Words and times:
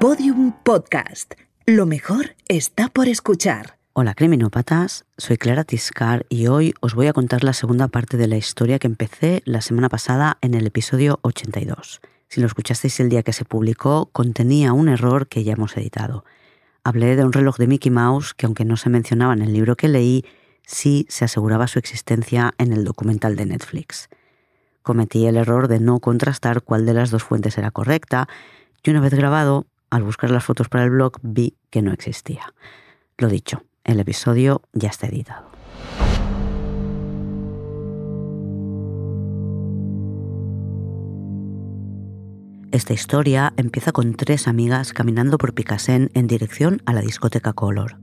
Podium 0.00 0.52
Podcast. 0.64 1.34
Lo 1.66 1.84
mejor 1.84 2.34
está 2.48 2.88
por 2.88 3.06
escuchar. 3.06 3.76
Hola 3.92 4.14
criminópatas, 4.14 5.04
soy 5.18 5.36
Clara 5.36 5.62
Tiscar 5.64 6.24
y 6.30 6.46
hoy 6.46 6.72
os 6.80 6.94
voy 6.94 7.08
a 7.08 7.12
contar 7.12 7.44
la 7.44 7.52
segunda 7.52 7.86
parte 7.86 8.16
de 8.16 8.26
la 8.26 8.38
historia 8.38 8.78
que 8.78 8.86
empecé 8.86 9.42
la 9.44 9.60
semana 9.60 9.90
pasada 9.90 10.38
en 10.40 10.54
el 10.54 10.66
episodio 10.66 11.18
82. 11.20 12.00
Si 12.28 12.40
lo 12.40 12.46
escuchasteis 12.46 12.98
el 13.00 13.10
día 13.10 13.22
que 13.22 13.34
se 13.34 13.44
publicó, 13.44 14.08
contenía 14.10 14.72
un 14.72 14.88
error 14.88 15.28
que 15.28 15.44
ya 15.44 15.52
hemos 15.52 15.76
editado. 15.76 16.24
Hablé 16.82 17.14
de 17.14 17.26
un 17.26 17.34
reloj 17.34 17.58
de 17.58 17.66
Mickey 17.66 17.90
Mouse 17.90 18.32
que 18.32 18.46
aunque 18.46 18.64
no 18.64 18.78
se 18.78 18.88
mencionaba 18.88 19.34
en 19.34 19.42
el 19.42 19.52
libro 19.52 19.76
que 19.76 19.88
leí, 19.88 20.24
sí 20.64 21.04
se 21.10 21.26
aseguraba 21.26 21.68
su 21.68 21.78
existencia 21.78 22.54
en 22.56 22.72
el 22.72 22.84
documental 22.84 23.36
de 23.36 23.44
Netflix. 23.44 24.08
Cometí 24.80 25.26
el 25.26 25.36
error 25.36 25.68
de 25.68 25.78
no 25.78 26.00
contrastar 26.00 26.62
cuál 26.62 26.86
de 26.86 26.94
las 26.94 27.10
dos 27.10 27.22
fuentes 27.22 27.58
era 27.58 27.70
correcta 27.70 28.28
y 28.82 28.90
una 28.90 29.00
vez 29.00 29.12
grabado, 29.12 29.66
al 29.90 30.02
buscar 30.04 30.30
las 30.30 30.44
fotos 30.44 30.68
para 30.68 30.84
el 30.84 30.90
blog 30.90 31.18
vi 31.22 31.56
que 31.70 31.82
no 31.82 31.92
existía. 31.92 32.54
Lo 33.18 33.28
dicho, 33.28 33.62
el 33.84 34.00
episodio 34.00 34.62
ya 34.72 34.88
está 34.88 35.08
editado. 35.08 35.50
Esta 42.72 42.92
historia 42.92 43.52
empieza 43.56 43.90
con 43.90 44.14
tres 44.14 44.46
amigas 44.46 44.92
caminando 44.92 45.38
por 45.38 45.54
Picassent 45.54 46.16
en 46.16 46.28
dirección 46.28 46.80
a 46.86 46.92
la 46.92 47.00
discoteca 47.00 47.52
Color. 47.52 47.98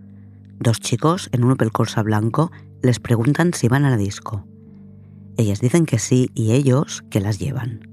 Dos 0.59 0.81
chicos 0.81 1.29
en 1.31 1.45
un 1.45 1.51
Opel 1.51 1.71
Corsa 1.71 2.03
blanco 2.03 2.51
les 2.81 2.99
preguntan 2.99 3.53
si 3.53 3.69
van 3.69 3.85
a 3.85 3.89
la 3.89 3.97
disco. 3.97 4.45
Ellas 5.37 5.61
dicen 5.61 5.85
que 5.85 5.99
sí 5.99 6.31
y 6.33 6.51
ellos 6.51 7.03
que 7.09 7.21
las 7.21 7.39
llevan. 7.39 7.86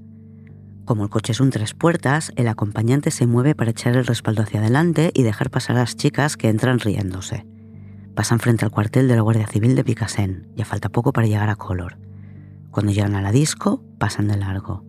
Como 0.85 1.03
el 1.03 1.09
coche 1.09 1.31
es 1.31 1.39
un 1.39 1.49
tres 1.49 1.73
puertas, 1.73 2.31
el 2.35 2.47
acompañante 2.47 3.09
se 3.09 3.25
mueve 3.25 3.55
para 3.55 3.71
echar 3.71 3.95
el 3.97 4.05
respaldo 4.05 4.43
hacia 4.43 4.59
adelante 4.59 5.09
y 5.15 5.23
dejar 5.23 5.49
pasar 5.49 5.77
a 5.77 5.79
las 5.79 5.95
chicas 5.95 6.37
que 6.37 6.47
entran 6.47 6.77
riéndose. 6.77 7.43
Pasan 8.13 8.39
frente 8.39 8.65
al 8.65 8.71
cuartel 8.71 9.07
de 9.07 9.15
la 9.15 9.23
Guardia 9.23 9.47
Civil 9.47 9.75
de 9.75 9.83
Picassent. 9.83 10.45
Ya 10.55 10.63
falta 10.63 10.89
poco 10.89 11.11
para 11.11 11.25
llegar 11.25 11.49
a 11.49 11.55
Color. 11.55 11.97
Cuando 12.69 12.91
llegan 12.91 13.15
a 13.15 13.23
la 13.23 13.31
disco, 13.31 13.83
pasan 13.97 14.27
de 14.27 14.37
largo. 14.37 14.85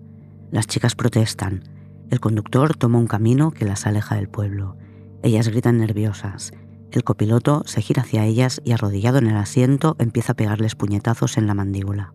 Las 0.51 0.67
chicas 0.67 0.95
protestan. 0.95 1.65
El 2.11 2.21
conductor 2.21 2.77
toma 2.77 2.99
un 2.99 3.07
camino 3.07 3.51
que 3.51 3.65
las 3.65 3.87
aleja 3.87 4.17
del 4.17 4.29
pueblo. 4.29 4.77
Ellas 5.23 5.49
gritan 5.49 5.79
nerviosas. 5.79 6.53
El 6.93 7.05
copiloto 7.05 7.63
se 7.65 7.81
gira 7.81 8.03
hacia 8.03 8.27
ellas 8.27 8.61
y 8.65 8.73
arrodillado 8.73 9.17
en 9.17 9.29
el 9.29 9.37
asiento 9.37 9.97
empieza 9.99 10.33
a 10.33 10.37
pegarles 10.37 10.75
puñetazos 10.75 11.39
en 11.39 11.47
la 11.47 11.55
mandíbula. 11.55 12.13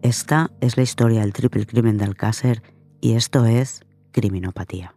Esta 0.00 0.52
es 0.60 0.76
la 0.76 0.84
historia 0.84 1.22
del 1.22 1.32
triple 1.32 1.66
crimen 1.66 1.98
de 1.98 2.04
Alcácer 2.04 2.62
y 3.00 3.14
esto 3.14 3.46
es 3.46 3.80
criminopatía. 4.12 4.94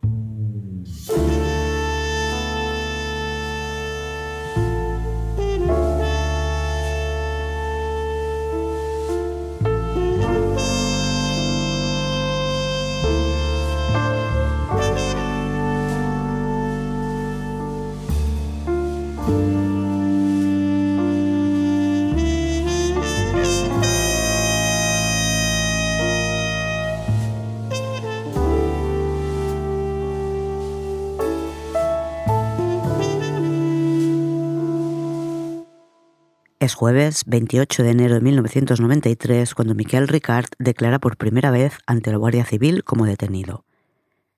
Es 36.64 36.76
jueves 36.76 37.24
28 37.26 37.84
de 37.84 37.90
enero 37.90 38.14
de 38.14 38.22
1993 38.22 39.54
cuando 39.54 39.76
Miquel 39.76 40.08
Ricard 40.08 40.46
declara 40.60 40.98
por 40.98 41.18
primera 41.18 41.52
vez 41.52 41.78
ante 41.86 42.10
la 42.10 42.16
Guardia 42.16 42.46
Civil 42.46 42.86
como 42.86 43.06
detenido. 43.06 43.66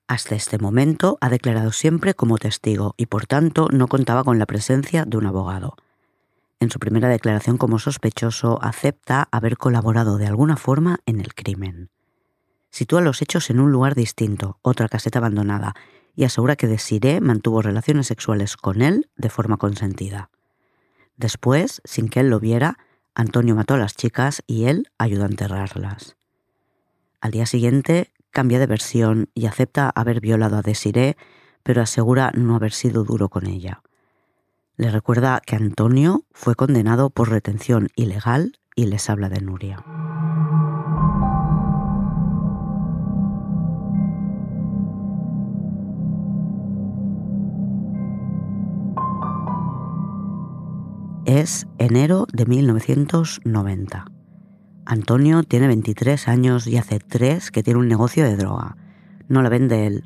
Hasta 0.07 0.33
este 0.33 0.57
momento 0.57 1.19
ha 1.21 1.29
declarado 1.29 1.71
siempre 1.71 2.15
como 2.15 2.39
testigo 2.39 2.95
y 2.97 3.05
por 3.05 3.27
tanto 3.27 3.67
no 3.71 3.87
contaba 3.87 4.23
con 4.23 4.39
la 4.39 4.47
presencia 4.47 5.05
de 5.05 5.17
un 5.17 5.27
abogado. 5.27 5.75
En 6.59 6.71
su 6.71 6.79
primera 6.79 7.09
declaración 7.09 7.59
como 7.59 7.77
sospechoso 7.77 8.57
acepta 8.63 9.27
haber 9.31 9.55
colaborado 9.55 10.17
de 10.17 10.25
alguna 10.25 10.57
forma 10.57 11.01
en 11.05 11.19
el 11.19 11.35
crimen. 11.35 11.91
Sitúa 12.71 13.01
los 13.01 13.21
hechos 13.21 13.51
en 13.51 13.59
un 13.59 13.71
lugar 13.71 13.93
distinto, 13.93 14.57
otra 14.63 14.87
caseta 14.87 15.19
abandonada, 15.19 15.75
y 16.15 16.23
asegura 16.23 16.55
que 16.55 16.65
Desiree 16.65 17.21
mantuvo 17.21 17.61
relaciones 17.61 18.07
sexuales 18.07 18.57
con 18.57 18.81
él 18.81 19.11
de 19.15 19.29
forma 19.29 19.57
consentida. 19.57 20.31
Después, 21.17 21.81
sin 21.85 22.09
que 22.09 22.19
él 22.19 22.29
lo 22.29 22.39
viera, 22.39 22.77
Antonio 23.13 23.55
mató 23.55 23.75
a 23.75 23.77
las 23.77 23.95
chicas 23.95 24.43
y 24.45 24.65
él 24.65 24.89
ayudó 24.97 25.23
a 25.23 25.27
enterrarlas. 25.27 26.17
Al 27.21 27.31
día 27.31 27.45
siguiente 27.45 28.11
cambia 28.31 28.59
de 28.59 28.67
versión 28.67 29.29
y 29.33 29.45
acepta 29.45 29.89
haber 29.89 30.19
violado 30.19 30.57
a 30.57 30.61
Desiree, 30.61 31.15
pero 31.63 31.81
asegura 31.81 32.31
no 32.35 32.55
haber 32.55 32.73
sido 32.73 33.03
duro 33.03 33.29
con 33.29 33.47
ella. 33.47 33.81
Le 34.75 34.91
recuerda 34.91 35.41
que 35.45 35.55
Antonio 35.55 36.25
fue 36.33 36.55
condenado 36.55 37.09
por 37.09 37.29
retención 37.29 37.87
ilegal 37.95 38.59
y 38.75 38.87
les 38.87 39.09
habla 39.09 39.29
de 39.29 39.39
Nuria. 39.39 39.83
Es 51.25 51.65
enero 51.79 52.27
de 52.31 52.45
1990. 52.45 54.05
Antonio 54.85 55.41
tiene 55.41 55.65
23 55.65 56.27
años 56.27 56.67
y 56.67 56.77
hace 56.77 56.99
tres 56.99 57.49
que 57.49 57.63
tiene 57.63 57.79
un 57.79 57.87
negocio 57.87 58.23
de 58.23 58.37
droga. 58.37 58.77
No 59.27 59.41
la 59.41 59.49
vende 59.49 59.87
él, 59.87 60.03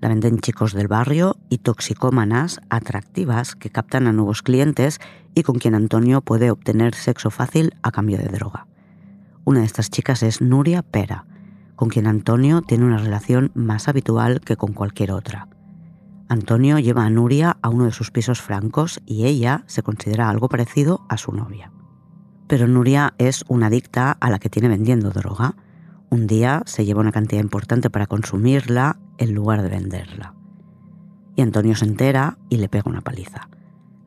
la 0.00 0.08
venden 0.08 0.38
chicos 0.38 0.72
del 0.72 0.86
barrio 0.86 1.36
y 1.48 1.58
toxicómanas 1.58 2.60
atractivas 2.70 3.56
que 3.56 3.70
captan 3.70 4.06
a 4.06 4.12
nuevos 4.12 4.42
clientes 4.42 5.00
y 5.34 5.42
con 5.42 5.58
quien 5.58 5.74
Antonio 5.74 6.20
puede 6.20 6.52
obtener 6.52 6.94
sexo 6.94 7.30
fácil 7.30 7.74
a 7.82 7.90
cambio 7.90 8.18
de 8.18 8.28
droga. 8.28 8.68
Una 9.44 9.60
de 9.60 9.66
estas 9.66 9.90
chicas 9.90 10.22
es 10.22 10.40
Nuria 10.40 10.82
Pera, 10.82 11.26
con 11.74 11.88
quien 11.88 12.06
Antonio 12.06 12.62
tiene 12.62 12.84
una 12.84 12.98
relación 12.98 13.50
más 13.54 13.88
habitual 13.88 14.40
que 14.40 14.54
con 14.54 14.72
cualquier 14.72 15.10
otra. 15.10 15.48
Antonio 16.30 16.78
lleva 16.78 17.04
a 17.04 17.10
Nuria 17.10 17.56
a 17.60 17.70
uno 17.70 17.86
de 17.86 17.90
sus 17.90 18.12
pisos 18.12 18.40
francos 18.40 19.00
y 19.04 19.26
ella 19.26 19.64
se 19.66 19.82
considera 19.82 20.30
algo 20.30 20.48
parecido 20.48 21.04
a 21.08 21.16
su 21.16 21.32
novia. 21.32 21.72
Pero 22.46 22.68
Nuria 22.68 23.14
es 23.18 23.44
una 23.48 23.66
adicta 23.66 24.12
a 24.12 24.30
la 24.30 24.38
que 24.38 24.48
tiene 24.48 24.68
vendiendo 24.68 25.10
droga. 25.10 25.56
Un 26.08 26.28
día 26.28 26.62
se 26.66 26.84
lleva 26.84 27.00
una 27.00 27.10
cantidad 27.10 27.42
importante 27.42 27.90
para 27.90 28.06
consumirla 28.06 29.00
en 29.18 29.34
lugar 29.34 29.60
de 29.60 29.70
venderla. 29.70 30.34
Y 31.34 31.42
Antonio 31.42 31.74
se 31.74 31.86
entera 31.86 32.38
y 32.48 32.58
le 32.58 32.68
pega 32.68 32.88
una 32.88 33.00
paliza. 33.00 33.48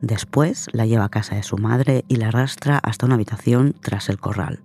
Después 0.00 0.68
la 0.72 0.86
lleva 0.86 1.04
a 1.04 1.10
casa 1.10 1.34
de 1.34 1.42
su 1.42 1.58
madre 1.58 2.06
y 2.08 2.16
la 2.16 2.28
arrastra 2.28 2.78
hasta 2.78 3.04
una 3.04 3.16
habitación 3.16 3.74
tras 3.82 4.08
el 4.08 4.18
corral. 4.18 4.62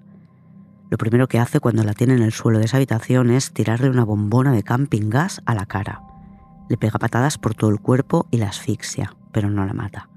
Lo 0.90 0.98
primero 0.98 1.28
que 1.28 1.40
hace 1.40 1.60
cuando 1.60 1.84
la 1.84 1.94
tiene 1.94 2.14
en 2.14 2.22
el 2.22 2.32
suelo 2.32 2.60
de 2.60 2.66
esa 2.66 2.78
habitación 2.78 3.30
es 3.32 3.52
tirarle 3.52 3.90
una 3.90 4.06
bombona 4.06 4.54
de 4.54 4.64
camping 4.64 5.10
gas 5.10 5.42
a 5.46 5.56
la 5.56 5.66
cara. 5.66 6.09
Le 6.70 6.78
pega 6.78 7.00
patadas 7.00 7.38
por 7.38 7.56
todo 7.56 7.70
el 7.70 7.82
cuerpo 7.82 8.28
y 8.32 8.38
la 8.38 8.48
asfixia, 8.48 9.16
pero 9.34 9.50
no 9.50 9.66
la 9.66 9.74
mata. 9.74 10.08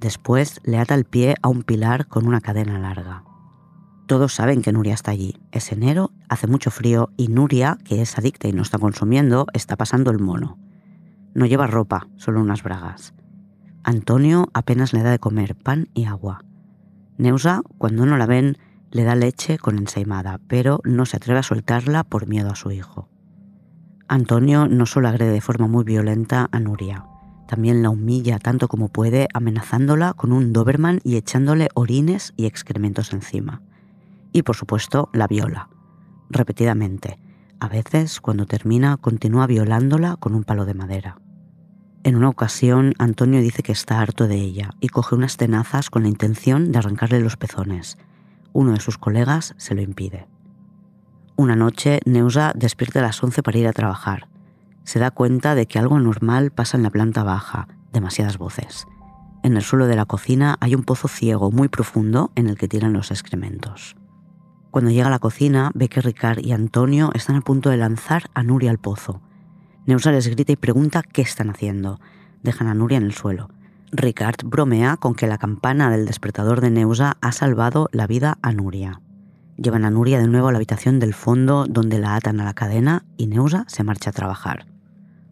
Después 0.00 0.60
le 0.64 0.78
ata 0.78 0.94
el 0.94 1.04
pie 1.04 1.36
a 1.40 1.48
un 1.48 1.62
pilar 1.62 2.06
con 2.06 2.26
una 2.26 2.40
cadena 2.40 2.78
larga. 2.78 3.24
Todos 4.06 4.32
saben 4.34 4.62
que 4.62 4.72
Nuria 4.72 4.94
está 4.94 5.10
allí. 5.10 5.36
Es 5.52 5.72
enero, 5.72 6.12
hace 6.28 6.46
mucho 6.46 6.70
frío 6.70 7.10
y 7.16 7.28
Nuria, 7.28 7.78
que 7.84 8.00
es 8.00 8.18
adicta 8.18 8.48
y 8.48 8.52
no 8.52 8.62
está 8.62 8.78
consumiendo, 8.78 9.46
está 9.52 9.76
pasando 9.76 10.10
el 10.10 10.18
mono. 10.18 10.58
No 11.34 11.46
lleva 11.46 11.66
ropa, 11.66 12.08
solo 12.16 12.40
unas 12.40 12.62
bragas. 12.62 13.14
Antonio 13.84 14.48
apenas 14.54 14.92
le 14.92 15.02
da 15.02 15.10
de 15.10 15.18
comer 15.18 15.56
pan 15.56 15.88
y 15.94 16.04
agua. 16.04 16.44
Neusa, 17.18 17.62
cuando 17.78 18.06
no 18.06 18.16
la 18.16 18.26
ven, 18.26 18.56
le 18.90 19.04
da 19.04 19.14
leche 19.14 19.58
con 19.58 19.78
ensaimada, 19.78 20.40
pero 20.48 20.80
no 20.84 21.04
se 21.04 21.16
atreve 21.16 21.40
a 21.40 21.42
soltarla 21.42 22.04
por 22.04 22.26
miedo 22.28 22.50
a 22.50 22.56
su 22.56 22.70
hijo. 22.70 23.08
Antonio 24.08 24.66
no 24.68 24.86
solo 24.86 25.08
agrede 25.08 25.32
de 25.32 25.40
forma 25.42 25.66
muy 25.66 25.84
violenta 25.84 26.48
a 26.50 26.60
Nuria, 26.60 27.04
también 27.46 27.82
la 27.82 27.90
humilla 27.90 28.38
tanto 28.38 28.68
como 28.68 28.88
puede, 28.88 29.28
amenazándola 29.32 30.14
con 30.14 30.32
un 30.32 30.52
Doberman 30.52 31.00
y 31.04 31.16
echándole 31.16 31.68
orines 31.74 32.32
y 32.36 32.46
excrementos 32.46 33.12
encima. 33.12 33.62
Y 34.32 34.42
por 34.42 34.56
supuesto, 34.56 35.08
la 35.12 35.26
viola, 35.26 35.68
repetidamente. 36.28 37.18
A 37.60 37.68
veces, 37.68 38.20
cuando 38.20 38.46
termina, 38.46 38.96
continúa 38.98 39.46
violándola 39.46 40.16
con 40.16 40.34
un 40.34 40.44
palo 40.44 40.64
de 40.64 40.74
madera. 40.74 41.18
En 42.04 42.16
una 42.16 42.28
ocasión, 42.28 42.94
Antonio 42.98 43.40
dice 43.40 43.62
que 43.62 43.72
está 43.72 44.00
harto 44.00 44.28
de 44.28 44.36
ella 44.36 44.70
y 44.80 44.88
coge 44.88 45.14
unas 45.14 45.36
tenazas 45.36 45.90
con 45.90 46.02
la 46.02 46.08
intención 46.08 46.70
de 46.70 46.78
arrancarle 46.78 47.20
los 47.20 47.36
pezones. 47.36 47.98
Uno 48.52 48.72
de 48.72 48.80
sus 48.80 48.96
colegas 48.96 49.54
se 49.58 49.74
lo 49.74 49.82
impide. 49.82 50.26
Una 51.40 51.54
noche, 51.54 52.00
Neusa 52.04 52.52
despierta 52.56 52.98
a 52.98 53.02
las 53.02 53.22
11 53.22 53.44
para 53.44 53.58
ir 53.58 53.68
a 53.68 53.72
trabajar. 53.72 54.26
se 54.82 54.98
da 54.98 55.12
cuenta 55.12 55.54
de 55.54 55.66
que 55.66 55.78
algo 55.78 55.94
anormal 55.94 56.50
pasa 56.50 56.76
en 56.76 56.82
la 56.82 56.90
planta 56.90 57.22
baja, 57.22 57.68
demasiadas 57.92 58.38
voces. 58.38 58.88
En 59.44 59.56
el 59.56 59.62
suelo 59.62 59.86
de 59.86 59.94
la 59.94 60.04
cocina 60.04 60.56
hay 60.58 60.74
un 60.74 60.82
pozo 60.82 61.06
ciego 61.06 61.52
muy 61.52 61.68
profundo 61.68 62.32
en 62.34 62.48
el 62.48 62.58
que 62.58 62.66
tiran 62.66 62.92
los 62.92 63.12
excrementos. 63.12 63.94
Cuando 64.72 64.90
llega 64.90 65.06
a 65.06 65.10
la 65.10 65.20
cocina, 65.20 65.70
ve 65.74 65.88
que 65.88 66.00
Ricard 66.00 66.40
y 66.40 66.50
Antonio 66.50 67.12
están 67.14 67.36
a 67.36 67.42
punto 67.42 67.70
de 67.70 67.76
lanzar 67.76 68.24
a 68.34 68.42
Nuria 68.42 68.72
al 68.72 68.78
pozo. 68.78 69.22
Neusa 69.86 70.10
les 70.10 70.26
grita 70.26 70.50
y 70.50 70.56
pregunta 70.56 71.04
qué 71.04 71.22
están 71.22 71.50
haciendo. 71.50 72.00
Dejan 72.42 72.66
a 72.66 72.74
Nuria 72.74 72.98
en 72.98 73.04
el 73.04 73.14
suelo. 73.14 73.48
Ricard 73.92 74.44
bromea 74.44 74.96
con 74.96 75.14
que 75.14 75.28
la 75.28 75.38
campana 75.38 75.88
del 75.88 76.04
despertador 76.04 76.60
de 76.60 76.70
Neusa 76.70 77.16
ha 77.20 77.30
salvado 77.30 77.90
la 77.92 78.08
vida 78.08 78.38
a 78.42 78.52
Nuria. 78.52 79.02
Llevan 79.60 79.84
a 79.84 79.90
Nuria 79.90 80.20
de 80.20 80.28
nuevo 80.28 80.46
a 80.46 80.52
la 80.52 80.58
habitación 80.58 81.00
del 81.00 81.14
fondo 81.14 81.66
donde 81.68 81.98
la 81.98 82.14
atan 82.14 82.40
a 82.40 82.44
la 82.44 82.54
cadena 82.54 83.04
y 83.16 83.26
Neusa 83.26 83.64
se 83.66 83.82
marcha 83.82 84.10
a 84.10 84.12
trabajar. 84.12 84.66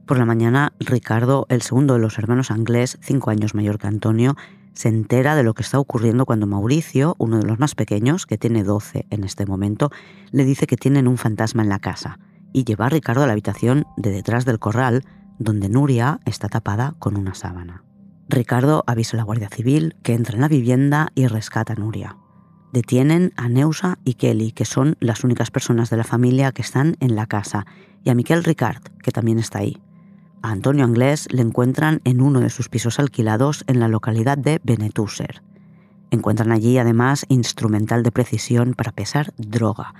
Por 0.05 0.19
la 0.19 0.25
mañana, 0.25 0.73
Ricardo, 0.81 1.46
el 1.49 1.62
segundo 1.62 1.94
de 1.94 2.00
los 2.00 2.19
hermanos 2.19 2.50
Anglés, 2.50 2.99
cinco 3.00 3.31
años 3.31 3.55
mayor 3.55 3.78
que 3.78 3.87
Antonio, 3.87 4.37
se 4.73 4.88
entera 4.88 5.37
de 5.37 5.44
lo 5.44 5.55
que 5.55 5.62
está 5.62 5.78
ocurriendo 5.78 6.26
cuando 6.26 6.49
Mauricio, 6.49 7.14
uno 7.19 7.38
de 7.38 7.46
los 7.46 7.61
más 7.61 7.76
pequeños, 7.76 8.26
que 8.26 8.37
tiene 8.37 8.64
12 8.64 9.06
en 9.11 9.23
este 9.23 9.46
momento, 9.46 9.93
le 10.32 10.44
dice 10.44 10.67
que 10.67 10.76
tienen 10.76 11.06
un 11.06 11.19
fantasma 11.19 11.62
en 11.62 11.69
la 11.69 11.78
casa 11.78 12.19
y 12.52 12.64
lleva 12.64 12.87
a 12.87 12.90
Ricardo 12.90 13.23
a 13.23 13.26
la 13.26 13.32
habitación 13.32 13.87
de 13.96 14.11
detrás 14.11 14.44
del 14.44 14.58
corral, 14.58 15.05
donde 15.38 15.69
Nuria 15.69 16.19
está 16.25 16.49
tapada 16.49 16.94
con 16.99 17.17
una 17.17 17.34
sábana. 17.34 17.84
Ricardo 18.28 18.82
avisa 18.88 19.17
a 19.17 19.19
la 19.19 19.25
Guardia 19.25 19.49
Civil 19.49 19.94
que 20.02 20.14
entra 20.14 20.34
en 20.34 20.40
la 20.40 20.49
vivienda 20.49 21.12
y 21.14 21.28
rescata 21.28 21.75
a 21.75 21.76
Nuria. 21.76 22.17
Detienen 22.72 23.32
a 23.36 23.48
Neusa 23.48 23.98
y 24.04 24.14
Kelly, 24.14 24.52
que 24.52 24.64
son 24.64 24.96
las 25.00 25.24
únicas 25.24 25.50
personas 25.50 25.90
de 25.90 25.96
la 25.96 26.04
familia 26.04 26.52
que 26.52 26.62
están 26.62 26.96
en 27.00 27.16
la 27.16 27.26
casa, 27.26 27.66
y 28.04 28.10
a 28.10 28.14
Miquel 28.14 28.44
Ricard, 28.44 28.82
que 29.02 29.10
también 29.10 29.38
está 29.38 29.60
ahí. 29.60 29.80
A 30.42 30.50
Antonio 30.50 30.84
Anglés 30.84 31.26
le 31.32 31.42
encuentran 31.42 32.00
en 32.04 32.20
uno 32.20 32.40
de 32.40 32.50
sus 32.50 32.68
pisos 32.68 32.98
alquilados 33.00 33.64
en 33.66 33.80
la 33.80 33.88
localidad 33.88 34.38
de 34.38 34.60
Benetúser. 34.62 35.42
Encuentran 36.10 36.52
allí 36.52 36.78
además 36.78 37.26
instrumental 37.28 38.02
de 38.02 38.12
precisión 38.12 38.74
para 38.74 38.92
pesar 38.92 39.32
droga, 39.38 39.94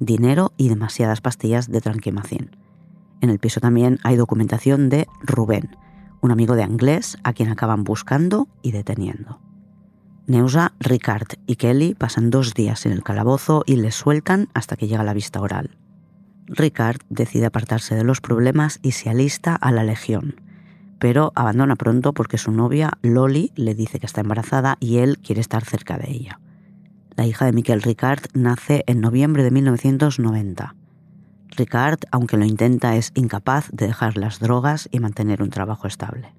dinero 0.00 0.52
y 0.56 0.68
demasiadas 0.68 1.20
pastillas 1.20 1.70
de 1.70 1.80
tranquimacin. 1.80 2.50
En 3.20 3.30
el 3.30 3.38
piso 3.38 3.60
también 3.60 4.00
hay 4.02 4.16
documentación 4.16 4.88
de 4.88 5.06
Rubén, 5.22 5.76
un 6.20 6.32
amigo 6.32 6.56
de 6.56 6.64
Anglés 6.64 7.16
a 7.22 7.32
quien 7.32 7.50
acaban 7.50 7.84
buscando 7.84 8.48
y 8.62 8.72
deteniendo. 8.72 9.38
Neusa, 10.26 10.72
Ricard 10.78 11.26
y 11.46 11.56
Kelly 11.56 11.94
pasan 11.94 12.30
dos 12.30 12.54
días 12.54 12.86
en 12.86 12.92
el 12.92 13.02
calabozo 13.02 13.64
y 13.66 13.76
les 13.76 13.96
sueltan 13.96 14.48
hasta 14.54 14.76
que 14.76 14.86
llega 14.86 15.02
la 15.02 15.14
vista 15.14 15.40
oral. 15.40 15.76
Ricard 16.46 17.00
decide 17.10 17.46
apartarse 17.46 17.96
de 17.96 18.04
los 18.04 18.20
problemas 18.20 18.78
y 18.82 18.92
se 18.92 19.10
alista 19.10 19.56
a 19.56 19.72
la 19.72 19.82
Legión, 19.82 20.40
pero 21.00 21.32
abandona 21.34 21.74
pronto 21.74 22.12
porque 22.12 22.38
su 22.38 22.52
novia, 22.52 22.92
Loli, 23.02 23.50
le 23.56 23.74
dice 23.74 23.98
que 23.98 24.06
está 24.06 24.20
embarazada 24.20 24.76
y 24.78 24.98
él 24.98 25.18
quiere 25.18 25.40
estar 25.40 25.64
cerca 25.64 25.98
de 25.98 26.10
ella. 26.10 26.38
La 27.16 27.26
hija 27.26 27.44
de 27.44 27.52
Miquel 27.52 27.82
Ricard 27.82 28.22
nace 28.32 28.84
en 28.86 29.00
noviembre 29.00 29.42
de 29.42 29.50
1990. 29.50 30.76
Ricard, 31.56 31.98
aunque 32.12 32.36
lo 32.36 32.44
intenta, 32.44 32.96
es 32.96 33.10
incapaz 33.14 33.68
de 33.72 33.88
dejar 33.88 34.16
las 34.16 34.38
drogas 34.38 34.88
y 34.92 35.00
mantener 35.00 35.42
un 35.42 35.50
trabajo 35.50 35.88
estable. 35.88 36.32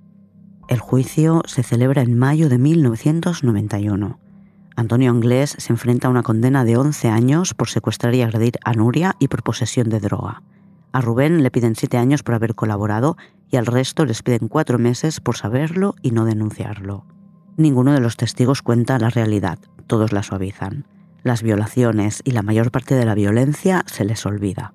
El 0.74 0.80
juicio 0.80 1.44
se 1.46 1.62
celebra 1.62 2.02
en 2.02 2.18
mayo 2.18 2.50
de 2.50 2.58
1991. 2.58 4.18
Antonio 4.76 5.12
Anglés 5.12 5.56
se 5.60 5.72
enfrenta 5.72 6.08
a 6.08 6.10
una 6.10 6.24
condena 6.24 6.66
de 6.66 6.78
11 6.78 7.10
años 7.10 7.54
por 7.54 7.70
secuestrar 7.70 8.16
y 8.16 8.24
agredir 8.24 8.58
a 8.66 8.74
Nuria 8.74 9.16
y 9.20 9.28
por 9.28 9.44
posesión 9.44 9.90
de 9.90 10.00
droga. 10.00 10.42
A 10.92 11.00
Rubén 11.00 11.44
le 11.44 11.52
piden 11.52 11.76
7 11.76 12.00
años 12.00 12.24
por 12.24 12.34
haber 12.34 12.56
colaborado 12.56 13.18
y 13.52 13.58
al 13.58 13.68
resto 13.68 14.04
les 14.08 14.24
piden 14.24 14.48
4 14.48 14.80
meses 14.80 15.20
por 15.20 15.38
saberlo 15.38 15.94
y 16.02 16.10
no 16.10 16.26
denunciarlo. 16.26 17.06
Ninguno 17.56 17.94
de 17.94 18.00
los 18.00 18.18
testigos 18.18 18.64
cuenta 18.64 18.98
la 18.98 19.12
realidad, 19.12 19.60
todos 19.86 20.12
la 20.12 20.24
suavizan. 20.24 20.88
Las 21.22 21.44
violaciones 21.44 22.24
y 22.26 22.32
la 22.32 22.42
mayor 22.42 22.72
parte 22.72 22.96
de 22.96 23.06
la 23.06 23.14
violencia 23.14 23.84
se 23.86 24.06
les 24.06 24.26
olvida. 24.26 24.74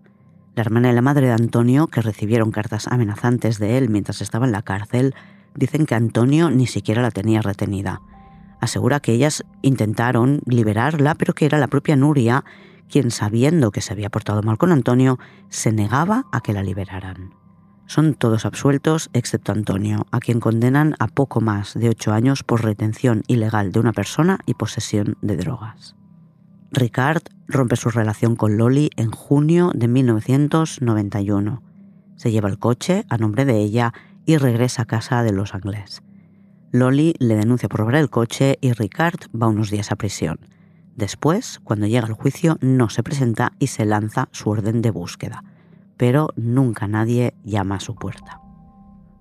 La 0.55 0.63
hermana 0.63 0.93
y 0.93 0.95
la 0.95 1.03
madre 1.03 1.27
de 1.27 1.33
Antonio, 1.33 1.89
que 1.89 2.03
recibieron 2.03 2.53
cartas 2.53 2.87
amenazantes 2.87 3.59
de 3.59 3.79
él 3.79 3.89
mientras 3.89 4.23
estaba 4.23 4.47
en 4.47 4.53
la 4.53 4.63
cárcel, 4.63 5.17
dicen 5.59 5.87
que 5.87 5.95
Antonio 5.95 6.51
ni 6.51 6.67
siquiera 6.67 7.03
la 7.03 7.11
tenía 7.11 7.43
retenida. 7.43 8.01
Asegura 8.61 9.01
que 9.01 9.13
ellas 9.13 9.45
intentaron 9.63 10.41
liberarla, 10.47 11.15
pero 11.15 11.35
que 11.35 11.47
era 11.47 11.59
la 11.59 11.69
propia 11.69 11.97
Nuria 11.97 12.45
quien, 12.89 13.11
sabiendo 13.11 13.71
que 13.71 13.81
se 13.81 13.93
había 13.93 14.11
portado 14.11 14.43
mal 14.43 14.59
con 14.59 14.73
Antonio, 14.73 15.19
se 15.49 15.73
negaba 15.73 16.25
a 16.33 16.41
que 16.41 16.53
la 16.53 16.63
liberaran. 16.63 17.35
Son 17.87 18.15
todos 18.15 18.45
absueltos 18.45 19.09
excepto 19.13 19.53
Antonio, 19.53 20.07
a 20.11 20.21
quien 20.21 20.41
condenan 20.41 20.95
a 20.99 21.07
poco 21.07 21.41
más 21.41 21.75
de 21.75 21.89
ocho 21.89 22.13
años 22.13 22.43
por 22.43 22.65
retención 22.65 23.23
ilegal 23.29 23.73
de 23.73 23.81
una 23.81 23.93
persona 23.93 24.39
y 24.47 24.55
posesión 24.55 25.17
de 25.23 25.37
drogas. 25.37 25.95
Ricard 26.71 27.23
rompe 27.47 27.77
su 27.77 27.89
relación 27.89 28.37
con 28.37 28.59
Loli 28.59 28.91
en 28.97 29.11
junio 29.11 29.71
de 29.75 29.89
1991. 29.89 31.63
Se 32.17 32.31
lleva 32.31 32.51
el 32.51 32.59
coche 32.59 33.07
a 33.09 33.17
nombre 33.17 33.47
de 33.47 33.57
ella 33.59 33.95
y 34.29 34.37
regresa 34.37 34.83
a 34.83 34.87
casa 34.87 35.25
de 35.25 35.33
los 35.33 35.57
Anglés. 35.57 36.05
Loli 36.71 37.15
le 37.19 37.35
denuncia 37.35 37.69
por 37.69 37.81
robar 37.81 37.97
el 37.97 38.11
coche 38.11 38.59
y 38.61 38.73
Ricard 38.73 39.27
va 39.35 39.49
unos 39.49 39.73
días 39.73 39.91
a 39.91 39.97
prisión. 39.97 40.39
Después, 40.95 41.59
cuando 41.65 41.89
llega 41.89 42.07
al 42.07 42.13
juicio, 42.13 42.59
no 42.61 42.91
se 42.91 43.03
presenta 43.03 43.53
y 43.59 43.67
se 43.67 43.85
lanza 43.85 44.29
su 44.31 44.51
orden 44.51 44.83
de 44.83 44.93
búsqueda 44.93 45.43
pero 45.99 46.29
nunca 46.37 46.89
nadie 46.89 47.35
llama 47.45 47.75
a 47.75 47.81
su 47.81 47.95
puerta. 47.95 48.41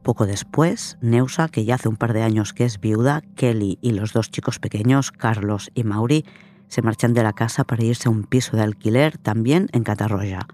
Poco 0.04 0.25
después, 0.25 0.98
Neusa, 1.01 1.50
que 1.50 1.65
ya 1.65 1.75
hace 1.75 1.89
un 1.89 1.98
par 1.98 2.13
de 2.13 2.24
años 2.24 2.53
que 2.53 2.63
es 2.63 2.80
viuda, 2.80 3.24
Kelly 3.36 3.77
y 3.81 3.92
los 3.92 4.13
dos 4.13 4.31
chicos 4.31 4.60
pequeños, 4.60 5.12
Carlos 5.12 5.69
y 5.74 5.83
Mauri, 5.83 6.24
se 6.69 6.81
marchan 6.81 7.13
de 7.13 7.24
la 7.24 7.33
casa 7.33 7.65
para 7.65 7.83
irse 7.83 8.07
a 8.07 8.12
un 8.12 8.24
piso 8.24 8.56
de 8.56 8.63
alquiler 8.63 9.18
también 9.18 9.68
en 9.74 9.83
Catarroya, 9.83 10.48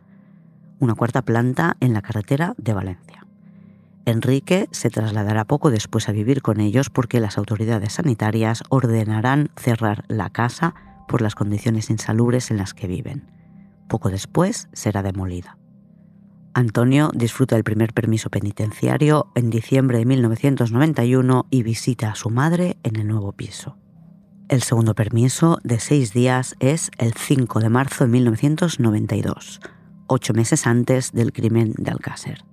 una 0.79 0.95
cuarta 0.95 1.21
planta 1.21 1.77
en 1.81 1.94
la 1.94 2.01
carretera 2.01 2.56
de 2.57 2.73
Valencia. 2.73 3.22
Enrique 4.05 4.67
se 4.71 4.89
trasladará 4.89 5.45
poco 5.45 5.71
después 5.71 6.09
a 6.09 6.11
vivir 6.11 6.41
con 6.41 6.59
ellos 6.59 6.89
porque 6.89 7.21
las 7.21 7.38
autoridades 7.38 7.94
sanitarias 7.94 8.63
ordenarán 8.69 9.50
cerrar 9.55 10.03
la 10.09 10.29
casa 10.29 10.75
por 11.07 11.21
las 11.21 11.35
condiciones 11.35 11.89
insalubres 11.89 12.51
en 12.51 12.57
las 12.57 12.73
que 12.73 12.88
viven. 12.88 13.31
Poco 13.88 14.09
después 14.09 14.67
será 14.73 15.03
demolida. 15.03 15.57
Antonio 16.53 17.11
disfruta 17.15 17.55
del 17.55 17.63
primer 17.63 17.94
permiso 17.94 18.29
penitenciario 18.29 19.31
en 19.35 19.50
diciembre 19.50 19.97
de 19.99 20.06
1991 20.06 21.47
y 21.49 21.63
visita 21.63 22.11
a 22.11 22.16
su 22.16 22.30
madre 22.30 22.78
en 22.83 22.97
el 22.97 23.07
nuevo 23.07 23.31
piso. 23.31 23.78
El 24.49 24.61
segundo 24.61 24.94
permiso 24.94 25.59
de 25.63 25.80
seis 25.80 26.13
días 26.13 26.56
es 26.59 26.92
el 26.97 27.13
5 27.13 27.59
de 27.59 27.69
marzo 27.69 28.04
de 28.04 28.11
1992, 28.11 29.61
ocho 30.07 30.33
meses 30.33 30.68
antes 30.68 31.11
del 31.11 31.31
crimen 31.31 31.73
de 31.78 31.92
Alcácer. 31.92 32.44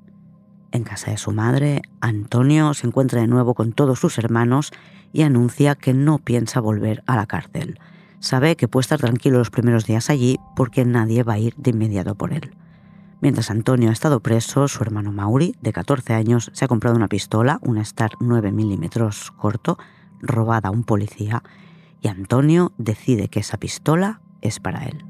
En 0.73 0.85
casa 0.85 1.11
de 1.11 1.17
su 1.17 1.33
madre, 1.33 1.83
Antonio 2.01 2.75
se 2.75 2.87
encuentra 2.87 3.21
de 3.21 3.27
nuevo 3.27 3.55
con 3.55 3.73
todos 3.73 3.99
sus 3.99 4.19
hermanos 4.19 4.71
y 5.13 5.23
anuncia 5.23 5.75
que 5.75 5.95
no 5.95 6.19
piensa 6.19 6.61
volver 6.61 7.03
a 7.07 7.17
la 7.17 7.27
cárcel. 7.27 7.81
Sabe 8.21 8.55
que 8.55 8.69
puede 8.69 8.83
estar 8.83 9.01
tranquilo 9.01 9.39
los 9.39 9.51
primeros 9.51 9.85
días 9.85 10.11
allí 10.11 10.39
porque 10.55 10.85
nadie 10.85 11.25
va 11.25 11.35
a 11.35 11.39
ir 11.39 11.55
de 11.57 11.71
inmediato 11.71 12.15
por 12.15 12.33
él. 12.33 12.55
Mientras 13.21 13.51
Antonio 13.51 13.91
ha 13.91 13.93
estado 13.93 14.21
preso, 14.21 14.69
su 14.69 14.83
hermano 14.83 15.13
Mauri, 15.13 15.57
de 15.61 15.73
14 15.73 16.15
años, 16.15 16.51
se 16.55 16.65
ha 16.65 16.69
comprado 16.69 16.97
una 16.97 17.09
pistola, 17.09 17.59
una 17.63 17.83
Star 17.83 18.13
9 18.21 18.53
milímetros 18.53 19.33
corto, 19.33 19.77
robada 20.23 20.69
a 20.69 20.73
un 20.73 20.85
policía, 20.85 21.43
y 22.01 22.09
Antonio 22.09 22.73
decide 22.79 23.29
que 23.29 23.41
esa 23.41 23.59
pistola 23.59 24.21
es 24.41 24.61
para 24.61 24.87
él. 24.87 25.10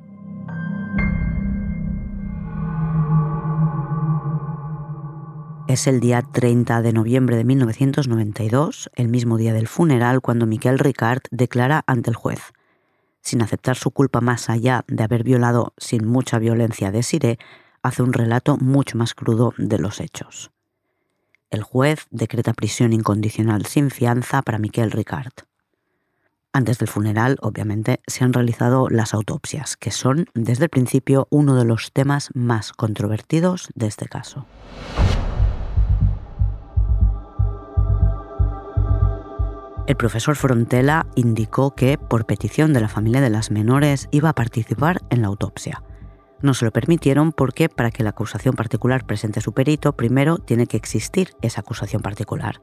Es 5.71 5.87
el 5.87 6.00
día 6.00 6.23
30 6.23 6.83
de 6.83 6.93
noviembre 6.93 7.37
de 7.37 7.45
1992, 7.45 8.91
el 8.97 9.07
mismo 9.07 9.37
día 9.37 9.53
del 9.53 9.69
funeral, 9.69 10.21
cuando 10.21 10.45
Miquel 10.45 10.81
Ricard 10.81 11.23
declara 11.31 11.85
ante 11.87 12.11
el 12.11 12.17
juez. 12.17 12.41
Sin 13.21 13.41
aceptar 13.41 13.77
su 13.77 13.93
culpa 13.93 14.21
más 14.21 14.50
allá 14.50 14.85
de 14.89 15.05
haber 15.05 15.23
violado 15.23 15.73
sin 15.77 16.09
mucha 16.09 16.41
violencia 16.41 16.89
a 16.89 16.91
Desiree, 16.91 17.39
hace 17.85 18.03
un 18.03 18.12
relato 18.12 18.57
mucho 18.57 18.99
más 18.99 19.15
crudo 19.15 19.55
de 19.59 19.79
los 19.79 20.00
hechos. 20.00 20.50
El 21.50 21.62
juez 21.62 22.09
decreta 22.11 22.53
prisión 22.53 22.93
incondicional 22.93 23.65
sin 23.65 23.93
fianza 23.93 24.43
para 24.43 24.59
Miquel 24.59 24.91
Ricard. 24.91 25.35
Antes 26.53 26.81
del 26.81 26.89
funeral, 26.89 27.39
obviamente, 27.43 28.00
se 28.09 28.25
han 28.25 28.33
realizado 28.33 28.89
las 28.89 29.15
autopsias, 29.15 29.77
que 29.77 29.93
son 29.93 30.27
desde 30.35 30.65
el 30.65 30.71
principio 30.71 31.29
uno 31.31 31.55
de 31.55 31.65
los 31.65 31.93
temas 31.93 32.31
más 32.35 32.73
controvertidos 32.73 33.69
de 33.77 33.87
este 33.87 34.09
caso. 34.09 34.47
El 39.91 39.97
profesor 39.97 40.37
Frontela 40.37 41.09
indicó 41.17 41.75
que, 41.75 41.99
por 41.99 42.25
petición 42.25 42.73
de 42.73 42.81
la 42.81 42.87
familia 42.87 43.21
de 43.21 43.29
las 43.29 43.51
menores, 43.51 44.07
iba 44.13 44.29
a 44.29 44.35
participar 44.35 45.01
en 45.11 45.21
la 45.21 45.27
autopsia 45.27 45.83
No 46.43 46.55
se 46.55 46.65
lo 46.65 46.71
permitieron 46.71 47.33
porque 47.33 47.69
para 47.69 47.91
que 47.91 48.05
la 48.05 48.11
acusación 48.11 48.55
particular 48.55 49.05
presente 49.05 49.41
su 49.41 49.53
perito, 49.53 49.97
primero 49.97 50.39
tiene 50.39 50.69
que 50.69 50.77
existir 50.77 51.33
esa 51.43 51.63
acusación 51.63 52.03
particular. 52.03 52.63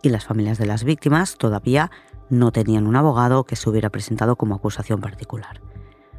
Y 0.00 0.08
las 0.08 0.24
familias 0.24 0.56
de 0.56 0.64
las 0.64 0.84
víctimas 0.84 1.36
todavía 1.36 1.90
no 2.30 2.50
tenían 2.50 2.86
un 2.86 2.96
abogado 2.96 3.44
que 3.44 3.56
se 3.56 3.68
hubiera 3.68 3.90
presentado 3.90 4.36
como 4.36 4.54
acusación 4.54 5.02
particular. 5.02 5.60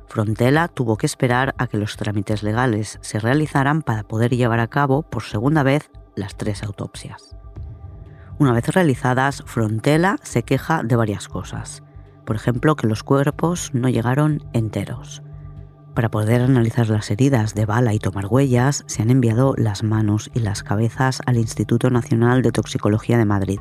Frontela 0.06 0.68
tuvo 0.68 0.96
que 0.98 1.08
esperar 1.08 1.56
a 1.58 1.66
que 1.66 1.80
los 1.80 1.98
trámites 1.98 2.44
legales 2.44 3.00
se 3.02 3.18
realizaran 3.18 3.82
para 3.82 4.04
poder 4.04 4.38
llevar 4.38 4.60
a 4.60 4.68
cabo 4.68 5.02
por 5.02 5.24
segunda 5.24 5.64
vez 5.64 5.90
las 6.16 6.38
tres 6.38 6.62
autopsias. 6.62 7.36
Una 8.38 8.52
vez 8.52 8.68
realizadas, 8.68 9.44
Frontela 9.46 10.18
se 10.22 10.44
queja 10.44 10.84
de 10.84 10.98
varias 10.98 11.30
cosas. 11.30 11.84
Por 12.26 12.36
ejemplo, 12.36 12.76
que 12.76 12.88
los 12.88 13.02
cuerpos 13.02 13.72
no 13.74 13.88
llegaron 13.88 14.44
enteros. 14.52 15.24
Para 15.94 16.12
poder 16.12 16.42
analizar 16.42 16.90
las 16.90 17.10
heridas 17.10 17.56
de 17.56 17.66
bala 17.66 17.94
y 17.94 18.00
tomar 18.00 18.26
huellas, 18.26 18.84
se 18.88 19.02
han 19.02 19.10
enviado 19.10 19.54
las 19.58 19.84
manos 19.84 20.30
y 20.34 20.40
las 20.40 20.64
cabezas 20.64 21.22
al 21.26 21.38
Instituto 21.38 21.90
Nacional 21.90 22.42
de 22.42 22.52
Toxicología 22.52 23.18
de 23.18 23.24
Madrid. 23.24 23.60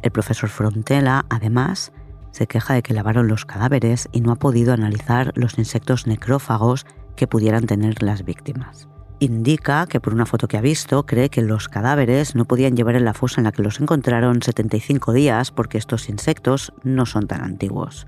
El 0.00 0.12
profesor 0.12 0.48
Frontela, 0.48 1.26
además, 1.28 1.92
se 2.30 2.46
queja 2.46 2.72
de 2.72 2.82
que 2.82 2.94
lavaron 2.94 3.28
los 3.28 3.44
cadáveres 3.44 4.08
y 4.12 4.22
no 4.22 4.32
ha 4.32 4.36
podido 4.36 4.72
analizar 4.72 5.32
los 5.34 5.58
insectos 5.58 6.06
necrófagos 6.06 6.86
que 7.16 7.26
pudieran 7.26 7.66
tener 7.66 8.02
las 8.02 8.24
víctimas. 8.24 8.88
Indica 9.22 9.86
que 9.86 10.00
por 10.00 10.14
una 10.14 10.24
foto 10.24 10.48
que 10.48 10.56
ha 10.56 10.62
visto 10.62 11.04
cree 11.04 11.28
que 11.28 11.42
los 11.42 11.68
cadáveres 11.68 12.34
no 12.34 12.46
podían 12.46 12.74
llevar 12.74 12.96
en 12.96 13.04
la 13.04 13.12
fosa 13.12 13.38
en 13.38 13.44
la 13.44 13.52
que 13.52 13.62
los 13.62 13.78
encontraron 13.78 14.40
75 14.40 15.12
días 15.12 15.50
porque 15.50 15.76
estos 15.76 16.08
insectos 16.08 16.72
no 16.84 17.04
son 17.04 17.26
tan 17.26 17.42
antiguos. 17.42 18.06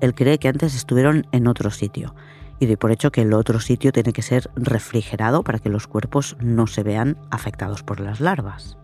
Él 0.00 0.14
cree 0.14 0.38
que 0.38 0.48
antes 0.48 0.74
estuvieron 0.74 1.26
en 1.32 1.48
otro 1.48 1.70
sitio 1.70 2.14
y 2.60 2.64
de 2.64 2.78
por 2.78 2.92
hecho 2.92 3.12
que 3.12 3.20
el 3.20 3.34
otro 3.34 3.60
sitio 3.60 3.92
tiene 3.92 4.14
que 4.14 4.22
ser 4.22 4.50
refrigerado 4.56 5.42
para 5.44 5.58
que 5.58 5.68
los 5.68 5.86
cuerpos 5.86 6.34
no 6.40 6.66
se 6.66 6.82
vean 6.82 7.18
afectados 7.30 7.82
por 7.82 8.00
las 8.00 8.20
larvas. 8.20 8.78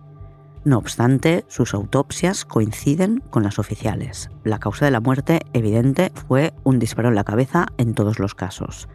No 0.65 0.77
obstante, 0.77 1.47
sus 1.49 1.73
autopsias 1.73 2.45
coinciden 2.45 3.23
con 3.31 3.43
las 3.43 3.59
oficiales. 3.59 4.29
La 4.45 4.59
causa 4.59 4.85
de 4.85 4.91
la 4.91 5.01
muerte 5.01 5.41
evidente 5.55 6.13
fue 6.29 6.53
un 6.63 6.79
disparo 6.79 7.09
en 7.09 7.15
la 7.15 7.25
cabeza 7.25 7.69
en 7.79 7.95
todos 7.95 8.19
los 8.19 8.35
casos. 8.35 8.87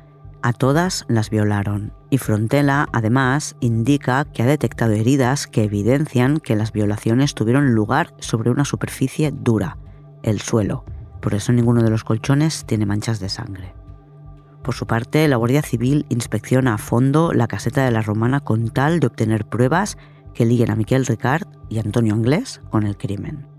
A 0.46 0.54
todas 0.54 1.06
las 1.08 1.32
violaron 1.32 1.92
y 2.12 2.20
Frontela 2.20 2.88
además 2.94 3.56
indica 3.62 4.26
que 4.26 4.44
ha 4.44 4.46
detectado 4.46 4.92
heridas 4.92 5.48
que 5.48 5.64
evidencian 5.64 6.40
que 6.40 6.56
las 6.56 6.72
violaciones 6.72 7.34
tuvieron 7.34 7.74
lugar 7.74 8.14
sobre 8.20 8.52
una 8.52 8.64
superficie 8.64 9.32
dura, 9.32 9.80
el 10.22 10.40
suelo. 10.42 10.86
Por 11.20 11.34
eso 11.34 11.52
ninguno 11.52 11.82
de 11.82 11.90
los 11.90 12.04
colchones 12.04 12.64
tiene 12.68 12.86
manchas 12.86 13.20
de 13.20 13.30
sangre. 13.30 13.74
Por 14.62 14.76
su 14.76 14.86
parte, 14.86 15.28
la 15.28 15.38
Guardia 15.38 15.64
Civil 15.64 16.06
inspecciona 16.10 16.76
a 16.76 16.78
fondo 16.78 17.34
la 17.34 17.48
caseta 17.48 17.84
de 17.84 17.90
la 17.90 18.04
Romana 18.04 18.40
con 18.40 18.70
tal 18.70 19.00
de 19.00 19.08
obtener 19.08 19.48
pruebas 19.48 19.98
que 20.36 20.46
liguen 20.46 20.70
a 20.70 20.76
Miquel 20.76 21.08
Ricard 21.08 21.48
y 21.70 21.80
Antonio 21.80 22.14
Anglés 22.14 22.62
con 22.70 22.86
el 22.86 22.98
crimen. 22.98 23.55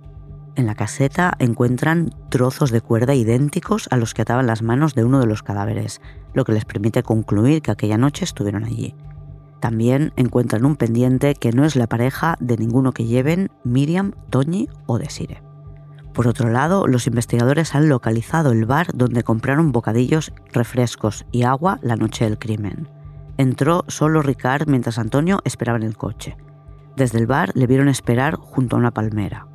En 0.56 0.64
la 0.64 0.74
caseta 0.74 1.34
encuentran 1.38 2.10
trozos 2.30 2.70
de 2.70 2.80
cuerda 2.80 3.14
idénticos 3.14 3.88
a 3.90 3.98
los 3.98 4.14
que 4.14 4.22
ataban 4.22 4.46
las 4.46 4.62
manos 4.62 4.94
de 4.94 5.04
uno 5.04 5.20
de 5.20 5.26
los 5.26 5.42
cadáveres, 5.42 6.00
lo 6.32 6.44
que 6.44 6.52
les 6.52 6.64
permite 6.64 7.02
concluir 7.02 7.60
que 7.60 7.70
aquella 7.70 7.98
noche 7.98 8.24
estuvieron 8.24 8.64
allí. 8.64 8.94
También 9.60 10.14
encuentran 10.16 10.64
un 10.64 10.76
pendiente 10.76 11.34
que 11.34 11.52
no 11.52 11.66
es 11.66 11.76
la 11.76 11.86
pareja 11.86 12.36
de 12.40 12.56
ninguno 12.56 12.92
que 12.92 13.04
lleven 13.04 13.50
Miriam, 13.64 14.12
Toñi 14.30 14.70
o 14.86 14.98
Desire. 14.98 15.42
Por 16.14 16.26
otro 16.26 16.48
lado, 16.48 16.86
los 16.86 17.06
investigadores 17.06 17.74
han 17.74 17.90
localizado 17.90 18.52
el 18.52 18.64
bar 18.64 18.86
donde 18.94 19.24
compraron 19.24 19.72
bocadillos, 19.72 20.32
refrescos 20.54 21.26
y 21.32 21.42
agua 21.42 21.78
la 21.82 21.96
noche 21.96 22.24
del 22.24 22.38
crimen. 22.38 22.88
Entró 23.36 23.84
solo 23.88 24.22
Ricard 24.22 24.66
mientras 24.68 24.98
Antonio 24.98 25.40
esperaba 25.44 25.76
en 25.76 25.84
el 25.84 25.98
coche. 25.98 26.38
Desde 26.96 27.18
el 27.18 27.26
bar 27.26 27.52
le 27.54 27.66
vieron 27.66 27.88
esperar 27.88 28.36
junto 28.36 28.76
a 28.76 28.78
una 28.78 28.92
palmera. 28.92 29.46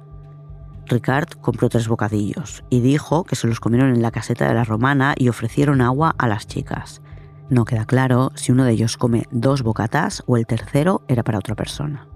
Ricard 0.92 1.30
compró 1.42 1.70
tres 1.70 1.88
bocadillos 1.88 2.64
y 2.70 2.82
dijo 2.82 3.24
que 3.24 3.36
se 3.36 3.48
los 3.48 3.60
comieron 3.60 3.90
en 3.90 4.02
la 4.02 4.12
caseta 4.12 4.48
de 4.48 4.54
la 4.54 4.64
romana 4.64 5.16
y 5.18 5.30
ofrecieron 5.30 5.82
agua 5.82 6.14
a 6.18 6.28
las 6.28 6.46
chicas. 6.46 7.02
No 7.50 7.66
queda 7.66 7.86
claro 7.86 8.32
si 8.36 8.52
uno 8.52 8.64
de 8.64 8.74
ellos 8.74 8.98
come 8.98 9.26
dos 9.32 9.64
bocatas 9.64 10.24
o 10.28 10.38
el 10.38 10.46
tercero 10.46 11.02
era 11.08 11.24
para 11.24 11.40
otra 11.40 11.56
persona. 11.56 12.08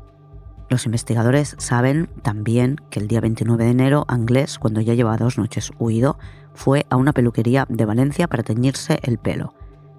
Los 0.69 0.85
investigadores 0.85 1.55
saben 1.57 2.09
también 2.21 2.77
que 2.89 2.99
el 2.99 3.07
día 3.07 3.21
29 3.21 3.65
de 3.65 3.71
enero, 3.71 4.05
Anglés, 4.07 4.59
cuando 4.59 4.81
ya 4.81 4.93
llevaba 4.93 5.17
dos 5.17 5.37
noches 5.37 5.71
huido, 5.79 6.17
fue 6.53 6.85
a 6.89 6.95
una 6.95 7.13
peluquería 7.13 7.65
de 7.69 7.85
Valencia 7.85 8.27
para 8.27 8.43
teñirse 8.43 8.99
el 9.03 9.17
pelo. 9.17 9.53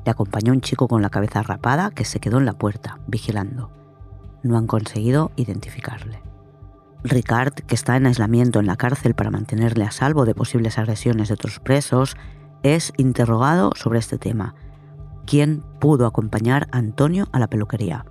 Le 0.05 0.13
acompañó 0.13 0.53
un 0.53 0.61
chico 0.61 0.87
con 0.87 1.03
la 1.03 1.11
cabeza 1.11 1.43
rapada 1.43 1.91
que 1.91 2.05
se 2.05 2.21
quedó 2.21 2.39
en 2.39 2.47
la 2.47 2.55
puerta, 2.55 2.99
vigilando 3.07 3.71
no 4.47 4.57
han 4.57 4.67
conseguido 4.67 5.33
identificarle. 5.37 6.26
Ricard, 7.09 7.55
que 7.55 7.75
está 7.75 7.97
en 7.97 8.07
aislamiento 8.07 8.61
en 8.61 8.67
la 8.67 8.77
cárcel 8.77 9.15
para 9.15 9.31
mantenerle 9.31 9.85
a 9.85 9.91
salvo 9.91 10.25
de 10.25 10.35
posibles 10.35 10.79
agresiones 10.79 11.29
de 11.29 11.35
otros 11.35 11.61
presos, 11.61 12.17
es 12.63 12.93
interrogado 12.97 13.73
sobre 13.75 13.99
este 13.99 14.19
tema. 14.19 14.55
¿Quién 15.27 15.63
pudo 15.81 16.07
acompañar 16.07 16.69
a 16.73 16.79
Antonio 16.79 17.29
a 17.33 17.39
la 17.39 17.49
peluquería? 17.49 18.05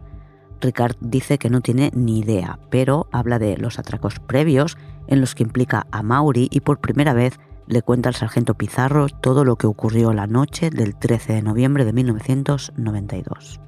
Ricard 0.62 0.96
dice 1.00 1.38
que 1.38 1.50
no 1.50 1.62
tiene 1.62 1.92
ni 1.94 2.20
idea, 2.20 2.60
pero 2.70 3.08
habla 3.12 3.40
de 3.40 3.58
los 3.58 3.80
atracos 3.80 4.20
previos 4.20 4.78
en 5.08 5.22
los 5.22 5.36
que 5.36 5.44
implica 5.44 5.88
a 5.92 6.02
Mauri 6.02 6.48
y 6.52 6.62
por 6.62 6.80
primera 6.80 7.14
vez 7.14 7.40
le 7.68 7.82
cuenta 7.82 8.10
al 8.10 8.16
sargento 8.16 8.54
Pizarro 8.54 9.08
todo 9.10 9.44
lo 9.44 9.58
que 9.58 9.68
ocurrió 9.68 10.14
la 10.14 10.28
noche 10.28 10.70
del 10.70 10.96
13 10.96 11.34
de 11.34 11.42
noviembre 11.42 11.86
de 11.86 11.94
1992. 11.94 13.60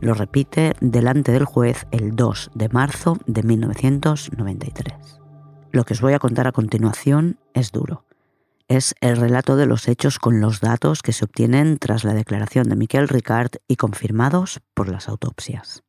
Lo 0.00 0.14
repite 0.14 0.74
delante 0.80 1.32
del 1.32 1.44
juez 1.44 1.86
el 1.90 2.14
2 2.14 2.50
de 2.54 2.68
marzo 2.68 3.18
de 3.26 3.42
1993. 3.42 4.94
Lo 5.72 5.84
que 5.84 5.94
os 5.94 6.00
voy 6.00 6.12
a 6.12 6.18
contar 6.18 6.46
a 6.46 6.52
continuación 6.52 7.38
es 7.54 7.72
duro. 7.72 8.04
Es 8.68 8.94
el 9.00 9.16
relato 9.16 9.56
de 9.56 9.66
los 9.66 9.88
hechos 9.88 10.18
con 10.18 10.40
los 10.40 10.60
datos 10.60 11.02
que 11.02 11.12
se 11.12 11.24
obtienen 11.24 11.78
tras 11.78 12.04
la 12.04 12.14
declaración 12.14 12.68
de 12.68 12.76
Miquel 12.76 13.08
Ricard 13.08 13.52
y 13.68 13.76
confirmados 13.76 14.60
por 14.74 14.88
las 14.88 15.08
autopsias. 15.08 15.82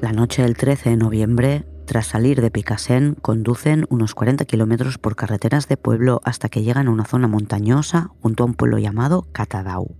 La 0.00 0.12
noche 0.12 0.42
del 0.42 0.56
13 0.56 0.90
de 0.90 0.96
noviembre, 0.96 1.64
tras 1.86 2.08
salir 2.08 2.40
de 2.40 2.50
Picasen, 2.50 3.14
conducen 3.14 3.86
unos 3.88 4.14
40 4.14 4.44
kilómetros 4.44 4.98
por 4.98 5.16
carreteras 5.16 5.68
de 5.68 5.76
pueblo 5.76 6.20
hasta 6.24 6.48
que 6.48 6.62
llegan 6.62 6.88
a 6.88 6.90
una 6.90 7.04
zona 7.04 7.28
montañosa 7.28 8.10
junto 8.20 8.42
a 8.42 8.46
un 8.46 8.54
pueblo 8.54 8.78
llamado 8.78 9.26
Catadau. 9.32 9.94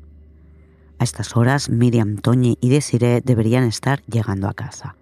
A 0.98 1.04
estas 1.04 1.36
horas, 1.36 1.70
Miriam, 1.70 2.16
Toñi 2.16 2.58
y 2.60 2.70
Desiree 2.70 3.20
deberían 3.20 3.64
estar 3.64 4.02
llegando 4.02 4.48
a 4.48 4.54
casa. 4.54 4.96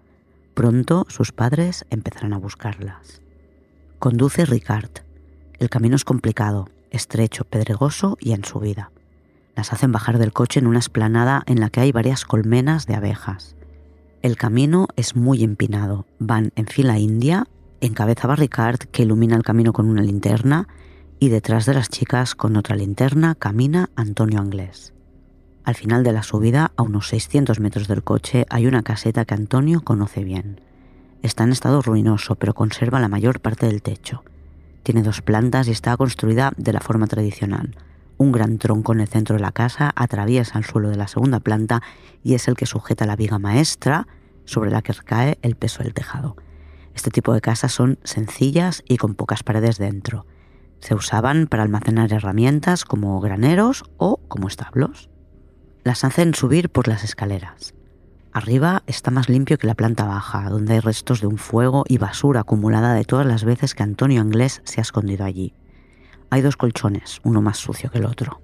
Pronto 0.53 1.05
sus 1.09 1.31
padres 1.31 1.85
empezarán 1.89 2.33
a 2.33 2.37
buscarlas. 2.37 3.21
Conduce 3.99 4.45
Ricard. 4.45 4.91
El 5.57 5.69
camino 5.69 5.95
es 5.95 6.05
complicado, 6.05 6.69
estrecho, 6.91 7.45
pedregoso 7.45 8.17
y 8.19 8.33
en 8.33 8.45
subida. 8.45 8.91
Las 9.55 9.73
hacen 9.73 9.91
bajar 9.91 10.19
del 10.19 10.33
coche 10.33 10.59
en 10.59 10.67
una 10.67 10.79
esplanada 10.79 11.43
en 11.47 11.59
la 11.59 11.69
que 11.69 11.79
hay 11.79 11.91
varias 11.91 12.25
colmenas 12.25 12.85
de 12.85 12.95
abejas. 12.95 13.55
El 14.25 14.37
camino 14.37 14.87
es 14.95 15.15
muy 15.15 15.43
empinado. 15.43 16.07
Van 16.17 16.51
en 16.55 16.65
fila 16.65 16.97
india, 16.97 17.45
encabezaba 17.79 18.35
Ricard 18.35 18.79
que 18.91 19.03
ilumina 19.03 19.35
el 19.35 19.43
camino 19.43 19.71
con 19.71 19.87
una 19.87 20.01
linterna 20.01 20.67
y 21.19 21.29
detrás 21.29 21.67
de 21.67 21.75
las 21.75 21.89
chicas 21.89 22.33
con 22.33 22.57
otra 22.57 22.75
linterna 22.75 23.35
camina 23.35 23.91
Antonio 23.95 24.39
Anglés. 24.39 24.95
Al 25.63 25.75
final 25.75 26.03
de 26.03 26.11
la 26.11 26.23
subida, 26.23 26.71
a 26.75 26.81
unos 26.81 27.09
600 27.09 27.59
metros 27.59 27.87
del 27.87 28.03
coche, 28.03 28.47
hay 28.49 28.65
una 28.65 28.81
caseta 28.81 29.25
que 29.25 29.35
Antonio 29.35 29.81
conoce 29.81 30.23
bien. 30.23 30.59
Está 31.21 31.43
en 31.43 31.51
estado 31.51 31.83
ruinoso, 31.83 32.33
pero 32.33 32.55
conserva 32.55 32.99
la 32.99 33.09
mayor 33.09 33.41
parte 33.41 33.67
del 33.67 33.83
techo. 33.83 34.23
Tiene 34.81 35.03
dos 35.03 35.21
plantas 35.21 35.67
y 35.67 35.71
está 35.71 35.95
construida 35.97 36.51
de 36.57 36.73
la 36.73 36.79
forma 36.79 37.05
tradicional. 37.05 37.75
Un 38.17 38.31
gran 38.31 38.57
tronco 38.57 38.93
en 38.93 39.01
el 39.01 39.07
centro 39.07 39.35
de 39.35 39.41
la 39.43 39.51
casa 39.51 39.91
atraviesa 39.95 40.57
el 40.57 40.65
suelo 40.65 40.89
de 40.89 40.95
la 40.95 41.07
segunda 41.07 41.41
planta 41.41 41.83
y 42.23 42.33
es 42.33 42.47
el 42.47 42.55
que 42.55 42.65
sujeta 42.65 43.05
la 43.05 43.15
viga 43.15 43.37
maestra 43.37 44.07
sobre 44.45 44.71
la 44.71 44.81
que 44.81 44.93
recae 44.93 45.37
el 45.41 45.55
peso 45.55 45.83
del 45.83 45.93
tejado. 45.93 46.35
Este 46.95 47.11
tipo 47.11 47.33
de 47.33 47.41
casas 47.41 47.73
son 47.73 47.99
sencillas 48.03 48.83
y 48.87 48.97
con 48.97 49.15
pocas 49.15 49.43
paredes 49.43 49.77
dentro. 49.77 50.25
Se 50.79 50.95
usaban 50.95 51.47
para 51.47 51.63
almacenar 51.63 52.13
herramientas 52.13 52.85
como 52.85 53.19
graneros 53.19 53.83
o 53.97 54.17
como 54.27 54.47
establos. 54.47 55.09
Las 55.83 56.03
hacen 56.03 56.33
subir 56.33 56.69
por 56.69 56.87
las 56.87 57.03
escaleras. 57.03 57.73
Arriba 58.31 58.83
está 58.85 59.11
más 59.11 59.29
limpio 59.29 59.57
que 59.57 59.67
la 59.67 59.75
planta 59.75 60.05
baja, 60.05 60.49
donde 60.49 60.73
hay 60.73 60.79
restos 60.79 61.21
de 61.21 61.27
un 61.27 61.37
fuego 61.37 61.85
y 61.87 61.97
basura 61.97 62.41
acumulada 62.41 62.93
de 62.93 63.05
todas 63.05 63.25
las 63.25 63.45
veces 63.45 63.73
que 63.73 63.83
Antonio 63.83 64.21
Anglés 64.21 64.61
se 64.65 64.81
ha 64.81 64.83
escondido 64.83 65.25
allí. 65.25 65.53
Hay 66.29 66.41
dos 66.41 66.57
colchones, 66.57 67.21
uno 67.23 67.41
más 67.41 67.57
sucio 67.57 67.89
que 67.89 67.99
el 67.99 68.05
otro. 68.05 68.41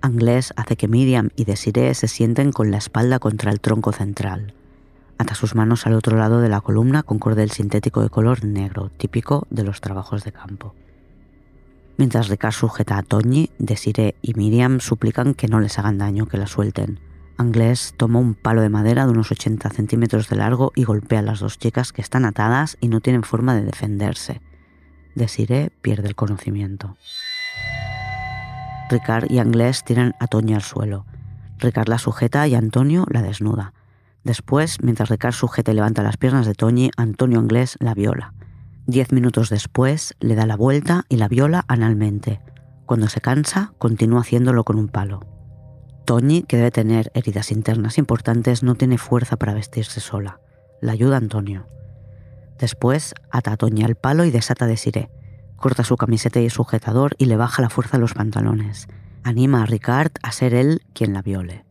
Anglés 0.00 0.54
hace 0.56 0.76
que 0.76 0.88
Miriam 0.88 1.30
y 1.36 1.44
Desiree 1.44 1.94
se 1.94 2.08
sienten 2.08 2.52
con 2.52 2.70
la 2.70 2.78
espalda 2.78 3.18
contra 3.18 3.50
el 3.50 3.60
tronco 3.60 3.92
central. 3.92 4.54
Ata 5.18 5.34
sus 5.34 5.54
manos 5.54 5.86
al 5.86 5.94
otro 5.94 6.16
lado 6.16 6.40
de 6.40 6.48
la 6.48 6.60
columna 6.60 7.02
con 7.02 7.18
cordel 7.18 7.50
sintético 7.50 8.02
de 8.02 8.10
color 8.10 8.44
negro, 8.44 8.90
típico 8.96 9.46
de 9.50 9.64
los 9.64 9.80
trabajos 9.80 10.24
de 10.24 10.32
campo. 10.32 10.74
Mientras 11.96 12.28
Ricard 12.28 12.52
sujeta 12.52 12.98
a 12.98 13.02
Toñi, 13.02 13.50
Desiree 13.58 14.16
y 14.20 14.34
Miriam 14.34 14.80
suplican 14.80 15.32
que 15.32 15.48
no 15.48 15.60
les 15.60 15.78
hagan 15.78 15.96
daño, 15.96 16.26
que 16.26 16.36
la 16.36 16.46
suelten. 16.46 17.00
Anglés 17.38 17.94
toma 17.96 18.18
un 18.18 18.34
palo 18.34 18.60
de 18.60 18.68
madera 18.68 19.06
de 19.06 19.12
unos 19.12 19.30
80 19.30 19.70
centímetros 19.70 20.28
de 20.28 20.36
largo 20.36 20.72
y 20.74 20.84
golpea 20.84 21.20
a 21.20 21.22
las 21.22 21.40
dos 21.40 21.58
chicas 21.58 21.92
que 21.92 22.02
están 22.02 22.26
atadas 22.26 22.76
y 22.80 22.88
no 22.88 23.00
tienen 23.00 23.22
forma 23.22 23.54
de 23.54 23.62
defenderse. 23.62 24.42
Desiree 25.14 25.70
pierde 25.80 26.08
el 26.08 26.14
conocimiento. 26.14 26.96
Ricard 28.90 29.30
y 29.30 29.38
Anglés 29.38 29.82
tiran 29.82 30.14
a 30.20 30.26
Toñi 30.26 30.54
al 30.54 30.62
suelo. 30.62 31.06
Ricard 31.58 31.88
la 31.88 31.98
sujeta 31.98 32.46
y 32.46 32.54
Antonio 32.54 33.06
la 33.10 33.22
desnuda. 33.22 33.72
Después, 34.26 34.82
mientras 34.82 35.08
Ricard 35.08 35.34
sujeta 35.34 35.70
y 35.70 35.76
levanta 35.76 36.02
las 36.02 36.16
piernas 36.16 36.46
de 36.46 36.54
Toñi, 36.54 36.90
Antonio 36.96 37.38
Anglés 37.38 37.76
la 37.78 37.94
viola. 37.94 38.34
Diez 38.84 39.12
minutos 39.12 39.50
después, 39.50 40.16
le 40.18 40.34
da 40.34 40.46
la 40.46 40.56
vuelta 40.56 41.04
y 41.08 41.18
la 41.18 41.28
viola 41.28 41.64
analmente. 41.68 42.40
Cuando 42.86 43.06
se 43.08 43.20
cansa, 43.20 43.72
continúa 43.78 44.22
haciéndolo 44.22 44.64
con 44.64 44.80
un 44.80 44.88
palo. 44.88 45.20
Toñi, 46.06 46.42
que 46.42 46.56
debe 46.56 46.72
tener 46.72 47.12
heridas 47.14 47.52
internas 47.52 47.98
importantes, 47.98 48.64
no 48.64 48.74
tiene 48.74 48.98
fuerza 48.98 49.36
para 49.36 49.54
vestirse 49.54 50.00
sola. 50.00 50.40
La 50.80 50.90
ayuda 50.90 51.18
Antonio. 51.18 51.68
Después, 52.58 53.14
ata 53.30 53.52
a 53.52 53.56
Toñi 53.56 53.84
al 53.84 53.94
palo 53.94 54.24
y 54.24 54.32
desata 54.32 54.66
de 54.66 54.76
Siré. 54.76 55.08
Corta 55.54 55.84
su 55.84 55.96
camiseta 55.96 56.40
y 56.40 56.50
sujetador 56.50 57.14
y 57.16 57.26
le 57.26 57.36
baja 57.36 57.62
la 57.62 57.70
fuerza 57.70 57.96
a 57.96 58.00
los 58.00 58.14
pantalones. 58.14 58.88
Anima 59.22 59.62
a 59.62 59.66
Ricard 59.66 60.10
a 60.24 60.32
ser 60.32 60.52
él 60.52 60.82
quien 60.94 61.12
la 61.12 61.22
viole. 61.22 61.65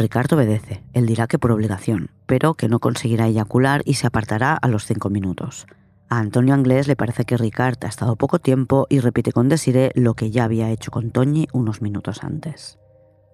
Ricard 0.00 0.32
obedece. 0.32 0.82
Él 0.94 1.04
dirá 1.04 1.26
que 1.26 1.38
por 1.38 1.52
obligación, 1.52 2.10
pero 2.24 2.54
que 2.54 2.70
no 2.70 2.78
conseguirá 2.78 3.26
eyacular 3.26 3.82
y 3.84 3.94
se 3.94 4.06
apartará 4.06 4.54
a 4.54 4.66
los 4.66 4.86
cinco 4.86 5.10
minutos. 5.10 5.66
A 6.08 6.20
Antonio 6.20 6.54
Anglés 6.54 6.88
le 6.88 6.96
parece 6.96 7.26
que 7.26 7.36
Ricard 7.36 7.76
ha 7.84 7.88
estado 7.88 8.16
poco 8.16 8.38
tiempo 8.38 8.86
y 8.88 9.00
repite 9.00 9.32
con 9.32 9.50
Desiree 9.50 9.92
lo 9.94 10.14
que 10.14 10.30
ya 10.30 10.44
había 10.44 10.70
hecho 10.70 10.90
con 10.90 11.10
Toñi 11.10 11.48
unos 11.52 11.82
minutos 11.82 12.24
antes. 12.24 12.78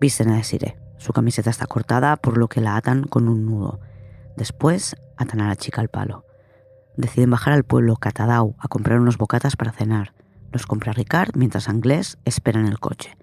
Visten 0.01 0.29
a 0.29 0.39
Desiree. 0.39 0.77
Su 0.99 1.13
camiseta 1.13 1.51
está 1.51 1.67
cortada, 1.67 2.17
por 2.17 2.37
lo 2.37 2.49
que 2.49 2.61
la 2.61 2.77
atan 2.77 3.05
con 3.05 3.29
un 3.29 3.47
nudo. 3.47 3.79
Después 4.37 4.97
atan 5.17 5.43
a 5.43 5.47
la 5.47 5.55
chica 5.55 5.81
al 5.81 5.89
palo. 5.89 6.25
Deciden 6.97 7.31
bajar 7.31 7.53
al 7.53 7.63
pueblo 7.63 7.95
Catadau 7.95 8.57
a 8.59 8.67
comprar 8.67 8.99
unos 8.99 9.19
bocatas 9.19 9.55
para 9.55 9.71
cenar. 9.71 10.15
Los 10.51 10.67
compra 10.67 10.93
Ricard 10.93 11.37
mientras 11.37 11.69
Anglés 11.69 12.19
espera 12.25 12.59
en 12.59 12.67
el 12.67 12.81
coche. 12.81 13.17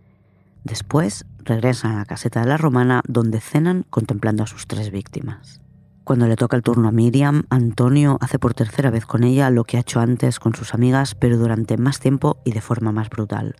Después 0.63 1.25
regresan 1.39 1.91
a 1.91 1.97
la 1.99 2.05
caseta 2.05 2.41
de 2.41 2.47
la 2.47 2.57
romana 2.57 3.01
donde 3.07 3.41
cenan 3.41 3.85
contemplando 3.89 4.43
a 4.43 4.47
sus 4.47 4.65
tres 4.67 4.91
víctimas. 4.91 5.61
Cuando 6.03 6.27
le 6.27 6.35
toca 6.35 6.57
el 6.57 6.63
turno 6.63 6.89
a 6.89 6.91
Miriam, 6.91 7.43
Antonio 7.49 8.17
hace 8.19 8.39
por 8.39 8.53
tercera 8.53 8.89
vez 8.89 9.05
con 9.05 9.23
ella 9.23 9.49
lo 9.49 9.63
que 9.63 9.77
ha 9.77 9.81
hecho 9.81 10.01
antes 10.01 10.39
con 10.39 10.53
sus 10.53 10.73
amigas, 10.73 11.15
pero 11.15 11.37
durante 11.37 11.77
más 11.77 11.99
tiempo 11.99 12.41
y 12.43 12.51
de 12.51 12.61
forma 12.61 12.91
más 12.91 13.09
brutal. 13.09 13.55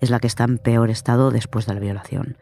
Es 0.00 0.10
la 0.10 0.18
que 0.20 0.26
está 0.26 0.44
en 0.44 0.58
peor 0.58 0.90
estado 0.90 1.30
después 1.30 1.66
de 1.66 1.74
la 1.74 1.80
violación. 1.80 2.36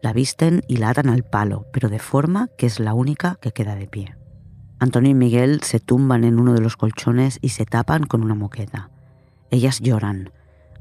La 0.00 0.12
visten 0.12 0.62
y 0.68 0.76
la 0.76 0.90
atan 0.90 1.08
al 1.08 1.24
palo, 1.24 1.66
pero 1.72 1.88
de 1.88 1.98
forma 1.98 2.48
que 2.56 2.66
es 2.66 2.78
la 2.78 2.94
única 2.94 3.36
que 3.40 3.52
queda 3.52 3.74
de 3.74 3.88
pie. 3.88 4.16
Antonio 4.78 5.10
y 5.10 5.14
Miguel 5.14 5.60
se 5.62 5.80
tumban 5.80 6.22
en 6.22 6.38
uno 6.38 6.54
de 6.54 6.60
los 6.60 6.76
colchones 6.76 7.38
y 7.42 7.48
se 7.48 7.66
tapan 7.66 8.04
con 8.04 8.22
una 8.22 8.36
moqueta. 8.36 8.90
Ellas 9.50 9.80
lloran. 9.80 10.30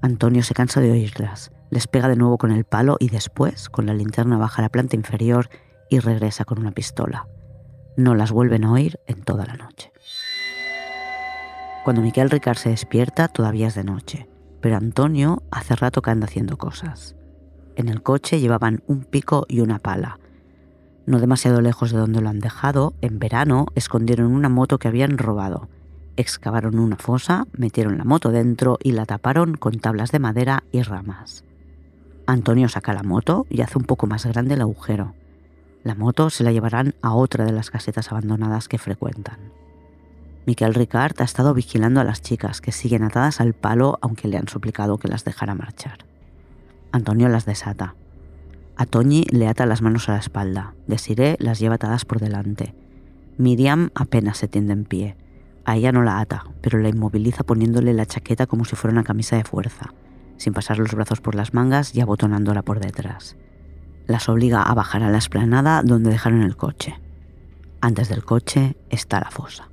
Antonio 0.01 0.43
se 0.43 0.53
cansa 0.53 0.81
de 0.81 0.91
oírlas, 0.91 1.51
les 1.69 1.87
pega 1.87 2.07
de 2.07 2.15
nuevo 2.15 2.37
con 2.37 2.51
el 2.51 2.63
palo 2.63 2.97
y 2.99 3.09
después, 3.09 3.69
con 3.69 3.85
la 3.85 3.93
linterna 3.93 4.37
baja 4.37 4.61
la 4.61 4.69
planta 4.69 4.95
inferior 4.95 5.49
y 5.89 5.99
regresa 5.99 6.45
con 6.45 6.59
una 6.59 6.71
pistola 6.71 7.27
no 7.97 8.13
las 8.13 8.31
vuelven 8.31 8.63
a 8.63 8.71
oír 8.71 8.99
en 9.07 9.23
toda 9.23 9.45
la 9.45 9.55
noche. 9.55 9.91
Cuando 11.83 12.01
Miquel 12.01 12.29
Ricard 12.29 12.57
se 12.57 12.69
despierta, 12.69 13.27
todavía 13.27 13.67
es 13.67 13.75
de 13.75 13.83
noche, 13.83 14.29
pero 14.61 14.77
Antonio 14.77 15.43
hace 15.51 15.75
rato 15.75 16.01
que 16.01 16.11
anda 16.11 16.25
haciendo 16.25 16.57
cosas. 16.57 17.15
En 17.75 17.89
el 17.89 18.03
coche 18.03 18.39
llevaban 18.39 18.83
un 18.87 19.03
pico 19.03 19.45
y 19.49 19.61
una 19.61 19.79
pala. 19.79 20.19
No 21.05 21.19
demasiado 21.19 21.61
lejos 21.61 21.91
de 21.91 21.97
donde 21.97 22.21
lo 22.21 22.29
han 22.29 22.39
dejado, 22.39 22.93
en 23.01 23.19
verano 23.19 23.65
escondieron 23.75 24.31
una 24.31 24.49
moto 24.49 24.77
que 24.77 24.89
habían 24.89 25.17
robado. 25.17 25.69
Excavaron 26.17 26.79
una 26.79 26.97
fosa, 26.97 27.45
metieron 27.53 27.97
la 27.97 28.03
moto 28.03 28.31
dentro 28.31 28.77
y 28.83 28.91
la 28.91 29.05
taparon 29.05 29.55
con 29.55 29.79
tablas 29.79 30.11
de 30.11 30.19
madera 30.19 30.63
y 30.71 30.81
ramas. 30.81 31.46
Antonio 32.27 32.67
saca 32.67 32.93
la 32.93 33.03
moto 33.03 33.47
y 33.49 33.61
hace 33.61 33.77
un 33.77 33.85
poco 33.85 34.05
más 34.05 34.25
grande 34.25 34.55
el 34.55 34.61
agujero. 34.61 35.13
La 35.83 35.95
moto 35.95 36.29
se 36.29 36.43
la 36.43 36.51
llevarán 36.51 36.93
a 37.01 37.15
otra 37.15 37.45
de 37.45 37.53
las 37.53 37.71
casetas 37.71 38.11
abandonadas 38.11 38.67
que 38.67 38.77
frecuentan. 38.77 39.37
Miquel 40.45 40.73
Ricard 40.73 41.21
ha 41.21 41.23
estado 41.23 41.53
vigilando 41.53 42.01
a 42.01 42.03
las 42.03 42.21
chicas 42.21 42.59
que 42.59 42.73
siguen 42.73 43.03
atadas 43.03 43.39
al 43.39 43.53
palo 43.53 43.97
aunque 44.01 44.27
le 44.27 44.37
han 44.37 44.49
suplicado 44.49 44.97
que 44.97 45.07
las 45.07 45.23
dejara 45.23 45.55
marchar. 45.55 45.99
Antonio 46.91 47.29
las 47.29 47.45
desata. 47.45 47.95
A 48.75 48.85
Toñi 48.85 49.23
le 49.31 49.47
ata 49.47 49.65
las 49.65 49.81
manos 49.81 50.09
a 50.09 50.13
la 50.13 50.19
espalda. 50.19 50.73
Desiree 50.85 51.37
las 51.39 51.59
lleva 51.59 51.75
atadas 51.75 52.03
por 52.03 52.19
delante. 52.19 52.75
Miriam 53.37 53.89
apenas 53.95 54.37
se 54.37 54.49
tiende 54.49 54.73
en 54.73 54.83
pie. 54.83 55.15
A 55.63 55.77
ella 55.77 55.93
no 55.93 56.03
la 56.03 56.19
ata, 56.19 56.45
pero 56.61 56.77
la 56.79 56.89
inmoviliza 56.89 57.43
poniéndole 57.43 57.93
la 57.93 58.05
chaqueta 58.05 58.47
como 58.47 58.65
si 58.65 58.75
fuera 58.75 58.91
una 58.91 59.03
camisa 59.03 59.37
de 59.37 59.43
fuerza, 59.45 59.93
sin 60.37 60.53
pasar 60.53 60.79
los 60.79 60.93
brazos 60.93 61.21
por 61.21 61.35
las 61.35 61.53
mangas 61.53 61.93
y 61.95 62.01
abotonándola 62.01 62.61
por 62.61 62.79
detrás 62.79 63.35
las 64.07 64.29
obliga 64.29 64.63
a 64.63 64.73
bajar 64.73 65.03
a 65.03 65.11
la 65.11 65.17
esplanada 65.17 65.81
donde 65.83 66.09
dejaron 66.09 66.41
el 66.41 66.55
coche. 66.55 66.99
Antes 67.81 68.09
del 68.09 68.23
coche 68.23 68.77
está 68.89 69.19
la 69.19 69.29
fosa. 69.29 69.69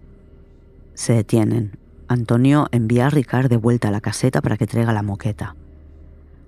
Se 0.94 1.14
detienen. 1.14 1.79
Antonio 2.09 2.68
envía 2.70 3.07
a 3.07 3.11
Ricard 3.11 3.48
de 3.48 3.57
vuelta 3.57 3.88
a 3.88 3.90
la 3.90 4.00
caseta 4.00 4.42
para 4.42 4.57
que 4.57 4.66
traiga 4.66 4.92
la 4.92 5.03
moqueta. 5.03 5.57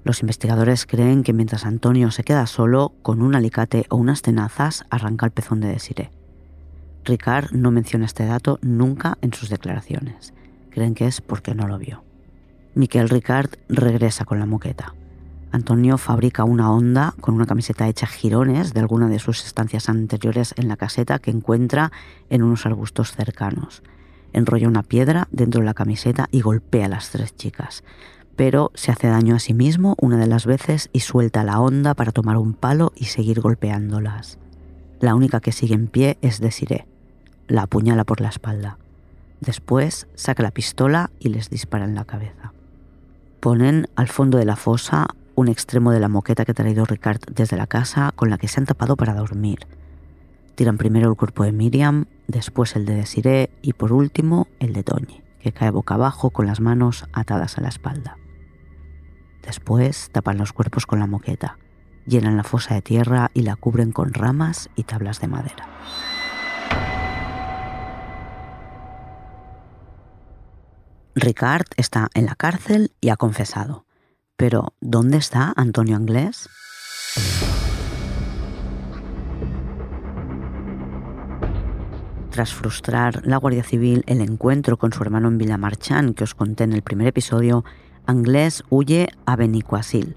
Los 0.05 0.21
investigadores 0.21 0.87
creen 0.87 1.23
que 1.23 1.33
mientras 1.33 1.65
Antonio 1.65 2.11
se 2.11 2.23
queda 2.23 2.47
solo, 2.47 2.93
con 3.03 3.23
un 3.23 3.35
alicate 3.35 3.87
o 3.89 3.97
unas 3.97 4.23
tenazas 4.23 4.85
arranca 4.91 5.27
el 5.27 5.33
pezón 5.33 5.61
de 5.61 5.69
Desiree. 5.69 6.11
Ricard 7.05 7.53
no 7.53 7.71
menciona 7.71 8.05
este 8.05 8.27
dato 8.27 8.59
nunca 8.63 9.17
en 9.23 9.33
sus 9.33 9.49
declaraciones. 9.49 10.35
Creen 10.71 10.95
que 10.95 11.07
es 11.07 11.21
porque 11.21 11.55
no 11.55 11.67
lo 11.67 11.79
vio. 11.79 12.06
Miquel 12.77 13.09
Ricard 13.09 13.53
regresa 13.71 14.27
con 14.27 14.39
la 14.39 14.45
moqueta. 14.45 14.93
Antonio 15.51 15.97
fabrica 15.97 16.45
una 16.45 16.71
onda 16.71 17.15
con 17.23 17.35
una 17.35 17.47
camiseta 17.47 17.89
hecha 17.89 18.07
girones 18.07 18.75
de 18.75 18.81
alguna 18.81 19.09
de 19.09 19.19
sus 19.19 19.47
estancias 19.47 19.89
anteriores 19.89 20.53
en 20.59 20.69
la 20.69 20.77
caseta 20.77 21.19
que 21.19 21.31
encuentra 21.31 21.91
en 22.29 22.43
unos 22.43 22.67
arbustos 22.67 23.13
cercanos. 23.13 23.83
Enrolla 24.35 24.69
una 24.69 24.83
piedra 24.83 25.27
dentro 25.31 25.61
de 25.63 25.65
la 25.65 25.73
camiseta 25.73 26.29
y 26.31 26.43
golpea 26.43 26.85
a 26.85 26.91
las 26.91 27.09
tres 27.09 27.35
chicas, 27.35 27.83
pero 28.37 28.71
se 28.75 28.93
hace 28.93 29.09
daño 29.09 29.37
a 29.37 29.39
sí 29.39 29.55
mismo 29.55 29.97
una 29.99 30.19
de 30.19 30.27
las 30.27 30.45
veces 30.45 30.91
y 30.93 31.01
suelta 31.01 31.45
la 31.45 31.59
onda 31.61 31.95
para 31.95 32.13
tomar 32.13 32.37
un 32.37 32.53
palo 32.53 32.93
y 32.95 33.07
seguir 33.07 33.41
golpeándolas. 33.41 34.37
La 35.01 35.15
única 35.15 35.41
que 35.41 35.53
sigue 35.53 35.75
en 35.75 35.87
pie 35.87 36.19
es 36.21 36.41
Desiree. 36.41 36.87
La 37.49 37.63
apuñala 37.63 38.05
por 38.05 38.21
la 38.21 38.29
espalda. 38.29 38.77
Después 39.41 40.09
saca 40.15 40.43
la 40.43 40.51
pistola 40.51 41.11
y 41.19 41.31
les 41.31 41.49
dispara 41.49 41.87
en 41.87 41.95
la 41.95 42.05
cabeza. 42.05 42.53
Ponen 43.47 43.87
al 43.95 44.09
fondo 44.09 44.39
de 44.39 44.45
la 44.45 44.57
fosa 44.57 45.07
un 45.37 45.47
extremo 45.47 45.93
de 45.93 46.01
la 46.01 46.09
moqueta 46.09 46.45
que 46.45 46.51
ha 46.51 46.55
traído 46.55 46.85
Ricard 46.85 47.21
desde 47.31 47.57
la 47.57 47.69
casa 47.69 48.11
con 48.17 48.29
la 48.29 48.39
que 48.39 48.49
se 48.49 48.59
han 48.59 48.67
tapado 48.67 48.97
para 48.97 49.15
dormir. 49.15 49.69
Tiran 50.57 50.79
primero 50.79 51.09
el 51.09 51.15
cuerpo 51.15 51.45
de 51.45 51.53
Miriam, 51.53 52.07
después 52.27 52.75
el 52.75 52.87
de 52.87 52.97
Desiree 52.97 53.51
y 53.63 53.75
por 53.75 53.93
último 53.93 54.49
el 54.59 54.73
de 54.73 54.83
Toñi, 54.83 55.23
que 55.39 55.53
cae 55.53 55.71
boca 55.71 55.95
abajo 55.95 56.31
con 56.31 56.49
las 56.49 56.59
manos 56.59 57.07
atadas 57.13 57.57
a 57.57 57.61
la 57.61 57.69
espalda. 57.69 58.19
Después 59.43 60.11
tapan 60.11 60.39
los 60.39 60.53
cuerpos 60.53 60.85
con 60.85 60.99
la 60.99 61.07
moqueta, 61.07 61.57
llenan 62.05 62.37
la 62.37 62.43
fosa 62.43 62.75
de 62.75 62.83
tierra 62.83 63.31
y 63.33 63.43
la 63.43 63.55
cubren 63.55 63.93
con 63.93 64.13
ramas 64.13 64.71
y 64.75 64.83
tablas 64.83 65.21
de 65.21 65.29
madera. 65.29 65.69
Ricard 71.19 71.65
está 71.79 72.11
en 72.13 72.27
la 72.27 72.35
cárcel 72.35 72.93
y 73.01 73.09
ha 73.09 73.17
confesado. 73.17 73.87
Pero, 74.37 74.75
¿dónde 74.83 75.17
está 75.17 75.55
Antonio 75.57 75.97
Anglés? 75.97 76.47
Tras 82.29 82.53
frustrar 82.53 83.27
la 83.27 83.39
Guardia 83.39 83.63
Civil 83.63 84.05
el 84.07 84.21
encuentro 84.21 84.77
con 84.77 84.93
su 84.93 85.03
hermano 85.03 85.29
en 85.29 85.39
Villamarchán 85.39 86.13
que 86.13 86.25
os 86.25 86.35
conté 86.35 86.65
en 86.65 86.75
el 86.75 86.83
primer 86.83 87.07
episodio, 87.07 87.65
Anglés 88.05 88.63
huye 88.69 89.09
a 89.25 89.37
Benicuasil, 89.37 90.17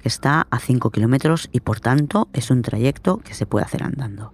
que 0.00 0.08
está 0.08 0.48
a 0.50 0.58
5 0.58 0.90
kilómetros 0.90 1.50
y 1.52 1.60
por 1.60 1.78
tanto 1.78 2.28
es 2.32 2.50
un 2.50 2.62
trayecto 2.62 3.18
que 3.18 3.34
se 3.34 3.46
puede 3.46 3.64
hacer 3.64 3.84
andando. 3.84 4.32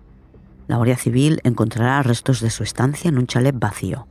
La 0.69 0.77
Guardia 0.77 0.97
Civil 0.97 1.41
encontrará 1.45 2.03
restos 2.03 2.41
de 2.41 2.49
su 2.49 2.63
estancia 2.63 3.11
en 3.11 3.19
un 3.19 3.27
chalet 3.27 3.55
vacío, 3.59 4.09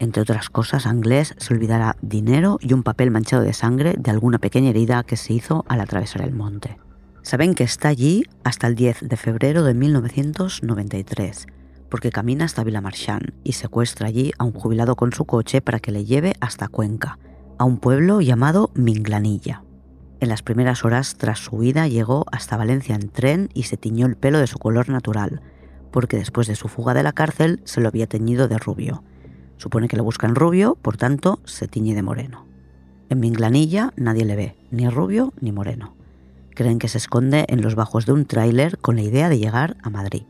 entre 0.00 0.22
otras 0.22 0.48
cosas, 0.48 0.86
Anglés 0.86 1.34
se 1.36 1.52
olvidará 1.52 1.94
dinero 2.00 2.58
y 2.62 2.72
un 2.72 2.82
papel 2.82 3.10
manchado 3.10 3.42
de 3.42 3.52
sangre 3.52 3.94
de 3.98 4.10
alguna 4.10 4.38
pequeña 4.38 4.70
herida 4.70 5.04
que 5.04 5.18
se 5.18 5.34
hizo 5.34 5.66
al 5.68 5.80
atravesar 5.80 6.22
el 6.22 6.32
monte. 6.32 6.78
Saben 7.20 7.54
que 7.54 7.64
está 7.64 7.88
allí 7.88 8.24
hasta 8.42 8.66
el 8.66 8.76
10 8.76 9.08
de 9.10 9.16
febrero 9.18 9.62
de 9.62 9.74
1993, 9.74 11.46
porque 11.90 12.10
camina 12.10 12.46
hasta 12.46 12.64
Villamarchán 12.64 13.34
y 13.44 13.52
secuestra 13.52 14.08
allí 14.08 14.32
a 14.38 14.44
un 14.44 14.52
jubilado 14.52 14.96
con 14.96 15.12
su 15.12 15.26
coche 15.26 15.60
para 15.60 15.80
que 15.80 15.92
le 15.92 16.06
lleve 16.06 16.32
hasta 16.40 16.68
Cuenca, 16.68 17.18
a 17.58 17.64
un 17.64 17.76
pueblo 17.76 18.22
llamado 18.22 18.70
Minglanilla. 18.74 19.64
En 20.18 20.30
las 20.30 20.40
primeras 20.40 20.82
horas 20.82 21.16
tras 21.18 21.40
su 21.40 21.56
huida 21.56 21.88
llegó 21.88 22.24
hasta 22.32 22.56
Valencia 22.56 22.94
en 22.94 23.10
tren 23.10 23.50
y 23.52 23.64
se 23.64 23.76
tiñó 23.76 24.06
el 24.06 24.16
pelo 24.16 24.38
de 24.38 24.46
su 24.46 24.58
color 24.58 24.88
natural, 24.88 25.42
porque 25.92 26.16
después 26.16 26.46
de 26.46 26.56
su 26.56 26.68
fuga 26.68 26.94
de 26.94 27.02
la 27.02 27.12
cárcel 27.12 27.60
se 27.64 27.82
lo 27.82 27.88
había 27.88 28.06
teñido 28.06 28.48
de 28.48 28.56
rubio. 28.56 29.04
Supone 29.60 29.88
que 29.88 29.98
lo 29.98 30.04
buscan 30.04 30.34
rubio, 30.34 30.78
por 30.80 30.96
tanto 30.96 31.38
se 31.44 31.68
tiñe 31.68 31.94
de 31.94 32.00
moreno. 32.00 32.46
En 33.10 33.20
Minglanilla 33.20 33.92
nadie 33.94 34.24
le 34.24 34.34
ve, 34.34 34.56
ni 34.70 34.88
rubio 34.88 35.34
ni 35.38 35.52
moreno. 35.52 35.92
Creen 36.54 36.78
que 36.78 36.88
se 36.88 36.96
esconde 36.96 37.44
en 37.46 37.60
los 37.60 37.74
bajos 37.74 38.06
de 38.06 38.14
un 38.14 38.24
tráiler 38.24 38.78
con 38.78 38.96
la 38.96 39.02
idea 39.02 39.28
de 39.28 39.38
llegar 39.38 39.76
a 39.82 39.90
Madrid. 39.90 40.22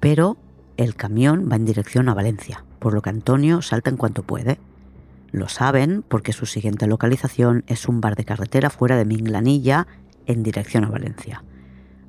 Pero 0.00 0.38
el 0.78 0.94
camión 0.94 1.50
va 1.52 1.56
en 1.56 1.66
dirección 1.66 2.08
a 2.08 2.14
Valencia, 2.14 2.64
por 2.78 2.94
lo 2.94 3.02
que 3.02 3.10
Antonio 3.10 3.60
salta 3.60 3.90
en 3.90 3.98
cuanto 3.98 4.22
puede. 4.22 4.58
Lo 5.32 5.50
saben 5.50 6.02
porque 6.08 6.32
su 6.32 6.46
siguiente 6.46 6.86
localización 6.86 7.62
es 7.66 7.86
un 7.88 8.00
bar 8.00 8.16
de 8.16 8.24
carretera 8.24 8.70
fuera 8.70 8.96
de 8.96 9.04
Minglanilla 9.04 9.86
en 10.24 10.42
dirección 10.42 10.84
a 10.84 10.88
Valencia. 10.88 11.44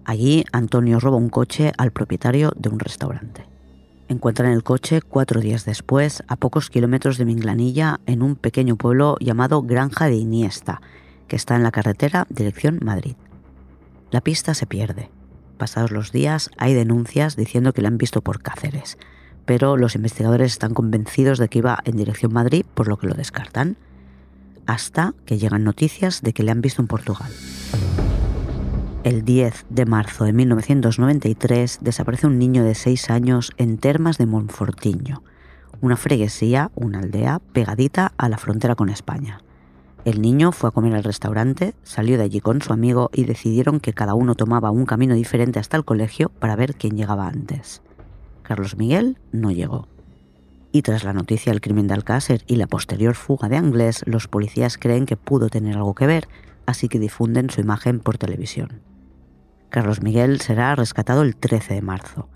Allí 0.05 0.45
Antonio 0.53 1.01
roba 1.01 1.17
un 1.17 1.27
coche 1.27 1.73
al 1.77 1.91
propietario 1.91 2.53
de 2.55 2.69
un 2.69 2.79
restaurante. 2.79 3.46
Encuentran 4.09 4.51
el 4.51 4.63
coche 4.63 5.01
cuatro 5.01 5.41
días 5.41 5.65
después, 5.65 6.23
a 6.27 6.37
pocos 6.37 6.69
kilómetros 6.69 7.17
de 7.17 7.25
Minglanilla, 7.25 7.99
en 8.05 8.21
un 8.21 8.35
pequeño 8.35 8.77
pueblo 8.77 9.17
llamado 9.19 9.61
Granja 9.63 10.05
de 10.07 10.15
Iniesta, 10.15 10.81
que 11.27 11.35
está 11.35 11.55
en 11.55 11.63
la 11.63 11.71
carretera 11.71 12.25
dirección 12.29 12.79
Madrid. 12.81 13.15
La 14.09 14.21
pista 14.21 14.53
se 14.53 14.65
pierde. 14.65 15.09
Pasados 15.57 15.91
los 15.91 16.13
días 16.13 16.49
hay 16.57 16.73
denuncias 16.73 17.35
diciendo 17.35 17.73
que 17.73 17.81
le 17.81 17.89
han 17.89 17.97
visto 17.97 18.21
por 18.21 18.41
Cáceres, 18.41 18.97
pero 19.45 19.75
los 19.75 19.95
investigadores 19.95 20.53
están 20.53 20.73
convencidos 20.73 21.37
de 21.37 21.49
que 21.49 21.59
iba 21.59 21.79
en 21.83 21.97
dirección 21.97 22.31
Madrid, 22.31 22.65
por 22.73 22.87
lo 22.87 22.97
que 22.97 23.07
lo 23.07 23.13
descartan, 23.13 23.75
hasta 24.67 25.15
que 25.25 25.37
llegan 25.37 25.63
noticias 25.65 26.21
de 26.21 26.31
que 26.31 26.43
le 26.43 26.51
han 26.51 26.61
visto 26.61 26.81
en 26.81 26.87
Portugal. 26.87 27.31
El 29.07 29.23
10 29.23 29.67
de 29.69 29.85
marzo 29.85 30.25
de 30.25 30.33
1993 30.33 31.77
desaparece 31.79 32.27
un 32.27 32.37
niño 32.37 32.65
de 32.65 32.75
6 32.75 33.09
años 33.09 33.53
en 33.55 33.77
Termas 33.77 34.17
de 34.17 34.25
Monfortiño, 34.25 35.23
una 35.79 35.95
freguesía, 35.95 36.71
una 36.75 36.99
aldea 36.99 37.39
pegadita 37.53 38.11
a 38.17 38.27
la 38.27 38.37
frontera 38.37 38.75
con 38.75 38.89
España. 38.89 39.39
El 40.03 40.21
niño 40.21 40.51
fue 40.51 40.67
a 40.67 40.71
comer 40.73 40.93
al 40.93 41.05
restaurante, 41.05 41.73
salió 41.83 42.17
de 42.17 42.25
allí 42.25 42.41
con 42.41 42.61
su 42.61 42.73
amigo 42.73 43.09
y 43.13 43.23
decidieron 43.23 43.79
que 43.79 43.93
cada 43.93 44.13
uno 44.13 44.35
tomaba 44.35 44.71
un 44.71 44.85
camino 44.85 45.15
diferente 45.15 45.57
hasta 45.57 45.77
el 45.77 45.85
colegio 45.85 46.27
para 46.27 46.57
ver 46.57 46.75
quién 46.75 46.97
llegaba 46.97 47.29
antes. 47.29 47.81
Carlos 48.43 48.75
Miguel 48.75 49.19
no 49.31 49.51
llegó. 49.51 49.87
Y 50.73 50.81
tras 50.81 51.05
la 51.05 51.13
noticia 51.13 51.53
del 51.53 51.61
crimen 51.61 51.87
de 51.87 51.93
Alcácer 51.93 52.43
y 52.45 52.57
la 52.57 52.67
posterior 52.67 53.15
fuga 53.15 53.47
de 53.47 53.55
Anglés, 53.55 54.03
los 54.05 54.27
policías 54.27 54.77
creen 54.77 55.05
que 55.05 55.15
pudo 55.15 55.47
tener 55.47 55.77
algo 55.77 55.95
que 55.95 56.07
ver, 56.07 56.27
así 56.65 56.89
que 56.89 56.99
difunden 56.99 57.49
su 57.49 57.61
imagen 57.61 58.01
por 58.01 58.17
televisión. 58.17 58.86
Carlos 59.69 60.01
Miguel 60.01 60.39
será 60.39 60.75
rescatado 60.75 61.23
el 61.23 61.35
13 61.35 61.73
de 61.73 61.81
marzo. 61.81 62.29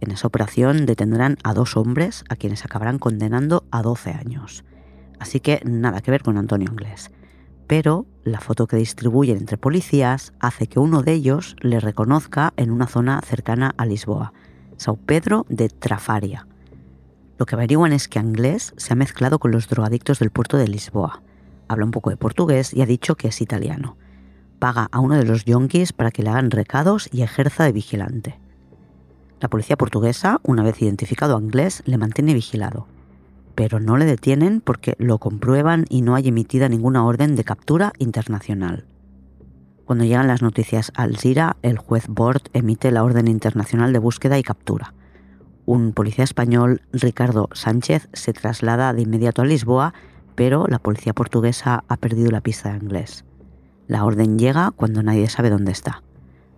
En 0.00 0.10
esa 0.10 0.26
operación 0.26 0.84
detendrán 0.84 1.38
a 1.44 1.54
dos 1.54 1.76
hombres 1.76 2.24
a 2.28 2.34
quienes 2.34 2.64
acabarán 2.64 2.98
condenando 2.98 3.64
a 3.70 3.82
12 3.82 4.10
años. 4.10 4.64
Así 5.20 5.38
que 5.38 5.60
nada 5.64 6.00
que 6.00 6.10
ver 6.10 6.24
con 6.24 6.36
Antonio 6.36 6.68
Inglés. 6.68 7.12
Pero 7.68 8.06
la 8.24 8.40
foto 8.40 8.66
que 8.66 8.76
distribuyen 8.76 9.38
entre 9.38 9.58
policías 9.58 10.32
hace 10.40 10.66
que 10.66 10.80
uno 10.80 11.02
de 11.02 11.12
ellos 11.12 11.54
le 11.60 11.78
reconozca 11.78 12.52
en 12.56 12.72
una 12.72 12.88
zona 12.88 13.20
cercana 13.20 13.72
a 13.76 13.86
Lisboa, 13.86 14.32
Sao 14.76 14.96
Pedro 14.96 15.46
de 15.48 15.68
Trafaria. 15.68 16.48
Lo 17.38 17.46
que 17.46 17.54
averiguan 17.54 17.92
es 17.92 18.08
que 18.08 18.18
Anglés 18.18 18.74
se 18.76 18.92
ha 18.92 18.96
mezclado 18.96 19.38
con 19.38 19.52
los 19.52 19.68
drogadictos 19.68 20.18
del 20.18 20.30
puerto 20.30 20.56
de 20.56 20.66
Lisboa. 20.66 21.22
Habla 21.68 21.84
un 21.84 21.92
poco 21.92 22.10
de 22.10 22.16
portugués 22.16 22.74
y 22.74 22.82
ha 22.82 22.86
dicho 22.86 23.14
que 23.14 23.28
es 23.28 23.40
italiano 23.40 23.96
paga 24.62 24.88
a 24.92 25.00
uno 25.00 25.16
de 25.16 25.24
los 25.24 25.44
yonkis 25.44 25.92
para 25.92 26.12
que 26.12 26.22
le 26.22 26.30
hagan 26.30 26.52
recados 26.52 27.08
y 27.10 27.22
ejerza 27.22 27.64
de 27.64 27.72
vigilante. 27.72 28.38
La 29.40 29.50
policía 29.50 29.76
portuguesa, 29.76 30.38
una 30.44 30.62
vez 30.62 30.80
identificado 30.80 31.34
a 31.34 31.38
Anglés, 31.38 31.82
le 31.84 31.98
mantiene 31.98 32.32
vigilado, 32.32 32.86
pero 33.56 33.80
no 33.80 33.96
le 33.96 34.04
detienen 34.04 34.60
porque 34.60 34.94
lo 34.98 35.18
comprueban 35.18 35.84
y 35.88 36.02
no 36.02 36.14
hay 36.14 36.28
emitida 36.28 36.68
ninguna 36.68 37.04
orden 37.04 37.34
de 37.34 37.42
captura 37.42 37.92
internacional. 37.98 38.84
Cuando 39.84 40.04
llegan 40.04 40.28
las 40.28 40.42
noticias 40.42 40.92
al 40.94 41.16
Zira, 41.16 41.56
el 41.62 41.76
juez 41.76 42.06
Bort 42.06 42.48
emite 42.52 42.92
la 42.92 43.02
orden 43.02 43.26
internacional 43.26 43.92
de 43.92 43.98
búsqueda 43.98 44.38
y 44.38 44.44
captura. 44.44 44.94
Un 45.66 45.92
policía 45.92 46.22
español, 46.22 46.82
Ricardo 46.92 47.48
Sánchez, 47.52 48.08
se 48.12 48.32
traslada 48.32 48.92
de 48.92 49.02
inmediato 49.02 49.42
a 49.42 49.44
Lisboa, 49.44 49.92
pero 50.36 50.68
la 50.68 50.78
policía 50.78 51.14
portuguesa 51.14 51.82
ha 51.88 51.96
perdido 51.96 52.30
la 52.30 52.42
pista 52.42 52.68
de 52.68 52.76
Anglés. 52.76 53.24
La 53.88 54.04
orden 54.04 54.38
llega 54.38 54.70
cuando 54.70 55.02
nadie 55.02 55.28
sabe 55.28 55.50
dónde 55.50 55.72
está, 55.72 56.02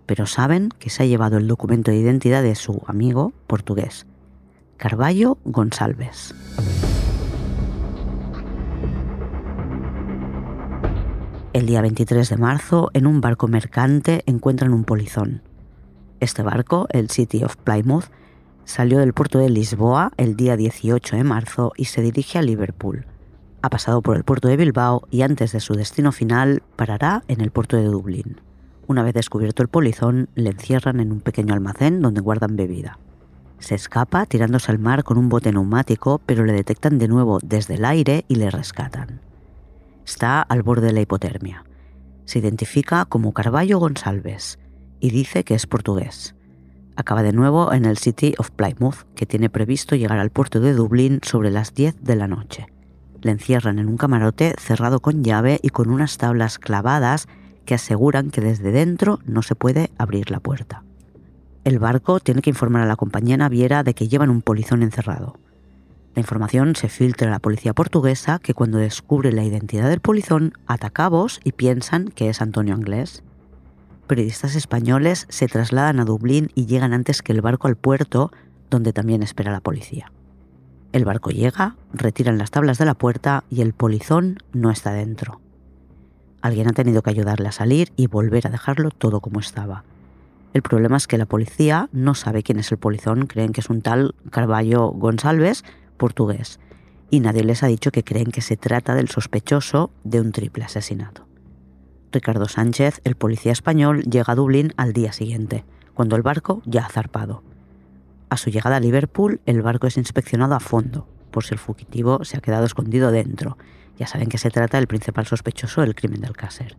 pero 0.05 0.27
saben 0.27 0.69
que 0.77 0.91
se 0.91 1.03
ha 1.03 1.05
llevado 1.07 1.37
el 1.37 1.47
documento 1.47 1.89
de 1.89 1.97
identidad 1.97 2.43
de 2.43 2.53
su 2.55 2.83
amigo 2.85 3.33
portugués, 3.47 4.05
Carballo 4.77 5.39
Gonçalves. 5.43 6.35
El 11.53 11.65
día 11.65 11.81
23 11.81 12.29
de 12.29 12.37
marzo, 12.37 12.91
en 12.93 13.07
un 13.07 13.21
barco 13.21 13.47
mercante 13.47 14.23
encuentran 14.27 14.73
un 14.73 14.83
polizón. 14.83 15.41
Este 16.19 16.43
barco, 16.43 16.87
el 16.91 17.09
City 17.09 17.43
of 17.43 17.55
Plymouth, 17.55 18.05
salió 18.65 18.99
del 18.99 19.13
puerto 19.13 19.39
de 19.39 19.49
Lisboa 19.49 20.11
el 20.17 20.35
día 20.35 20.57
18 20.57 21.15
de 21.15 21.23
marzo 21.23 21.71
y 21.75 21.85
se 21.85 22.01
dirige 22.01 22.37
a 22.37 22.41
Liverpool 22.41 23.05
ha 23.65 23.69
pasado 23.69 24.03
por 24.03 24.15
el 24.15 24.23
puerto 24.23 24.47
de 24.47 24.57
Bilbao 24.57 25.07
y 25.09 25.23
antes 25.23 25.51
de 25.51 25.59
su 25.59 25.73
destino 25.73 26.11
final 26.11 26.61
parará 26.75 27.23
en 27.27 27.41
el 27.41 27.49
puerto 27.49 27.77
de 27.77 27.85
Dublín. 27.85 28.39
Una 28.85 29.01
vez 29.01 29.15
descubierto 29.15 29.63
el 29.63 29.69
polizón, 29.69 30.29
le 30.35 30.51
encierran 30.51 30.99
en 30.99 31.11
un 31.11 31.19
pequeño 31.19 31.55
almacén 31.55 31.99
donde 31.99 32.21
guardan 32.21 32.55
bebida. 32.55 32.99
Se 33.57 33.73
escapa 33.73 34.27
tirándose 34.27 34.71
al 34.71 34.77
mar 34.77 35.03
con 35.03 35.17
un 35.17 35.29
bote 35.29 35.51
neumático, 35.51 36.21
pero 36.27 36.45
le 36.45 36.53
detectan 36.53 36.99
de 36.99 37.07
nuevo 37.07 37.39
desde 37.41 37.73
el 37.73 37.85
aire 37.85 38.23
y 38.27 38.35
le 38.35 38.51
rescatan. 38.51 39.21
Está 40.05 40.41
al 40.41 40.61
borde 40.61 40.87
de 40.87 40.93
la 40.93 41.01
hipotermia. 41.01 41.65
Se 42.25 42.37
identifica 42.37 43.05
como 43.05 43.33
Carballo 43.33 43.79
Gonçalves 43.79 44.59
y 44.99 45.09
dice 45.09 45.43
que 45.43 45.55
es 45.55 45.65
portugués. 45.65 46.35
Acaba 46.95 47.23
de 47.23 47.33
nuevo 47.33 47.73
en 47.73 47.85
el 47.85 47.97
City 47.97 48.35
of 48.37 48.51
Plymouth, 48.51 49.07
que 49.15 49.25
tiene 49.25 49.49
previsto 49.49 49.95
llegar 49.95 50.19
al 50.19 50.29
puerto 50.29 50.59
de 50.59 50.73
Dublín 50.73 51.19
sobre 51.23 51.49
las 51.49 51.73
10 51.73 52.03
de 52.03 52.15
la 52.15 52.27
noche 52.27 52.74
le 53.25 53.31
encierran 53.31 53.79
en 53.79 53.87
un 53.87 53.97
camarote 53.97 54.53
cerrado 54.59 54.99
con 54.99 55.23
llave 55.23 55.59
y 55.63 55.69
con 55.69 55.89
unas 55.89 56.17
tablas 56.17 56.59
clavadas 56.59 57.27
que 57.65 57.73
aseguran 57.73 58.29
que 58.29 58.39
desde 58.39 58.71
dentro 58.71 59.17
no 59.25 59.41
se 59.41 59.55
puede 59.55 59.89
abrir 59.97 60.29
la 60.29 60.39
puerta. 60.39 60.83
El 61.63 61.79
barco 61.79 62.19
tiene 62.19 62.43
que 62.43 62.51
informar 62.51 62.83
a 62.83 62.85
la 62.85 62.95
compañía 62.95 63.35
naviera 63.35 63.81
de 63.81 63.95
que 63.95 64.07
llevan 64.07 64.29
un 64.29 64.43
polizón 64.43 64.83
encerrado. 64.83 65.39
La 66.13 66.19
información 66.19 66.75
se 66.75 66.87
filtra 66.87 67.29
a 67.29 67.31
la 67.31 67.39
policía 67.39 67.73
portuguesa 67.73 68.37
que 68.37 68.53
cuando 68.53 68.77
descubre 68.77 69.31
la 69.31 69.43
identidad 69.43 69.89
del 69.89 70.01
polizón 70.01 70.53
ataca 70.67 71.05
a 71.05 71.09
vos 71.09 71.39
y 71.43 71.53
piensan 71.53 72.09
que 72.09 72.29
es 72.29 72.43
Antonio 72.43 72.75
Anglés. 72.75 73.23
Periodistas 74.05 74.55
españoles 74.55 75.25
se 75.29 75.47
trasladan 75.47 75.99
a 75.99 76.05
Dublín 76.05 76.51
y 76.53 76.67
llegan 76.67 76.93
antes 76.93 77.23
que 77.23 77.31
el 77.31 77.41
barco 77.41 77.67
al 77.67 77.75
puerto 77.75 78.31
donde 78.69 78.93
también 78.93 79.23
espera 79.23 79.51
la 79.51 79.61
policía. 79.61 80.11
El 80.95 81.03
barco 81.03 81.29
llega, 81.29 81.75
retiran 81.91 82.37
las 82.37 82.51
tablas 82.51 82.77
de 82.77 82.85
la 82.85 82.93
puerta 82.93 83.43
y 83.49 83.59
el 83.59 83.73
polizón 83.73 84.37
no 84.53 84.71
está 84.71 84.93
dentro. 84.93 85.41
Alguien 86.41 86.69
ha 86.69 86.71
tenido 86.71 87.01
que 87.01 87.09
ayudarle 87.09 87.49
a 87.49 87.51
salir 87.51 87.91
y 87.97 88.07
volver 88.07 88.47
a 88.47 88.49
dejarlo 88.49 88.91
todo 88.91 89.19
como 89.19 89.41
estaba. 89.41 89.83
El 90.53 90.61
problema 90.61 90.95
es 90.95 91.05
que 91.05 91.17
la 91.17 91.25
policía 91.25 91.89
no 91.91 92.15
sabe 92.15 92.43
quién 92.43 92.59
es 92.59 92.71
el 92.71 92.77
polizón, 92.77 93.27
creen 93.27 93.51
que 93.51 93.59
es 93.59 93.69
un 93.69 93.81
tal 93.81 94.15
Carballo 94.29 94.87
González, 94.87 95.65
portugués, 95.97 96.61
y 97.09 97.19
nadie 97.19 97.43
les 97.43 97.61
ha 97.63 97.67
dicho 97.67 97.91
que 97.91 98.05
creen 98.05 98.31
que 98.31 98.39
se 98.39 98.55
trata 98.55 98.95
del 98.95 99.09
sospechoso 99.09 99.91
de 100.05 100.21
un 100.21 100.31
triple 100.31 100.63
asesinato. 100.63 101.27
Ricardo 102.13 102.47
Sánchez, 102.47 103.01
el 103.03 103.15
policía 103.15 103.51
español, 103.51 104.03
llega 104.03 104.31
a 104.31 104.35
Dublín 104.35 104.73
al 104.77 104.93
día 104.93 105.11
siguiente, 105.11 105.65
cuando 105.93 106.15
el 106.15 106.21
barco 106.21 106.61
ya 106.63 106.85
ha 106.85 106.89
zarpado. 106.89 107.43
A 108.29 108.37
su 108.37 108.49
llegada 108.49 108.77
a 108.77 108.79
Liverpool, 108.79 109.39
el 109.45 109.61
barco 109.61 109.87
es 109.87 109.97
inspeccionado 109.97 110.55
a 110.55 110.59
fondo, 110.59 111.07
por 111.31 111.43
si 111.43 111.53
el 111.53 111.59
fugitivo 111.59 112.23
se 112.23 112.37
ha 112.37 112.41
quedado 112.41 112.65
escondido 112.65 113.11
dentro. 113.11 113.57
Ya 113.97 114.07
saben 114.07 114.29
que 114.29 114.37
se 114.37 114.49
trata 114.49 114.77
del 114.77 114.87
principal 114.87 115.25
sospechoso 115.25 115.81
del 115.81 115.95
crimen 115.95 116.21
del 116.21 116.29
Alcácer. 116.29 116.75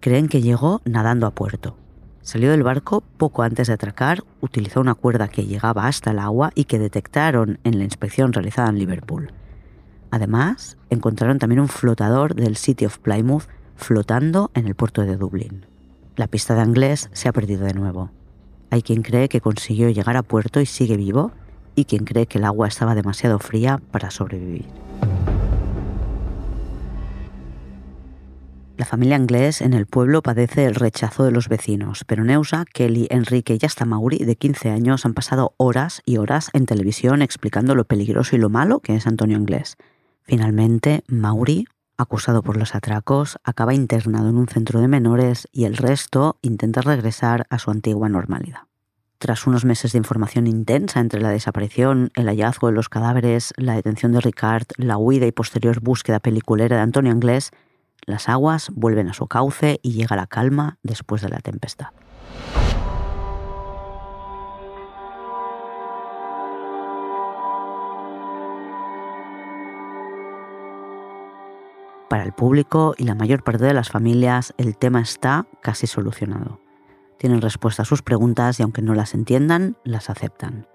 Creen 0.00 0.28
que 0.28 0.42
llegó 0.42 0.82
nadando 0.84 1.26
a 1.26 1.30
puerto. 1.30 1.76
Salió 2.22 2.50
del 2.50 2.62
barco 2.62 3.02
poco 3.16 3.42
antes 3.42 3.68
de 3.68 3.74
atracar, 3.74 4.22
utilizó 4.40 4.80
una 4.80 4.94
cuerda 4.94 5.28
que 5.28 5.46
llegaba 5.46 5.86
hasta 5.86 6.10
el 6.10 6.18
agua 6.18 6.52
y 6.54 6.64
que 6.64 6.78
detectaron 6.78 7.58
en 7.64 7.78
la 7.78 7.84
inspección 7.84 8.32
realizada 8.32 8.68
en 8.68 8.78
Liverpool. 8.78 9.32
Además, 10.10 10.76
encontraron 10.90 11.38
también 11.38 11.60
un 11.60 11.68
flotador 11.68 12.34
del 12.34 12.56
City 12.56 12.84
of 12.84 12.98
Plymouth 12.98 13.48
flotando 13.76 14.50
en 14.54 14.66
el 14.66 14.74
puerto 14.74 15.02
de 15.02 15.16
Dublín. 15.16 15.66
La 16.16 16.26
pista 16.26 16.54
de 16.54 16.60
Anglés 16.60 17.08
se 17.12 17.28
ha 17.28 17.32
perdido 17.32 17.64
de 17.64 17.74
nuevo. 17.74 18.10
Hay 18.72 18.80
quien 18.80 19.02
cree 19.02 19.28
que 19.28 19.42
consiguió 19.42 19.90
llegar 19.90 20.16
a 20.16 20.22
puerto 20.22 20.58
y 20.58 20.64
sigue 20.64 20.96
vivo, 20.96 21.30
y 21.74 21.84
quien 21.84 22.06
cree 22.06 22.26
que 22.26 22.38
el 22.38 22.44
agua 22.46 22.68
estaba 22.68 22.94
demasiado 22.94 23.38
fría 23.38 23.82
para 23.90 24.10
sobrevivir. 24.10 24.64
La 28.78 28.86
familia 28.86 29.18
inglés 29.18 29.60
en 29.60 29.74
el 29.74 29.84
pueblo 29.84 30.22
padece 30.22 30.64
el 30.64 30.74
rechazo 30.74 31.24
de 31.24 31.32
los 31.32 31.50
vecinos, 31.50 32.04
pero 32.06 32.24
Neusa, 32.24 32.64
Kelly, 32.64 33.08
Enrique 33.10 33.58
y 33.60 33.66
hasta 33.66 33.84
Mauri, 33.84 34.24
de 34.24 34.36
15 34.36 34.70
años, 34.70 35.04
han 35.04 35.12
pasado 35.12 35.52
horas 35.58 36.00
y 36.06 36.16
horas 36.16 36.48
en 36.54 36.64
televisión 36.64 37.20
explicando 37.20 37.74
lo 37.74 37.84
peligroso 37.84 38.36
y 38.36 38.38
lo 38.38 38.48
malo 38.48 38.80
que 38.80 38.96
es 38.96 39.06
Antonio 39.06 39.36
Inglés. 39.36 39.76
Finalmente, 40.22 41.04
Mauri, 41.08 41.66
acusado 41.96 42.42
por 42.42 42.56
los 42.56 42.74
atracos, 42.74 43.38
acaba 43.44 43.74
internado 43.74 44.28
en 44.28 44.36
un 44.36 44.48
centro 44.48 44.80
de 44.80 44.88
menores 44.88 45.48
y 45.52 45.64
el 45.64 45.76
resto 45.76 46.38
intenta 46.42 46.80
regresar 46.80 47.46
a 47.50 47.58
su 47.58 47.70
antigua 47.70 48.08
normalidad. 48.08 48.62
Tras 49.18 49.46
unos 49.46 49.64
meses 49.64 49.92
de 49.92 49.98
información 49.98 50.48
intensa 50.48 50.98
entre 50.98 51.20
la 51.20 51.30
desaparición, 51.30 52.10
el 52.16 52.26
hallazgo 52.26 52.66
de 52.66 52.74
los 52.74 52.88
cadáveres, 52.88 53.54
la 53.56 53.74
detención 53.74 54.10
de 54.10 54.20
Ricard, 54.20 54.66
la 54.76 54.98
huida 54.98 55.26
y 55.26 55.32
posterior 55.32 55.80
búsqueda 55.80 56.18
peliculera 56.18 56.76
de 56.76 56.82
Antonio 56.82 57.12
Inglés, 57.12 57.52
las 58.04 58.28
aguas 58.28 58.70
vuelven 58.74 59.08
a 59.08 59.14
su 59.14 59.28
cauce 59.28 59.78
y 59.80 59.92
llega 59.92 60.16
la 60.16 60.26
calma 60.26 60.78
después 60.82 61.22
de 61.22 61.28
la 61.28 61.38
tempestad. 61.38 61.90
Para 72.12 72.24
el 72.24 72.34
público 72.34 72.94
y 72.98 73.04
la 73.04 73.14
mayor 73.14 73.42
parte 73.42 73.64
de 73.64 73.72
las 73.72 73.88
familias, 73.88 74.52
el 74.58 74.76
tema 74.76 75.00
está 75.00 75.46
casi 75.62 75.86
solucionado. 75.86 76.60
Tienen 77.16 77.40
respuesta 77.40 77.80
a 77.80 77.84
sus 77.86 78.02
preguntas 78.02 78.60
y 78.60 78.62
aunque 78.62 78.82
no 78.82 78.92
las 78.92 79.14
entiendan, 79.14 79.78
las 79.82 80.10
aceptan. 80.10 80.66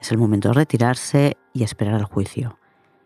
Es 0.00 0.12
el 0.12 0.18
momento 0.18 0.50
de 0.50 0.54
retirarse 0.54 1.36
y 1.52 1.64
esperar 1.64 1.94
al 1.94 2.04
juicio 2.04 2.60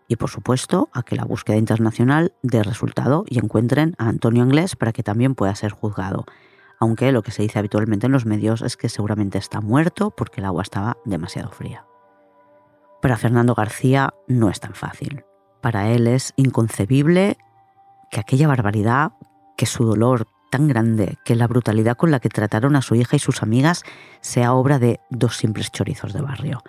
y 0.07 0.17
por 0.17 0.29
supuesto 0.29 0.91
a 0.93 1.03
que 1.03 1.17
la 1.17 1.25
búsqueda 1.25 1.57
internacional 1.57 2.35
dé 2.43 2.63
resultado 2.63 3.25
y 3.27 3.39
encuentren 3.39 3.95
a 3.97 4.09
Antonio 4.11 4.45
Inglés 4.45 4.77
para 4.77 4.93
que 4.93 5.03
también 5.03 5.35
pueda 5.35 5.55
ser 5.55 5.73
juzgado, 5.73 6.27
aunque 6.79 7.11
lo 7.11 7.23
que 7.23 7.31
se 7.31 7.41
dice 7.41 7.59
habitualmente 7.59 8.05
en 8.05 8.13
los 8.13 8.27
medios 8.27 8.61
es 8.61 8.77
que 8.77 8.91
seguramente 8.91 9.39
está 9.39 9.63
muerto 9.63 10.11
porque 10.11 10.43
el 10.43 10.45
agua 10.45 10.63
estaba 10.63 10.99
demasiado 11.07 11.51
fría. 11.51 11.87
Para 13.01 13.17
Fernando 13.17 13.55
García 13.55 14.13
no 14.29 14.51
es 14.51 14.61
tan 14.61 14.75
fácil. 14.75 15.25
Para 15.63 15.89
él 15.89 16.07
es 16.07 16.35
inconcebible 16.37 17.39
que 18.13 18.21
aquella 18.21 18.47
barbaridad, 18.47 19.13
que 19.57 19.65
su 19.65 19.85
dolor 19.85 20.29
tan 20.51 20.69
grande, 20.69 21.17
que 21.25 21.35
la 21.35 21.49
brutalidad 21.49 21.97
con 21.97 22.11
la 22.11 22.21
que 22.21 22.29
trataron 22.29 22.77
a 22.77 22.83
su 22.83 22.95
hija 22.95 23.17
y 23.17 23.19
sus 23.19 23.43
amigas 23.43 23.85
sea 24.21 24.53
obra 24.53 24.79
de 24.79 25.01
dos 25.09 25.39
simples 25.39 25.73
chorizos 25.73 26.13
de 26.13 26.21
barrio. 26.21 26.63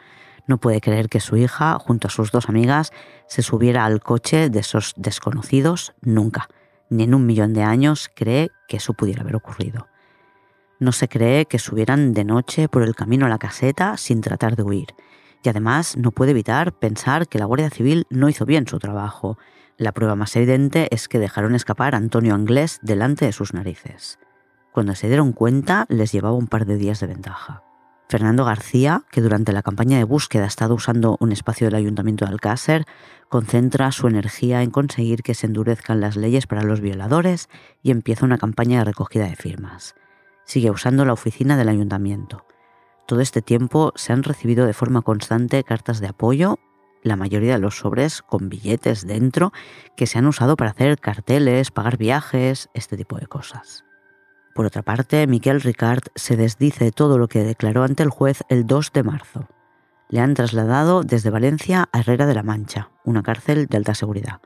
No 0.47 0.57
puede 0.57 0.79
creer 0.79 1.09
que 1.09 1.19
su 1.19 1.35
hija, 1.35 1.77
junto 1.79 2.07
a 2.07 2.11
sus 2.11 2.31
dos 2.31 2.47
amigas, 2.47 2.91
se 3.27 3.41
subiera 3.41 3.83
al 3.83 3.99
coche 4.01 4.49
de 4.49 4.59
esos 4.59 4.93
desconocidos 4.95 5.93
nunca. 6.01 6.47
Ni 6.89 7.03
en 7.03 7.13
un 7.13 7.25
millón 7.25 7.53
de 7.53 7.63
años 7.63 8.09
cree 8.15 8.49
que 8.69 8.77
eso 8.77 8.93
pudiera 8.93 9.21
haber 9.21 9.35
ocurrido. 9.35 9.87
No 10.79 10.93
se 10.93 11.09
cree 11.09 11.45
que 11.45 11.59
subieran 11.59 12.13
de 12.13 12.23
noche 12.23 12.69
por 12.69 12.83
el 12.83 12.95
camino 12.95 13.25
a 13.25 13.29
la 13.29 13.37
caseta 13.37 13.97
sin 13.97 14.21
tratar 14.21 14.55
de 14.55 14.63
huir. 14.63 14.95
Y 15.43 15.49
además 15.49 15.97
no 15.97 16.11
puede 16.11 16.31
evitar 16.31 16.71
pensar 16.71 17.27
que 17.27 17.37
la 17.37 17.45
Guardia 17.45 17.69
Civil 17.69 18.07
no 18.09 18.29
hizo 18.29 18.45
bien 18.45 18.65
su 18.65 18.79
trabajo. 18.79 19.37
La 19.77 19.91
prueba 19.91 20.15
más 20.15 20.35
evidente 20.35 20.87
es 20.91 21.07
que 21.07 21.19
dejaron 21.19 21.55
escapar 21.55 21.95
a 21.95 21.97
Antonio 21.97 22.35
Anglés 22.35 22.79
delante 22.81 23.25
de 23.25 23.31
sus 23.31 23.53
narices. 23.53 24.19
Cuando 24.71 24.95
se 24.95 25.07
dieron 25.07 25.33
cuenta 25.33 25.85
les 25.89 26.11
llevaba 26.11 26.35
un 26.35 26.47
par 26.47 26.65
de 26.65 26.77
días 26.77 26.99
de 26.99 27.07
ventaja. 27.07 27.63
Fernando 28.09 28.45
García, 28.45 29.03
que 29.11 29.21
durante 29.21 29.53
la 29.53 29.63
campaña 29.63 29.97
de 29.97 30.03
búsqueda 30.03 30.43
ha 30.43 30.47
estado 30.47 30.75
usando 30.75 31.17
un 31.19 31.31
espacio 31.31 31.65
del 31.67 31.75
Ayuntamiento 31.75 32.25
de 32.25 32.31
Alcácer, 32.31 32.85
concentra 33.27 33.91
su 33.91 34.07
energía 34.07 34.61
en 34.61 34.69
conseguir 34.69 35.23
que 35.23 35.33
se 35.33 35.47
endurezcan 35.47 35.99
las 35.99 36.15
leyes 36.15 36.45
para 36.45 36.61
los 36.61 36.79
violadores 36.79 37.49
y 37.81 37.89
empieza 37.89 38.25
una 38.25 38.37
campaña 38.37 38.79
de 38.79 38.85
recogida 38.85 39.25
de 39.25 39.35
firmas. 39.35 39.95
Sigue 40.45 40.69
usando 40.69 41.05
la 41.05 41.13
oficina 41.13 41.57
del 41.57 41.69
Ayuntamiento. 41.69 42.45
Todo 43.07 43.21
este 43.21 43.41
tiempo 43.41 43.93
se 43.95 44.13
han 44.13 44.21
recibido 44.21 44.67
de 44.67 44.73
forma 44.73 45.01
constante 45.01 45.63
cartas 45.63 45.99
de 45.99 46.07
apoyo, 46.07 46.59
la 47.03 47.15
mayoría 47.15 47.53
de 47.53 47.59
los 47.59 47.77
sobres 47.77 48.21
con 48.21 48.49
billetes 48.49 49.05
dentro, 49.05 49.51
que 49.95 50.07
se 50.07 50.17
han 50.17 50.25
usado 50.25 50.55
para 50.55 50.71
hacer 50.71 50.99
carteles, 50.99 51.71
pagar 51.71 51.97
viajes, 51.97 52.69
este 52.73 52.97
tipo 52.97 53.17
de 53.17 53.27
cosas. 53.27 53.85
Por 54.55 54.65
otra 54.65 54.83
parte, 54.83 55.25
Miquel 55.27 55.61
Ricard 55.61 56.03
se 56.15 56.37
desdice 56.37 56.85
de 56.85 56.91
todo 56.91 57.17
lo 57.17 57.27
que 57.27 57.43
declaró 57.43 57.83
ante 57.83 58.03
el 58.03 58.09
juez 58.09 58.43
el 58.49 58.65
2 58.65 58.91
de 58.93 59.03
marzo. 59.03 59.47
Le 60.09 60.19
han 60.19 60.35
trasladado 60.35 61.03
desde 61.03 61.31
Valencia 61.31 61.89
a 61.91 61.99
Herrera 61.99 62.25
de 62.27 62.35
la 62.35 62.43
Mancha, 62.43 62.91
una 63.03 63.23
cárcel 63.23 63.65
de 63.65 63.77
alta 63.77 63.95
seguridad. 63.95 64.41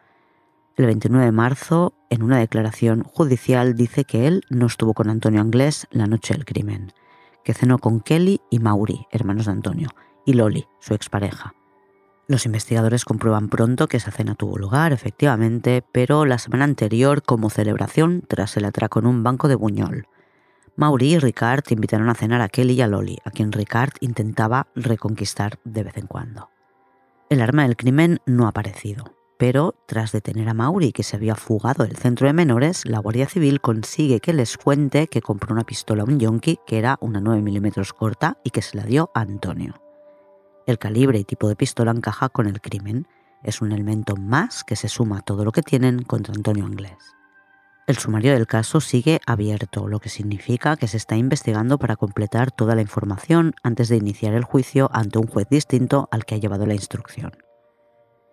El 0.78 0.86
29 0.86 1.26
de 1.26 1.32
marzo, 1.32 1.94
en 2.10 2.24
una 2.24 2.38
declaración 2.38 3.04
judicial, 3.04 3.76
dice 3.76 4.06
que 4.06 4.28
él 4.28 4.44
no 4.50 4.68
estuvo 4.68 4.94
con 4.94 5.10
Antonio 5.10 5.42
Anglés 5.42 5.88
la 5.92 6.08
noche 6.08 6.34
del 6.36 6.46
crimen, 6.46 6.94
que 7.44 7.54
cenó 7.54 7.80
con 7.80 8.00
Kelly 8.00 8.40
y 8.50 8.60
Mauri, 8.60 9.08
hermanos 9.12 9.48
de 9.48 9.54
Antonio, 9.54 9.90
y 10.26 10.34
Loli, 10.34 10.68
su 10.80 10.94
expareja, 10.94 11.56
los 12.28 12.46
investigadores 12.46 13.06
comprueban 13.06 13.48
pronto 13.48 13.88
que 13.88 13.98
esa 13.98 14.12
cena 14.12 14.36
tuvo 14.36 14.58
lugar, 14.58 14.92
efectivamente, 14.92 15.82
pero 15.92 16.26
la 16.26 16.38
semana 16.38 16.66
anterior 16.66 17.24
como 17.24 17.50
celebración 17.50 18.24
tras 18.28 18.58
el 18.58 18.66
atraco 18.66 19.00
en 19.00 19.08
un 19.08 19.24
banco 19.24 19.48
de 19.48 19.56
Buñol. 19.56 20.08
Mauri 20.76 21.14
y 21.14 21.20
Ricard 21.20 21.64
invitaron 21.70 22.10
a 22.10 22.16
cenar 22.16 22.42
a 22.42 22.50
Kelly 22.50 22.74
y 22.74 22.82
a 22.82 22.88
Loli, 22.88 23.18
a 23.24 23.32
quien 23.32 23.52
Ricard 23.52 23.94
intentaba 24.02 24.68
reconquistar 24.76 25.60
de 25.64 25.84
vez 25.84 25.98
en 25.98 26.08
cuando. 26.08 26.50
El 27.30 27.42
arma 27.42 27.64
del 27.64 27.78
crimen 27.78 28.20
no 28.26 28.46
ha 28.46 28.50
aparecido, 28.50 29.16
pero 29.40 29.76
tras 29.88 30.12
detener 30.12 30.50
a 30.50 30.54
Mauri, 30.54 30.92
que 30.92 31.04
se 31.04 31.16
había 31.16 31.36
fugado 31.36 31.86
del 31.86 31.96
centro 31.96 32.28
de 32.28 32.34
menores, 32.34 32.86
la 32.86 33.00
Guardia 33.00 33.28
Civil 33.28 33.62
consigue 33.62 34.20
que 34.20 34.34
les 34.34 34.58
cuente 34.58 35.08
que 35.08 35.22
compró 35.22 35.54
una 35.54 35.66
pistola 35.66 36.04
a 36.04 36.06
un 36.06 36.20
yonki 36.20 36.60
que 36.68 36.78
era 36.78 36.98
una 37.00 37.22
9 37.22 37.42
milímetros 37.42 37.94
corta 37.94 38.38
y 38.44 38.50
que 38.50 38.62
se 38.62 38.76
la 38.76 38.84
dio 38.84 39.12
a 39.14 39.22
Antonio. 39.22 39.87
El 40.68 40.78
calibre 40.78 41.18
y 41.18 41.24
tipo 41.24 41.48
de 41.48 41.56
pistola 41.56 41.92
encaja 41.92 42.28
con 42.28 42.46
el 42.46 42.60
crimen. 42.60 43.08
Es 43.42 43.62
un 43.62 43.72
elemento 43.72 44.18
más 44.18 44.66
que 44.66 44.76
se 44.76 44.90
suma 44.90 45.20
a 45.20 45.22
todo 45.22 45.46
lo 45.46 45.54
que 45.54 45.62
tienen 45.62 46.04
contra 46.04 46.34
Antonio 46.34 46.66
Anglés. 46.66 46.98
El 47.88 47.98
sumario 47.98 48.34
del 48.34 48.48
caso 48.48 48.82
sigue 48.82 49.22
abierto, 49.26 49.88
lo 49.88 50.02
que 50.02 50.10
significa 50.10 50.76
que 50.76 50.90
se 50.90 50.98
está 50.98 51.16
investigando 51.16 51.78
para 51.80 51.96
completar 51.96 52.52
toda 52.52 52.76
la 52.76 52.82
información 52.82 53.56
antes 53.64 53.88
de 53.88 53.96
iniciar 53.96 54.34
el 54.34 54.44
juicio 54.44 54.90
ante 54.92 55.20
un 55.20 55.28
juez 55.28 55.48
distinto 55.50 56.10
al 56.12 56.26
que 56.26 56.36
ha 56.36 56.38
llevado 56.38 56.66
la 56.66 56.74
instrucción. 56.74 57.32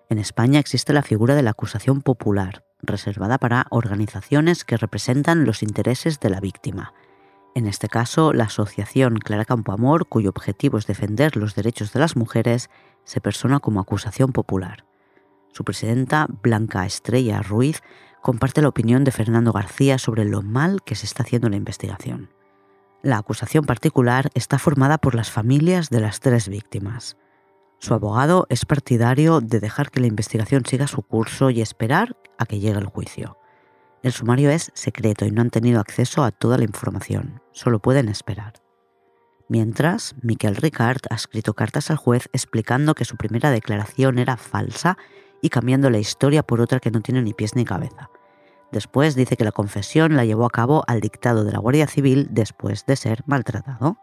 En 0.08 0.18
España 0.18 0.58
existe 0.58 0.92
la 0.92 1.02
figura 1.02 1.36
de 1.36 1.42
la 1.42 1.50
acusación 1.50 2.02
popular, 2.02 2.64
reservada 2.82 3.38
para 3.38 3.68
organizaciones 3.70 4.64
que 4.64 4.76
representan 4.76 5.44
los 5.44 5.62
intereses 5.62 6.18
de 6.18 6.30
la 6.30 6.40
víctima, 6.40 6.94
en 7.54 7.68
este 7.68 7.88
caso, 7.88 8.32
la 8.32 8.44
asociación 8.44 9.16
Clara 9.18 9.44
Campoamor, 9.44 10.08
cuyo 10.08 10.30
objetivo 10.30 10.76
es 10.76 10.88
defender 10.88 11.36
los 11.36 11.54
derechos 11.54 11.92
de 11.92 12.00
las 12.00 12.16
mujeres, 12.16 12.68
se 13.04 13.20
persona 13.20 13.60
como 13.60 13.80
acusación 13.80 14.32
popular. 14.32 14.84
Su 15.52 15.62
presidenta, 15.62 16.26
Blanca 16.42 16.84
Estrella 16.84 17.42
Ruiz, 17.42 17.80
comparte 18.22 18.60
la 18.60 18.68
opinión 18.68 19.04
de 19.04 19.12
Fernando 19.12 19.52
García 19.52 19.98
sobre 19.98 20.24
lo 20.24 20.42
mal 20.42 20.82
que 20.82 20.96
se 20.96 21.06
está 21.06 21.22
haciendo 21.22 21.48
la 21.48 21.56
investigación. 21.56 22.30
La 23.02 23.18
acusación 23.18 23.64
particular 23.64 24.30
está 24.34 24.58
formada 24.58 24.98
por 24.98 25.14
las 25.14 25.30
familias 25.30 25.90
de 25.90 26.00
las 26.00 26.18
tres 26.18 26.48
víctimas. 26.48 27.16
Su 27.78 27.94
abogado 27.94 28.46
es 28.48 28.64
partidario 28.64 29.40
de 29.40 29.60
dejar 29.60 29.90
que 29.90 30.00
la 30.00 30.06
investigación 30.08 30.64
siga 30.64 30.88
su 30.88 31.02
curso 31.02 31.50
y 31.50 31.60
esperar 31.60 32.16
a 32.36 32.46
que 32.46 32.58
llegue 32.58 32.78
el 32.78 32.86
juicio. 32.86 33.36
El 34.04 34.12
sumario 34.12 34.50
es 34.50 34.70
secreto 34.74 35.24
y 35.24 35.30
no 35.30 35.40
han 35.40 35.48
tenido 35.48 35.80
acceso 35.80 36.24
a 36.24 36.30
toda 36.30 36.58
la 36.58 36.64
información, 36.64 37.40
solo 37.52 37.78
pueden 37.78 38.10
esperar. 38.10 38.52
Mientras, 39.48 40.14
Miquel 40.20 40.56
Ricard 40.56 41.00
ha 41.08 41.14
escrito 41.14 41.54
cartas 41.54 41.90
al 41.90 41.96
juez 41.96 42.28
explicando 42.34 42.94
que 42.94 43.06
su 43.06 43.16
primera 43.16 43.50
declaración 43.50 44.18
era 44.18 44.36
falsa 44.36 44.98
y 45.40 45.48
cambiando 45.48 45.88
la 45.88 45.96
historia 45.96 46.42
por 46.42 46.60
otra 46.60 46.80
que 46.80 46.90
no 46.90 47.00
tiene 47.00 47.22
ni 47.22 47.32
pies 47.32 47.56
ni 47.56 47.64
cabeza. 47.64 48.10
Después 48.72 49.14
dice 49.14 49.38
que 49.38 49.44
la 49.44 49.52
confesión 49.52 50.16
la 50.16 50.26
llevó 50.26 50.44
a 50.44 50.50
cabo 50.50 50.84
al 50.86 51.00
dictado 51.00 51.42
de 51.42 51.52
la 51.52 51.58
Guardia 51.60 51.86
Civil 51.86 52.28
después 52.30 52.84
de 52.84 52.96
ser 52.96 53.22
maltratado. 53.24 53.96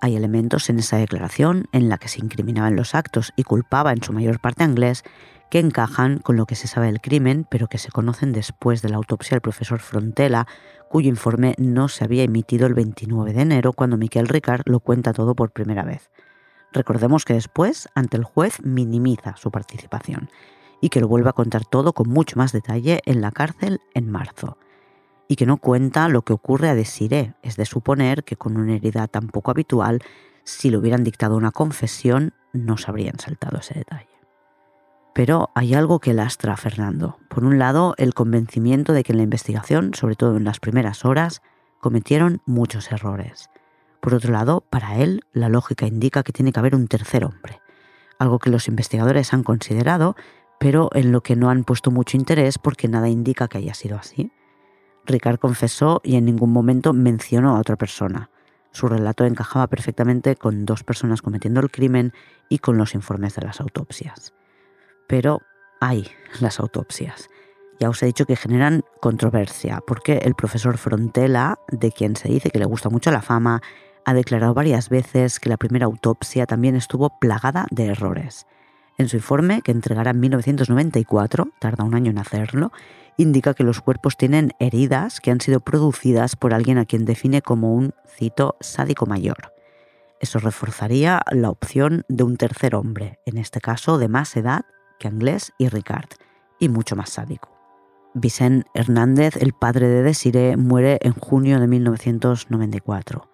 Hay 0.00 0.16
elementos 0.16 0.70
en 0.70 0.78
esa 0.78 0.96
declaración 0.96 1.66
en 1.72 1.90
la 1.90 1.98
que 1.98 2.08
se 2.08 2.20
incriminaban 2.20 2.76
los 2.76 2.94
actos 2.94 3.34
y 3.36 3.42
culpaba 3.42 3.92
en 3.92 4.02
su 4.02 4.14
mayor 4.14 4.40
parte 4.40 4.62
a 4.62 4.66
inglés 4.66 5.04
que 5.50 5.58
encajan 5.58 6.18
con 6.18 6.36
lo 6.36 6.46
que 6.46 6.56
se 6.56 6.68
sabe 6.68 6.86
del 6.86 7.00
crimen, 7.00 7.46
pero 7.48 7.68
que 7.68 7.78
se 7.78 7.90
conocen 7.90 8.32
después 8.32 8.82
de 8.82 8.88
la 8.88 8.96
autopsia 8.96 9.36
del 9.36 9.42
profesor 9.42 9.78
Frontela, 9.78 10.46
cuyo 10.88 11.08
informe 11.08 11.54
no 11.58 11.88
se 11.88 12.04
había 12.04 12.24
emitido 12.24 12.66
el 12.66 12.74
29 12.74 13.32
de 13.32 13.42
enero 13.42 13.72
cuando 13.72 13.96
Miquel 13.96 14.28
Ricard 14.28 14.62
lo 14.66 14.80
cuenta 14.80 15.12
todo 15.12 15.34
por 15.34 15.52
primera 15.52 15.84
vez. 15.84 16.10
Recordemos 16.72 17.24
que 17.24 17.34
después, 17.34 17.88
ante 17.94 18.16
el 18.16 18.24
juez, 18.24 18.60
minimiza 18.62 19.36
su 19.36 19.50
participación 19.50 20.28
y 20.80 20.90
que 20.90 21.00
lo 21.00 21.08
vuelve 21.08 21.30
a 21.30 21.34
contar 21.34 21.64
todo 21.64 21.92
con 21.92 22.08
mucho 22.08 22.36
más 22.36 22.52
detalle 22.52 23.00
en 23.06 23.20
la 23.20 23.30
cárcel 23.30 23.80
en 23.94 24.10
marzo. 24.10 24.58
Y 25.28 25.36
que 25.36 25.46
no 25.46 25.56
cuenta 25.56 26.08
lo 26.08 26.22
que 26.22 26.32
ocurre 26.32 26.68
a 26.68 26.74
Desiré, 26.74 27.34
es 27.42 27.56
de 27.56 27.64
suponer 27.64 28.24
que 28.24 28.36
con 28.36 28.56
una 28.56 28.74
herida 28.74 29.08
tan 29.08 29.28
poco 29.28 29.50
habitual, 29.50 30.00
si 30.44 30.70
le 30.70 30.76
hubieran 30.76 31.02
dictado 31.02 31.36
una 31.36 31.50
confesión, 31.50 32.34
no 32.52 32.76
se 32.76 32.90
habrían 32.90 33.18
saltado 33.18 33.58
ese 33.58 33.74
detalle. 33.74 34.15
Pero 35.16 35.48
hay 35.54 35.72
algo 35.72 35.98
que 35.98 36.12
lastra 36.12 36.52
a 36.52 36.56
Fernando. 36.58 37.16
Por 37.30 37.42
un 37.42 37.58
lado, 37.58 37.94
el 37.96 38.12
convencimiento 38.12 38.92
de 38.92 39.02
que 39.02 39.12
en 39.12 39.16
la 39.16 39.24
investigación, 39.24 39.94
sobre 39.94 40.14
todo 40.14 40.36
en 40.36 40.44
las 40.44 40.60
primeras 40.60 41.06
horas, 41.06 41.40
cometieron 41.80 42.42
muchos 42.44 42.92
errores. 42.92 43.48
Por 44.02 44.12
otro 44.12 44.30
lado, 44.30 44.60
para 44.68 44.96
él, 44.96 45.22
la 45.32 45.48
lógica 45.48 45.86
indica 45.86 46.22
que 46.22 46.34
tiene 46.34 46.52
que 46.52 46.60
haber 46.60 46.74
un 46.74 46.86
tercer 46.86 47.24
hombre, 47.24 47.62
algo 48.18 48.38
que 48.38 48.50
los 48.50 48.68
investigadores 48.68 49.32
han 49.32 49.42
considerado, 49.42 50.16
pero 50.60 50.90
en 50.92 51.12
lo 51.12 51.22
que 51.22 51.34
no 51.34 51.48
han 51.48 51.64
puesto 51.64 51.90
mucho 51.90 52.18
interés 52.18 52.58
porque 52.58 52.86
nada 52.86 53.08
indica 53.08 53.48
que 53.48 53.56
haya 53.56 53.72
sido 53.72 53.96
así. 53.96 54.30
Ricard 55.06 55.38
confesó 55.38 56.02
y 56.04 56.16
en 56.16 56.26
ningún 56.26 56.52
momento 56.52 56.92
mencionó 56.92 57.56
a 57.56 57.60
otra 57.60 57.76
persona. 57.76 58.28
Su 58.70 58.86
relato 58.86 59.24
encajaba 59.24 59.66
perfectamente 59.68 60.36
con 60.36 60.66
dos 60.66 60.84
personas 60.84 61.22
cometiendo 61.22 61.60
el 61.60 61.70
crimen 61.70 62.12
y 62.50 62.58
con 62.58 62.76
los 62.76 62.94
informes 62.94 63.34
de 63.34 63.46
las 63.46 63.62
autopsias. 63.62 64.34
Pero 65.06 65.42
hay 65.80 66.08
las 66.40 66.60
autopsias. 66.60 67.28
Ya 67.78 67.90
os 67.90 68.02
he 68.02 68.06
dicho 68.06 68.24
que 68.24 68.36
generan 68.36 68.82
controversia, 69.00 69.80
porque 69.86 70.18
el 70.18 70.34
profesor 70.34 70.78
Frontela, 70.78 71.58
de 71.70 71.92
quien 71.92 72.16
se 72.16 72.28
dice 72.28 72.50
que 72.50 72.58
le 72.58 72.64
gusta 72.64 72.88
mucho 72.88 73.10
la 73.10 73.20
fama, 73.20 73.60
ha 74.04 74.14
declarado 74.14 74.54
varias 74.54 74.88
veces 74.88 75.40
que 75.40 75.48
la 75.48 75.56
primera 75.56 75.86
autopsia 75.86 76.46
también 76.46 76.76
estuvo 76.76 77.18
plagada 77.18 77.66
de 77.70 77.86
errores. 77.86 78.46
En 78.98 79.08
su 79.08 79.16
informe, 79.16 79.60
que 79.60 79.72
entregará 79.72 80.12
en 80.12 80.20
1994, 80.20 81.48
tarda 81.58 81.84
un 81.84 81.94
año 81.94 82.10
en 82.10 82.18
hacerlo, 82.18 82.72
indica 83.18 83.52
que 83.52 83.64
los 83.64 83.80
cuerpos 83.80 84.16
tienen 84.16 84.52
heridas 84.58 85.20
que 85.20 85.30
han 85.30 85.40
sido 85.40 85.60
producidas 85.60 86.36
por 86.36 86.54
alguien 86.54 86.78
a 86.78 86.86
quien 86.86 87.04
define 87.04 87.42
como 87.42 87.74
un, 87.74 87.92
cito, 88.06 88.56
sádico 88.60 89.04
mayor. 89.04 89.52
Eso 90.20 90.38
reforzaría 90.38 91.20
la 91.30 91.50
opción 91.50 92.04
de 92.08 92.24
un 92.24 92.38
tercer 92.38 92.74
hombre, 92.74 93.18
en 93.26 93.36
este 93.36 93.60
caso 93.60 93.98
de 93.98 94.08
más 94.08 94.34
edad 94.36 94.64
que 94.98 95.08
Anglés 95.08 95.52
y 95.58 95.68
Ricard, 95.68 96.08
y 96.58 96.68
mucho 96.68 96.96
más 96.96 97.10
sádico. 97.10 97.50
Vicente 98.14 98.68
Hernández, 98.72 99.36
el 99.36 99.52
padre 99.52 99.88
de 99.88 100.02
Desiree, 100.02 100.56
muere 100.56 100.98
en 101.02 101.12
junio 101.12 101.60
de 101.60 101.66
1994. 101.66 103.30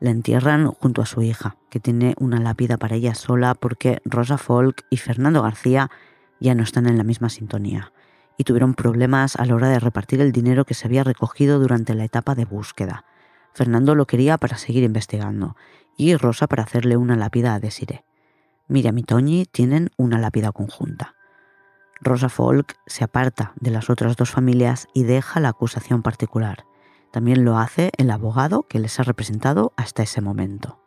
La 0.00 0.10
entierran 0.10 0.66
junto 0.66 1.02
a 1.02 1.06
su 1.06 1.22
hija, 1.22 1.56
que 1.70 1.78
tiene 1.78 2.14
una 2.18 2.40
lápida 2.40 2.76
para 2.76 2.96
ella 2.96 3.14
sola 3.14 3.54
porque 3.54 4.00
Rosa 4.04 4.38
Folk 4.38 4.84
y 4.90 4.96
Fernando 4.96 5.40
García 5.42 5.90
ya 6.40 6.54
no 6.54 6.64
están 6.64 6.86
en 6.86 6.98
la 6.98 7.04
misma 7.04 7.28
sintonía 7.28 7.92
y 8.36 8.44
tuvieron 8.44 8.74
problemas 8.74 9.36
a 9.36 9.46
la 9.46 9.54
hora 9.54 9.68
de 9.68 9.78
repartir 9.78 10.20
el 10.20 10.32
dinero 10.32 10.64
que 10.64 10.74
se 10.74 10.86
había 10.86 11.04
recogido 11.04 11.58
durante 11.60 11.94
la 11.94 12.04
etapa 12.04 12.34
de 12.34 12.44
búsqueda. 12.44 13.04
Fernando 13.52 13.94
lo 13.94 14.06
quería 14.06 14.38
para 14.38 14.58
seguir 14.58 14.82
investigando 14.82 15.56
y 15.96 16.16
Rosa 16.16 16.48
para 16.48 16.64
hacerle 16.64 16.96
una 16.96 17.16
lápida 17.16 17.54
a 17.54 17.60
Desiree. 17.60 18.04
Miriam 18.66 18.96
y 18.98 19.02
Toñi 19.02 19.44
tienen 19.44 19.90
una 19.96 20.18
lápida 20.18 20.52
conjunta. 20.52 21.14
Rosa 22.00 22.28
Folk 22.28 22.76
se 22.86 23.04
aparta 23.04 23.52
de 23.56 23.70
las 23.70 23.90
otras 23.90 24.16
dos 24.16 24.30
familias 24.30 24.88
y 24.94 25.04
deja 25.04 25.40
la 25.40 25.50
acusación 25.50 26.02
particular. 26.02 26.64
También 27.12 27.44
lo 27.44 27.58
hace 27.58 27.92
el 27.96 28.10
abogado 28.10 28.66
que 28.68 28.78
les 28.78 28.98
ha 28.98 29.02
representado 29.02 29.72
hasta 29.76 30.02
ese 30.02 30.20
momento. 30.20 30.80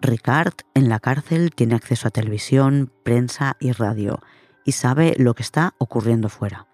Ricard 0.00 0.54
en 0.74 0.88
la 0.88 1.00
cárcel 1.00 1.50
tiene 1.54 1.74
acceso 1.74 2.06
a 2.06 2.12
televisión, 2.12 2.92
prensa 3.02 3.56
y 3.58 3.72
radio 3.72 4.20
y 4.64 4.72
sabe 4.72 5.14
lo 5.18 5.34
que 5.34 5.42
está 5.42 5.74
ocurriendo 5.78 6.28
fuera. 6.28 6.68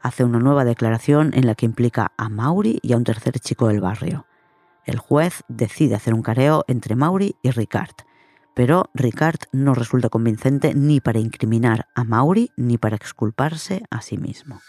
Hace 0.00 0.22
una 0.22 0.38
nueva 0.38 0.64
declaración 0.64 1.32
en 1.34 1.46
la 1.46 1.54
que 1.54 1.66
implica 1.66 2.12
a 2.16 2.28
Mauri 2.28 2.78
y 2.82 2.92
a 2.92 2.96
un 2.96 3.04
tercer 3.04 3.40
chico 3.40 3.66
del 3.68 3.80
barrio. 3.80 4.26
El 4.84 4.98
juez 4.98 5.42
decide 5.48 5.96
hacer 5.96 6.14
un 6.14 6.22
careo 6.22 6.64
entre 6.68 6.94
Mauri 6.94 7.36
y 7.42 7.50
Ricard, 7.50 7.96
pero 8.58 8.90
Ricard 8.92 9.38
no 9.52 9.72
resulta 9.72 10.08
convincente 10.08 10.74
ni 10.74 10.98
para 10.98 11.20
incriminar 11.20 11.86
a 11.94 12.02
Mauri 12.02 12.50
ni 12.56 12.76
para 12.76 12.96
exculparse 12.96 13.84
a 13.88 14.00
sí 14.00 14.18
mismo. 14.18 14.60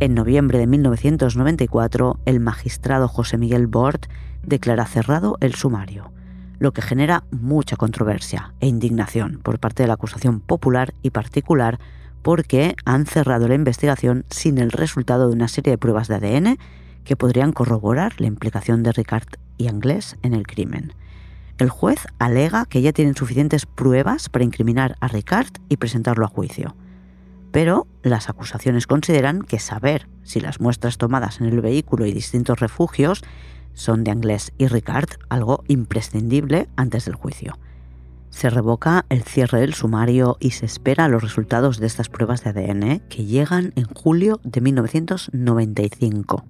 En 0.00 0.14
noviembre 0.16 0.58
de 0.58 0.66
1994, 0.66 2.18
el 2.24 2.40
magistrado 2.40 3.06
José 3.06 3.38
Miguel 3.38 3.68
Bort 3.68 4.06
declara 4.42 4.84
cerrado 4.84 5.36
el 5.40 5.54
sumario, 5.54 6.12
lo 6.58 6.72
que 6.72 6.82
genera 6.82 7.22
mucha 7.30 7.76
controversia 7.76 8.54
e 8.58 8.66
indignación 8.66 9.38
por 9.44 9.60
parte 9.60 9.84
de 9.84 9.86
la 9.86 9.94
acusación 9.94 10.40
popular 10.40 10.92
y 11.02 11.10
particular 11.10 11.78
porque 12.22 12.76
han 12.84 13.06
cerrado 13.06 13.48
la 13.48 13.54
investigación 13.54 14.24
sin 14.30 14.58
el 14.58 14.72
resultado 14.72 15.28
de 15.28 15.34
una 15.34 15.48
serie 15.48 15.72
de 15.72 15.78
pruebas 15.78 16.08
de 16.08 16.16
ADN 16.16 16.58
que 17.04 17.16
podrían 17.16 17.52
corroborar 17.52 18.20
la 18.20 18.26
implicación 18.26 18.82
de 18.82 18.92
Ricard 18.92 19.28
y 19.56 19.68
Anglés 19.68 20.16
en 20.22 20.34
el 20.34 20.46
crimen. 20.46 20.92
El 21.58 21.68
juez 21.68 22.06
alega 22.18 22.64
que 22.64 22.82
ya 22.82 22.92
tienen 22.92 23.14
suficientes 23.14 23.66
pruebas 23.66 24.28
para 24.28 24.44
incriminar 24.44 24.96
a 25.00 25.08
Ricard 25.08 25.52
y 25.68 25.76
presentarlo 25.76 26.24
a 26.24 26.28
juicio. 26.28 26.74
Pero 27.52 27.86
las 28.02 28.28
acusaciones 28.28 28.86
consideran 28.86 29.42
que 29.42 29.58
saber 29.58 30.08
si 30.22 30.40
las 30.40 30.60
muestras 30.60 30.98
tomadas 30.98 31.40
en 31.40 31.48
el 31.48 31.60
vehículo 31.60 32.06
y 32.06 32.12
distintos 32.12 32.60
refugios 32.60 33.22
son 33.74 34.04
de 34.04 34.10
Anglés 34.10 34.52
y 34.56 34.68
Ricard 34.68 35.10
algo 35.28 35.64
imprescindible 35.68 36.68
antes 36.76 37.04
del 37.04 37.14
juicio. 37.14 37.58
Se 38.30 38.48
revoca 38.48 39.04
el 39.08 39.22
cierre 39.24 39.60
del 39.60 39.74
sumario 39.74 40.36
y 40.40 40.52
se 40.52 40.64
espera 40.64 41.08
los 41.08 41.22
resultados 41.22 41.78
de 41.78 41.86
estas 41.88 42.08
pruebas 42.08 42.42
de 42.44 42.50
ADN 42.50 43.00
que 43.08 43.26
llegan 43.26 43.72
en 43.74 43.84
julio 43.84 44.40
de 44.44 44.60
1995. 44.60 46.44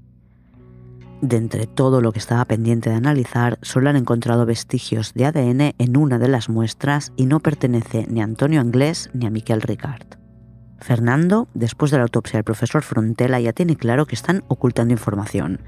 De 1.23 1.37
entre 1.37 1.67
todo 1.67 2.01
lo 2.01 2.13
que 2.13 2.19
estaba 2.19 2.45
pendiente 2.45 2.91
de 2.91 2.97
analizar, 2.97 3.59
solo 3.63 3.91
han 3.91 3.97
encontrado 3.97 4.47
vestigios 4.47 5.13
de 5.15 5.27
ADN 5.27 5.75
en 5.79 5.97
una 5.97 6.19
de 6.19 6.29
las 6.29 6.49
muestras 6.49 7.13
y 7.17 7.27
no 7.27 7.41
pertenece 7.41 8.07
ni 8.09 8.21
a 8.21 8.25
Antonio 8.25 8.61
Anglés 8.61 9.11
ni 9.13 9.27
a 9.27 9.31
Miquel 9.31 9.63
Ricard. 9.63 10.07
Fernando, 10.79 11.49
después 11.55 11.91
de 11.91 11.97
la 11.99 12.05
autopsia 12.05 12.39
del 12.39 12.45
profesor 12.45 12.83
Frontela, 12.83 13.41
ya 13.41 13.53
tiene 13.53 13.77
claro 13.77 14.07
que 14.07 14.15
están 14.15 14.45
ocultando 14.49 14.93
información. 14.93 15.61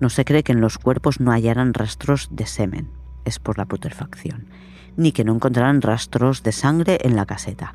No 0.00 0.10
se 0.10 0.24
cree 0.24 0.42
que 0.42 0.52
en 0.52 0.60
los 0.60 0.78
cuerpos 0.78 1.20
no 1.20 1.32
hallaran 1.32 1.74
rastros 1.74 2.28
de 2.30 2.46
semen. 2.46 2.90
Es 3.24 3.38
por 3.38 3.58
la 3.58 3.66
putrefacción 3.66 4.48
ni 4.96 5.12
que 5.12 5.24
no 5.24 5.34
encontraran 5.34 5.82
rastros 5.82 6.42
de 6.42 6.52
sangre 6.52 6.98
en 7.02 7.16
la 7.16 7.26
caseta. 7.26 7.74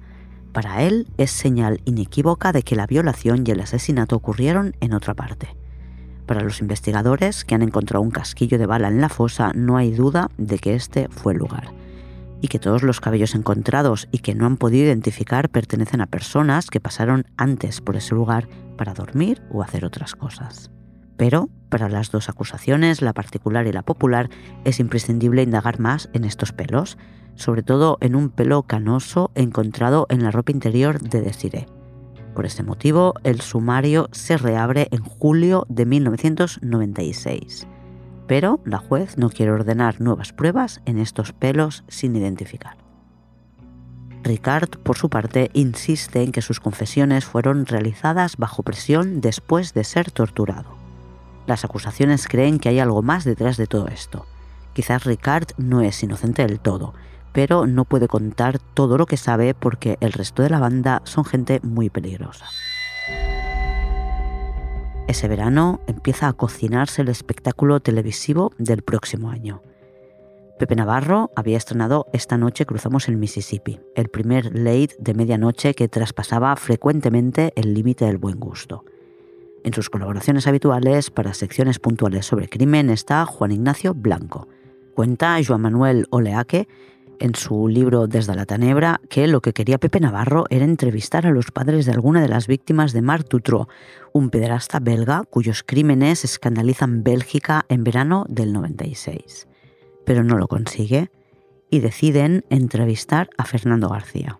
Para 0.52 0.84
él 0.84 1.08
es 1.18 1.32
señal 1.32 1.82
inequívoca 1.86 2.54
de 2.54 2.64
que 2.64 2.76
la 2.76 2.88
violación 2.88 3.44
y 3.46 3.52
el 3.52 3.60
asesinato 3.60 4.16
ocurrieron 4.16 4.76
en 4.80 4.94
otra 4.94 5.14
parte. 5.14 5.56
Para 6.26 6.42
los 6.42 6.62
investigadores 6.62 7.46
que 7.46 7.56
han 7.56 7.62
encontrado 7.62 8.02
un 8.02 8.12
casquillo 8.12 8.58
de 8.58 8.66
bala 8.66 8.88
en 8.88 9.02
la 9.02 9.10
fosa, 9.10 9.52
no 9.54 9.78
hay 9.78 9.92
duda 9.92 10.30
de 10.38 10.58
que 10.58 10.74
este 10.74 11.08
fue 11.10 11.34
el 11.34 11.40
lugar. 11.40 11.74
Y 12.42 12.48
que 12.48 12.60
todos 12.60 12.84
los 12.84 13.00
cabellos 13.00 13.36
encontrados 13.36 14.08
y 14.12 14.20
que 14.20 14.34
no 14.34 14.46
han 14.46 14.58
podido 14.58 14.86
identificar 14.86 15.50
pertenecen 15.50 16.02
a 16.02 16.08
personas 16.08 16.70
que 16.70 16.80
pasaron 16.80 17.26
antes 17.38 17.82
por 17.82 17.96
ese 17.96 18.16
lugar 18.16 18.48
para 18.78 18.94
dormir 18.94 19.42
o 19.52 19.62
hacer 19.62 19.86
otras 19.86 20.16
cosas. 20.16 20.72
Pero 21.18 21.50
para 21.70 21.90
las 21.90 22.12
dos 22.12 22.30
acusaciones, 22.30 23.02
la 23.02 23.14
particular 23.14 23.68
y 23.68 23.72
la 23.72 23.82
popular, 23.82 24.30
es 24.64 24.80
imprescindible 24.80 25.44
indagar 25.44 25.80
más 25.80 26.10
en 26.14 26.24
estos 26.24 26.52
pelos, 26.54 26.98
sobre 27.36 27.64
todo 27.64 27.98
en 28.02 28.16
un 28.16 28.30
pelo 28.30 28.64
canoso 28.64 29.32
encontrado 29.36 30.08
en 30.10 30.24
la 30.24 30.32
ropa 30.32 30.52
interior 30.52 31.02
de 31.02 31.22
Desiree. 31.22 31.68
Por 32.34 32.46
este 32.46 32.64
motivo, 32.64 33.14
el 33.24 33.42
sumario 33.42 34.10
se 34.12 34.38
reabre 34.38 34.88
en 34.92 35.04
julio 35.04 35.66
de 35.70 35.86
1996. 35.86 37.68
Pero 38.28 38.60
la 38.66 38.78
juez 38.78 39.18
no 39.18 39.30
quiere 39.30 39.52
ordenar 39.52 40.02
nuevas 40.02 40.34
pruebas 40.34 40.82
en 40.86 40.98
estos 40.98 41.32
pelos 41.34 41.84
sin 41.88 42.16
identificar. 42.16 42.78
Ricard, 44.24 44.70
por 44.80 44.98
su 44.98 45.10
parte, 45.10 45.52
insiste 45.54 46.24
en 46.24 46.32
que 46.32 46.42
sus 46.42 46.60
confesiones 46.60 47.26
fueron 47.26 47.66
realizadas 47.66 48.38
bajo 48.38 48.64
presión 48.64 49.22
después 49.22 49.74
de 49.74 49.84
ser 49.84 50.10
torturado. 50.10 50.85
Las 51.48 51.64
acusaciones 51.64 52.28
creen 52.28 52.60
que 52.60 52.70
hay 52.70 52.80
algo 52.80 53.02
más 53.02 53.24
detrás 53.24 53.58
de 53.58 53.68
todo 53.68 53.88
esto. 53.88 54.26
Quizás 54.74 55.06
Ricard 55.06 55.48
no 55.58 55.82
es 55.82 56.02
inocente 56.04 56.46
del 56.46 56.60
todo, 56.60 56.94
pero 57.32 57.68
no 57.68 57.86
puede 57.86 58.08
contar 58.08 58.60
todo 58.60 58.98
lo 58.98 59.06
que 59.06 59.18
sabe 59.18 59.54
porque 59.54 59.98
el 60.02 60.14
resto 60.14 60.42
de 60.42 60.50
la 60.50 60.60
banda 60.60 61.02
son 61.06 61.26
gente 61.26 61.60
muy 61.64 61.90
peligrosa. 61.90 62.46
Ese 65.08 65.28
verano 65.28 65.82
empieza 65.86 66.28
a 66.28 66.34
cocinarse 66.34 67.04
el 67.04 67.10
espectáculo 67.10 67.80
televisivo 67.80 68.52
del 68.58 68.82
próximo 68.82 69.30
año. 69.30 69.62
Pepe 70.58 70.76
Navarro 70.76 71.32
había 71.36 71.58
estrenado 71.58 72.08
Esta 72.14 72.38
noche 72.38 72.66
cruzamos 72.66 73.08
el 73.08 73.18
Mississippi, 73.18 73.80
el 73.96 74.10
primer 74.10 74.58
late 74.58 74.96
de 74.98 75.14
medianoche 75.14 75.74
que 75.74 75.90
traspasaba 75.90 76.56
frecuentemente 76.56 77.52
el 77.56 77.74
límite 77.74 78.06
del 78.06 78.18
buen 78.18 78.40
gusto. 78.40 78.84
En 79.66 79.74
sus 79.74 79.90
colaboraciones 79.90 80.46
habituales 80.46 81.10
para 81.10 81.34
secciones 81.34 81.80
puntuales 81.80 82.28
sobre 82.28 82.48
crimen 82.48 82.92
está 82.92 83.26
Juan 83.26 83.52
Ignacio 83.52 83.96
Blanco. 83.96 84.48
Cuenta 84.94 85.40
Joan 85.44 85.62
Manuel 85.62 86.06
Oleaque 86.12 86.68
en 87.20 87.34
su 87.34 87.68
libro 87.68 88.06
Desde 88.06 88.36
la 88.36 88.46
Tenebra 88.46 89.02
que 89.10 89.28
lo 89.28 89.42
que 89.42 89.54
quería 89.54 89.80
Pepe 89.80 90.00
Navarro 90.00 90.46
era 90.52 90.66
entrevistar 90.66 91.26
a 91.26 91.32
los 91.32 91.50
padres 91.50 91.88
de 91.88 91.94
alguna 91.94 92.22
de 92.22 92.28
las 92.28 92.46
víctimas 92.46 92.94
de 92.94 93.02
Marc 93.02 93.28
Dutroux, 93.28 93.66
un 94.14 94.30
pederasta 94.30 94.80
belga 94.80 95.24
cuyos 95.28 95.64
crímenes 95.66 96.24
escandalizan 96.24 97.04
Bélgica 97.04 97.66
en 97.68 97.84
verano 97.84 98.28
del 98.30 98.54
96. 98.54 99.48
Pero 100.06 100.24
no 100.24 100.38
lo 100.38 100.48
consigue 100.48 101.10
y 101.72 101.80
deciden 101.80 102.46
entrevistar 102.52 103.32
a 103.36 103.46
Fernando 103.46 103.90
García. 103.90 104.40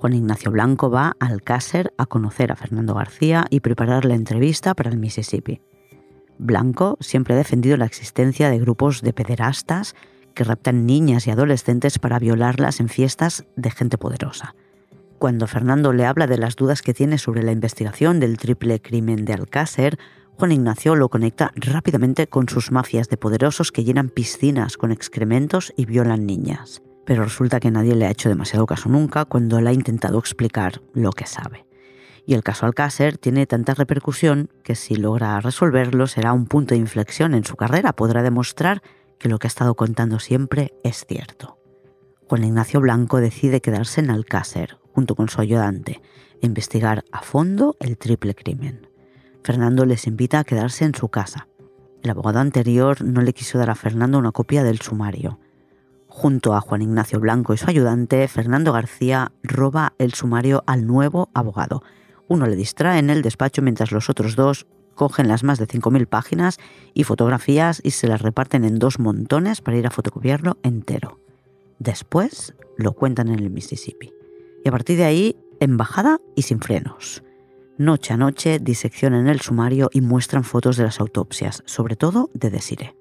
Juan 0.00 0.14
Ignacio 0.14 0.50
Blanco 0.50 0.90
va 0.90 1.14
al 1.20 1.32
Alcácer 1.32 1.92
a 1.98 2.06
conocer 2.06 2.50
a 2.50 2.56
Fernando 2.56 2.94
García 2.94 3.44
y 3.50 3.60
preparar 3.60 4.06
la 4.06 4.14
entrevista 4.14 4.72
para 4.74 4.88
el 4.88 4.96
Mississippi. 4.96 5.60
Blanco 6.38 6.96
siempre 7.00 7.34
ha 7.34 7.36
defendido 7.36 7.76
la 7.76 7.84
existencia 7.84 8.48
de 8.48 8.58
grupos 8.58 9.02
de 9.02 9.12
pederastas 9.12 9.94
que 10.32 10.44
raptan 10.44 10.86
niñas 10.86 11.26
y 11.26 11.30
adolescentes 11.32 11.98
para 11.98 12.18
violarlas 12.18 12.80
en 12.80 12.88
fiestas 12.88 13.44
de 13.56 13.70
gente 13.70 13.98
poderosa. 13.98 14.54
Cuando 15.18 15.46
Fernando 15.46 15.92
le 15.92 16.06
habla 16.06 16.26
de 16.26 16.38
las 16.38 16.56
dudas 16.56 16.80
que 16.80 16.94
tiene 16.94 17.18
sobre 17.18 17.42
la 17.42 17.52
investigación 17.52 18.20
del 18.20 18.38
triple 18.38 18.80
crimen 18.80 19.26
de 19.26 19.34
Alcácer, 19.34 19.98
Juan 20.38 20.52
Ignacio 20.52 20.96
lo 20.96 21.10
conecta 21.10 21.52
rápidamente 21.56 22.26
con 22.26 22.48
sus 22.48 22.70
mafias 22.70 23.10
de 23.10 23.18
poderosos 23.18 23.70
que 23.70 23.84
llenan 23.84 24.08
piscinas 24.08 24.78
con 24.78 24.92
excrementos 24.92 25.74
y 25.76 25.84
violan 25.84 26.24
niñas. 26.24 26.80
Pero 27.10 27.24
resulta 27.24 27.58
que 27.58 27.72
nadie 27.72 27.96
le 27.96 28.06
ha 28.06 28.10
hecho 28.12 28.28
demasiado 28.28 28.66
caso 28.66 28.88
nunca 28.88 29.24
cuando 29.24 29.58
él 29.58 29.66
ha 29.66 29.72
intentado 29.72 30.16
explicar 30.16 30.80
lo 30.92 31.10
que 31.10 31.26
sabe. 31.26 31.66
Y 32.24 32.34
el 32.34 32.44
caso 32.44 32.66
Alcácer 32.66 33.18
tiene 33.18 33.48
tanta 33.48 33.74
repercusión 33.74 34.48
que 34.62 34.76
si 34.76 34.94
logra 34.94 35.40
resolverlo 35.40 36.06
será 36.06 36.32
un 36.32 36.46
punto 36.46 36.74
de 36.74 36.80
inflexión 36.80 37.34
en 37.34 37.42
su 37.42 37.56
carrera, 37.56 37.94
podrá 37.94 38.22
demostrar 38.22 38.80
que 39.18 39.28
lo 39.28 39.40
que 39.40 39.48
ha 39.48 39.54
estado 39.54 39.74
contando 39.74 40.20
siempre 40.20 40.72
es 40.84 41.04
cierto. 41.04 41.58
Juan 42.28 42.44
Ignacio 42.44 42.80
Blanco 42.80 43.18
decide 43.18 43.60
quedarse 43.60 44.02
en 44.02 44.10
Alcácer, 44.10 44.78
junto 44.94 45.16
con 45.16 45.28
su 45.28 45.40
ayudante, 45.40 46.00
e 46.40 46.46
investigar 46.46 47.02
a 47.10 47.22
fondo 47.22 47.76
el 47.80 47.98
triple 47.98 48.36
crimen. 48.36 48.86
Fernando 49.42 49.84
les 49.84 50.06
invita 50.06 50.38
a 50.38 50.44
quedarse 50.44 50.84
en 50.84 50.94
su 50.94 51.08
casa. 51.08 51.48
El 52.04 52.10
abogado 52.10 52.38
anterior 52.38 53.02
no 53.02 53.20
le 53.20 53.32
quiso 53.32 53.58
dar 53.58 53.70
a 53.70 53.74
Fernando 53.74 54.16
una 54.16 54.30
copia 54.30 54.62
del 54.62 54.80
sumario. 54.80 55.40
Junto 56.12 56.54
a 56.54 56.60
Juan 56.60 56.82
Ignacio 56.82 57.20
Blanco 57.20 57.54
y 57.54 57.56
su 57.56 57.70
ayudante, 57.70 58.26
Fernando 58.26 58.72
García 58.72 59.30
roba 59.44 59.94
el 59.98 60.12
sumario 60.12 60.64
al 60.66 60.86
nuevo 60.86 61.30
abogado. 61.34 61.84
Uno 62.26 62.46
le 62.46 62.56
distrae 62.56 62.98
en 62.98 63.10
el 63.10 63.22
despacho 63.22 63.62
mientras 63.62 63.92
los 63.92 64.10
otros 64.10 64.34
dos 64.34 64.66
cogen 64.96 65.28
las 65.28 65.44
más 65.44 65.58
de 65.58 65.68
5.000 65.68 66.06
páginas 66.08 66.58
y 66.94 67.04
fotografías 67.04 67.80
y 67.82 67.92
se 67.92 68.08
las 68.08 68.20
reparten 68.20 68.64
en 68.64 68.78
dos 68.80 68.98
montones 68.98 69.60
para 69.60 69.78
ir 69.78 69.86
a 69.86 69.90
fotocopiarlo 69.90 70.58
entero. 70.64 71.20
Después 71.78 72.54
lo 72.76 72.92
cuentan 72.92 73.28
en 73.28 73.38
el 73.38 73.50
Mississippi. 73.50 74.12
Y 74.64 74.68
a 74.68 74.72
partir 74.72 74.98
de 74.98 75.04
ahí, 75.04 75.36
embajada 75.60 76.18
y 76.34 76.42
sin 76.42 76.60
frenos. 76.60 77.22
Noche 77.78 78.12
a 78.12 78.16
noche 78.16 78.58
diseccionan 78.58 79.28
el 79.28 79.40
sumario 79.40 79.88
y 79.92 80.00
muestran 80.00 80.44
fotos 80.44 80.76
de 80.76 80.84
las 80.84 81.00
autopsias, 81.00 81.62
sobre 81.66 81.96
todo 81.96 82.30
de 82.34 82.50
Desire. 82.50 82.99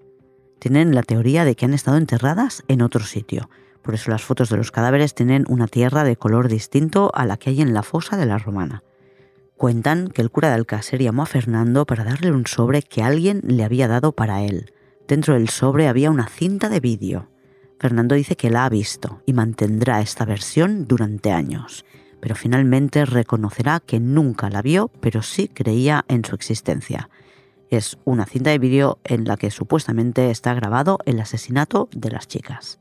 Tienen 0.59 0.93
la 0.93 1.03
teoría 1.03 1.45
de 1.45 1.55
que 1.55 1.65
han 1.65 1.73
estado 1.73 1.97
enterradas 1.97 2.63
en 2.67 2.81
otro 2.81 3.03
sitio, 3.03 3.49
por 3.81 3.93
eso 3.95 4.11
las 4.11 4.21
fotos 4.21 4.49
de 4.49 4.57
los 4.57 4.71
cadáveres 4.71 5.15
tienen 5.15 5.45
una 5.47 5.67
tierra 5.67 6.03
de 6.03 6.17
color 6.17 6.47
distinto 6.47 7.11
a 7.15 7.25
la 7.25 7.37
que 7.37 7.49
hay 7.49 7.61
en 7.61 7.73
la 7.73 7.83
fosa 7.83 8.17
de 8.17 8.25
la 8.25 8.37
romana. 8.37 8.83
Cuentan 9.55 10.09
que 10.09 10.21
el 10.21 10.31
cura 10.31 10.49
de 10.49 10.55
Alcácer 10.55 11.01
llamó 11.01 11.23
a 11.23 11.25
Fernando 11.25 11.85
para 11.85 12.03
darle 12.03 12.31
un 12.31 12.45
sobre 12.45 12.81
que 12.81 13.03
alguien 13.03 13.41
le 13.43 13.63
había 13.63 13.87
dado 13.87 14.11
para 14.11 14.43
él. 14.43 14.71
Dentro 15.07 15.33
del 15.33 15.49
sobre 15.49 15.87
había 15.87 16.11
una 16.11 16.27
cinta 16.27 16.69
de 16.69 16.79
vídeo. 16.79 17.29
Fernando 17.79 18.15
dice 18.15 18.35
que 18.35 18.49
la 18.49 18.65
ha 18.65 18.69
visto 18.69 19.21
y 19.25 19.33
mantendrá 19.33 20.01
esta 20.01 20.23
versión 20.23 20.85
durante 20.87 21.31
años, 21.31 21.85
pero 22.19 22.35
finalmente 22.35 23.05
reconocerá 23.05 23.79
que 23.79 23.99
nunca 23.99 24.49
la 24.49 24.61
vio, 24.61 24.91
pero 24.99 25.21
sí 25.21 25.47
creía 25.47 26.05
en 26.07 26.23
su 26.23 26.35
existencia. 26.35 27.09
Es 27.69 27.99
una 28.03 28.25
cinta 28.25 28.49
de 28.49 28.57
vídeo 28.57 28.99
en 29.03 29.25
la 29.25 29.37
que 29.37 29.51
supuestamente 29.51 30.31
está 30.31 30.53
grabado 30.55 30.97
el 31.05 31.19
asesinato 31.19 31.87
de 31.91 32.09
las 32.09 32.27
chicas. 32.27 32.79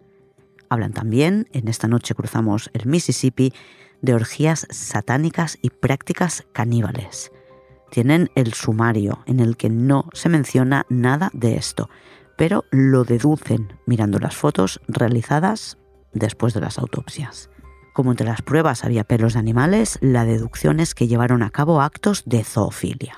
Hablan 0.70 0.92
también, 0.92 1.48
en 1.52 1.68
esta 1.68 1.88
noche 1.88 2.14
cruzamos 2.14 2.70
el 2.72 2.86
Mississippi, 2.86 3.52
de 4.00 4.14
orgías 4.14 4.66
satánicas 4.70 5.58
y 5.60 5.70
prácticas 5.70 6.46
caníbales. 6.52 7.32
Tienen 7.90 8.30
el 8.34 8.54
sumario 8.54 9.22
en 9.26 9.40
el 9.40 9.56
que 9.56 9.68
no 9.68 10.08
se 10.12 10.28
menciona 10.28 10.86
nada 10.88 11.30
de 11.32 11.56
esto, 11.56 11.90
pero 12.36 12.64
lo 12.70 13.04
deducen 13.04 13.74
mirando 13.86 14.18
las 14.18 14.36
fotos 14.36 14.80
realizadas 14.88 15.78
después 16.12 16.54
de 16.54 16.60
las 16.60 16.78
autopsias. 16.78 17.50
Como 17.92 18.12
entre 18.12 18.28
las 18.28 18.42
pruebas 18.42 18.84
había 18.84 19.04
pelos 19.04 19.32
de 19.34 19.40
animales, 19.40 19.98
la 20.00 20.24
deducción 20.24 20.80
es 20.80 20.94
que 20.94 21.08
llevaron 21.08 21.42
a 21.42 21.50
cabo 21.50 21.80
actos 21.82 22.22
de 22.26 22.44
zoofilia. 22.44 23.16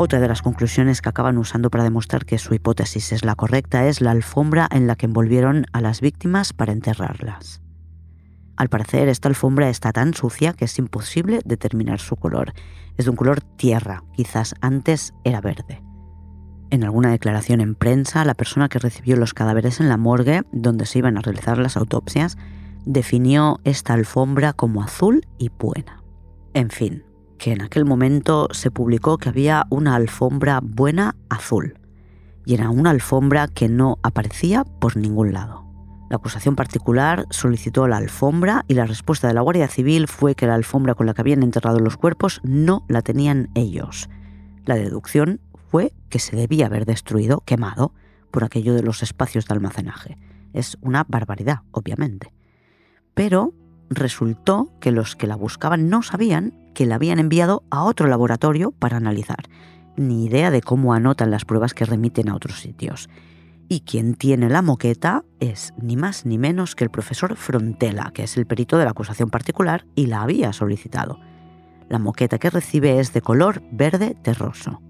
Otra 0.00 0.20
de 0.20 0.28
las 0.28 0.42
conclusiones 0.42 1.02
que 1.02 1.08
acaban 1.08 1.38
usando 1.38 1.70
para 1.70 1.82
demostrar 1.82 2.24
que 2.24 2.38
su 2.38 2.54
hipótesis 2.54 3.10
es 3.10 3.24
la 3.24 3.34
correcta 3.34 3.88
es 3.88 4.00
la 4.00 4.12
alfombra 4.12 4.68
en 4.70 4.86
la 4.86 4.94
que 4.94 5.06
envolvieron 5.06 5.66
a 5.72 5.80
las 5.80 6.00
víctimas 6.00 6.52
para 6.52 6.70
enterrarlas. 6.70 7.62
Al 8.56 8.68
parecer, 8.68 9.08
esta 9.08 9.28
alfombra 9.28 9.68
está 9.68 9.90
tan 9.90 10.14
sucia 10.14 10.52
que 10.52 10.66
es 10.66 10.78
imposible 10.78 11.40
determinar 11.44 11.98
su 11.98 12.14
color. 12.14 12.52
Es 12.96 13.06
de 13.06 13.10
un 13.10 13.16
color 13.16 13.40
tierra, 13.40 14.04
quizás 14.14 14.54
antes 14.60 15.14
era 15.24 15.40
verde. 15.40 15.82
En 16.70 16.84
alguna 16.84 17.10
declaración 17.10 17.60
en 17.60 17.74
prensa, 17.74 18.24
la 18.24 18.34
persona 18.34 18.68
que 18.68 18.78
recibió 18.78 19.16
los 19.16 19.34
cadáveres 19.34 19.80
en 19.80 19.88
la 19.88 19.96
morgue, 19.96 20.42
donde 20.52 20.86
se 20.86 21.00
iban 21.00 21.18
a 21.18 21.22
realizar 21.22 21.58
las 21.58 21.76
autopsias, 21.76 22.38
definió 22.86 23.58
esta 23.64 23.94
alfombra 23.94 24.52
como 24.52 24.80
azul 24.80 25.26
y 25.38 25.48
buena. 25.48 26.04
En 26.54 26.70
fin, 26.70 27.02
que 27.38 27.52
en 27.52 27.62
aquel 27.62 27.84
momento 27.84 28.48
se 28.52 28.70
publicó 28.70 29.18
que 29.18 29.28
había 29.28 29.66
una 29.70 29.94
alfombra 29.94 30.60
buena 30.62 31.16
azul, 31.28 31.78
y 32.44 32.54
era 32.54 32.70
una 32.70 32.90
alfombra 32.90 33.48
que 33.48 33.68
no 33.68 33.98
aparecía 34.02 34.64
por 34.64 34.96
ningún 34.96 35.32
lado. 35.32 35.68
La 36.10 36.16
acusación 36.16 36.56
particular 36.56 37.26
solicitó 37.30 37.86
la 37.86 37.98
alfombra 37.98 38.64
y 38.66 38.74
la 38.74 38.86
respuesta 38.86 39.28
de 39.28 39.34
la 39.34 39.42
Guardia 39.42 39.68
Civil 39.68 40.08
fue 40.08 40.34
que 40.34 40.46
la 40.46 40.54
alfombra 40.54 40.94
con 40.94 41.06
la 41.06 41.12
que 41.12 41.20
habían 41.20 41.42
enterrado 41.42 41.80
los 41.80 41.98
cuerpos 41.98 42.40
no 42.42 42.84
la 42.88 43.02
tenían 43.02 43.50
ellos. 43.54 44.08
La 44.64 44.76
deducción 44.76 45.40
fue 45.70 45.92
que 46.08 46.18
se 46.18 46.34
debía 46.34 46.66
haber 46.66 46.86
destruido, 46.86 47.42
quemado, 47.44 47.92
por 48.30 48.44
aquello 48.44 48.74
de 48.74 48.82
los 48.82 49.02
espacios 49.02 49.46
de 49.46 49.54
almacenaje. 49.54 50.16
Es 50.54 50.78
una 50.80 51.04
barbaridad, 51.06 51.60
obviamente. 51.72 52.32
Pero 53.12 53.52
resultó 53.90 54.70
que 54.80 54.92
los 54.92 55.16
que 55.16 55.26
la 55.26 55.36
buscaban 55.36 55.88
no 55.88 56.02
sabían 56.02 56.54
que 56.74 56.86
la 56.86 56.96
habían 56.96 57.18
enviado 57.18 57.64
a 57.70 57.82
otro 57.82 58.06
laboratorio 58.06 58.70
para 58.70 58.96
analizar, 58.96 59.48
ni 59.96 60.26
idea 60.26 60.50
de 60.50 60.62
cómo 60.62 60.94
anotan 60.94 61.30
las 61.30 61.44
pruebas 61.44 61.74
que 61.74 61.84
remiten 61.84 62.28
a 62.28 62.36
otros 62.36 62.60
sitios. 62.60 63.08
Y 63.68 63.80
quien 63.80 64.14
tiene 64.14 64.48
la 64.48 64.62
moqueta 64.62 65.24
es 65.40 65.74
ni 65.76 65.96
más 65.96 66.24
ni 66.24 66.38
menos 66.38 66.74
que 66.74 66.84
el 66.84 66.90
profesor 66.90 67.36
Frontela, 67.36 68.12
que 68.14 68.22
es 68.22 68.36
el 68.36 68.46
perito 68.46 68.78
de 68.78 68.84
la 68.84 68.92
acusación 68.92 69.28
particular 69.28 69.84
y 69.94 70.06
la 70.06 70.22
había 70.22 70.52
solicitado. 70.52 71.18
La 71.88 71.98
moqueta 71.98 72.38
que 72.38 72.50
recibe 72.50 73.00
es 73.00 73.12
de 73.12 73.22
color 73.22 73.62
verde 73.72 74.14
terroso. 74.22 74.80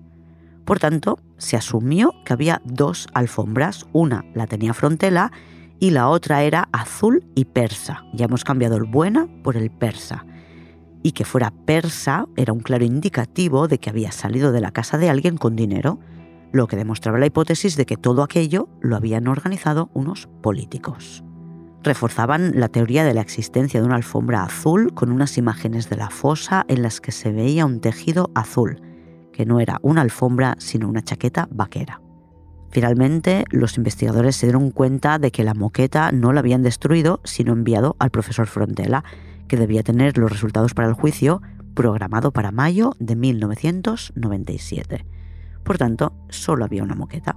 Por 0.64 0.78
tanto, 0.78 1.18
se 1.38 1.56
asumió 1.56 2.12
que 2.24 2.34
había 2.34 2.60
dos 2.64 3.08
alfombras, 3.14 3.86
una 3.92 4.24
la 4.34 4.46
tenía 4.46 4.74
Frontela 4.74 5.32
y 5.80 5.90
la 5.90 6.08
otra 6.08 6.42
era 6.42 6.68
azul 6.72 7.24
y 7.34 7.44
persa. 7.44 8.04
Ya 8.12 8.26
hemos 8.26 8.44
cambiado 8.44 8.76
el 8.76 8.84
buena 8.84 9.28
por 9.42 9.56
el 9.56 9.70
persa. 9.70 10.26
Y 11.02 11.12
que 11.12 11.24
fuera 11.24 11.52
persa 11.64 12.26
era 12.36 12.52
un 12.52 12.60
claro 12.60 12.84
indicativo 12.84 13.68
de 13.68 13.78
que 13.78 13.90
había 13.90 14.12
salido 14.12 14.52
de 14.52 14.60
la 14.60 14.72
casa 14.72 14.98
de 14.98 15.08
alguien 15.08 15.36
con 15.36 15.54
dinero 15.56 16.00
lo 16.52 16.66
que 16.66 16.76
demostraba 16.76 17.18
la 17.18 17.26
hipótesis 17.26 17.76
de 17.76 17.86
que 17.86 17.96
todo 17.96 18.22
aquello 18.22 18.68
lo 18.80 18.96
habían 18.96 19.28
organizado 19.28 19.90
unos 19.92 20.28
políticos. 20.42 21.22
Reforzaban 21.82 22.52
la 22.58 22.68
teoría 22.68 23.04
de 23.04 23.14
la 23.14 23.20
existencia 23.20 23.80
de 23.80 23.86
una 23.86 23.96
alfombra 23.96 24.42
azul 24.42 24.92
con 24.94 25.12
unas 25.12 25.38
imágenes 25.38 25.88
de 25.88 25.96
la 25.96 26.10
fosa 26.10 26.64
en 26.68 26.82
las 26.82 27.00
que 27.00 27.12
se 27.12 27.32
veía 27.32 27.66
un 27.66 27.80
tejido 27.80 28.30
azul, 28.34 28.80
que 29.32 29.46
no 29.46 29.60
era 29.60 29.78
una 29.82 30.00
alfombra 30.00 30.56
sino 30.58 30.88
una 30.88 31.02
chaqueta 31.02 31.48
vaquera. 31.50 32.00
Finalmente, 32.70 33.44
los 33.50 33.76
investigadores 33.76 34.36
se 34.36 34.46
dieron 34.46 34.70
cuenta 34.70 35.18
de 35.18 35.30
que 35.30 35.44
la 35.44 35.54
moqueta 35.54 36.12
no 36.12 36.32
la 36.32 36.40
habían 36.40 36.62
destruido, 36.62 37.20
sino 37.24 37.52
enviado 37.52 37.96
al 37.98 38.10
profesor 38.10 38.46
Frontela, 38.46 39.04
que 39.48 39.56
debía 39.56 39.82
tener 39.82 40.18
los 40.18 40.30
resultados 40.30 40.74
para 40.74 40.88
el 40.88 40.94
juicio 40.94 41.40
programado 41.74 42.32
para 42.32 42.50
mayo 42.50 42.94
de 42.98 43.16
1997 43.16 45.06
por 45.68 45.76
tanto, 45.76 46.14
solo 46.30 46.64
había 46.64 46.82
una 46.82 46.94
moqueta. 46.94 47.36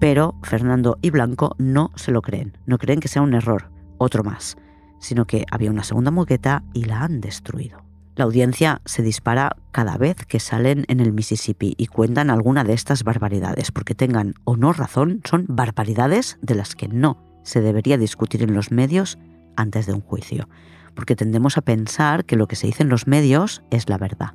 Pero 0.00 0.34
Fernando 0.42 0.98
y 1.00 1.10
Blanco 1.10 1.54
no 1.58 1.92
se 1.94 2.10
lo 2.10 2.22
creen, 2.22 2.58
no 2.66 2.76
creen 2.76 2.98
que 2.98 3.06
sea 3.06 3.22
un 3.22 3.34
error, 3.34 3.70
otro 3.98 4.24
más, 4.24 4.56
sino 4.98 5.24
que 5.24 5.46
había 5.52 5.70
una 5.70 5.84
segunda 5.84 6.10
moqueta 6.10 6.64
y 6.72 6.86
la 6.86 7.02
han 7.02 7.20
destruido. 7.20 7.84
La 8.16 8.24
audiencia 8.24 8.80
se 8.84 9.02
dispara 9.02 9.56
cada 9.72 9.96
vez 9.96 10.24
que 10.26 10.38
salen 10.38 10.84
en 10.86 11.00
el 11.00 11.12
Mississippi 11.12 11.74
y 11.76 11.86
cuentan 11.86 12.30
alguna 12.30 12.62
de 12.62 12.72
estas 12.72 13.02
barbaridades, 13.02 13.72
porque 13.72 13.96
tengan 13.96 14.34
o 14.44 14.56
no 14.56 14.72
razón, 14.72 15.20
son 15.24 15.46
barbaridades 15.48 16.38
de 16.40 16.54
las 16.54 16.76
que 16.76 16.86
no 16.86 17.18
se 17.42 17.60
debería 17.60 17.98
discutir 17.98 18.44
en 18.44 18.54
los 18.54 18.70
medios 18.70 19.18
antes 19.56 19.86
de 19.86 19.94
un 19.94 20.00
juicio, 20.00 20.48
porque 20.94 21.16
tendemos 21.16 21.58
a 21.58 21.62
pensar 21.62 22.24
que 22.24 22.36
lo 22.36 22.46
que 22.46 22.54
se 22.54 22.68
dice 22.68 22.84
en 22.84 22.88
los 22.88 23.08
medios 23.08 23.64
es 23.70 23.88
la 23.88 23.98
verdad. 23.98 24.34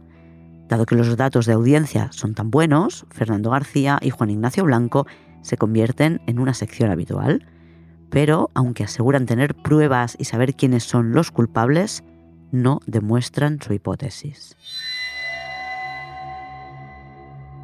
Dado 0.67 0.85
que 0.85 0.95
los 0.95 1.15
datos 1.15 1.45
de 1.45 1.53
audiencia 1.53 2.09
son 2.11 2.35
tan 2.35 2.51
buenos, 2.51 3.05
Fernando 3.11 3.51
García 3.51 3.97
y 4.01 4.09
Juan 4.09 4.29
Ignacio 4.29 4.65
Blanco 4.65 5.07
se 5.41 5.55
convierten 5.55 6.21
en 6.27 6.39
una 6.39 6.53
sección 6.53 6.91
habitual, 6.91 7.47
pero 8.09 8.51
aunque 8.55 8.83
aseguran 8.83 9.25
tener 9.25 9.55
pruebas 9.55 10.17
y 10.19 10.25
saber 10.25 10.55
quiénes 10.55 10.83
son 10.83 11.13
los 11.13 11.31
culpables, 11.31 12.03
no 12.51 12.79
demuestran 12.85 13.59
su 13.61 13.73
hipótesis. 13.73 14.55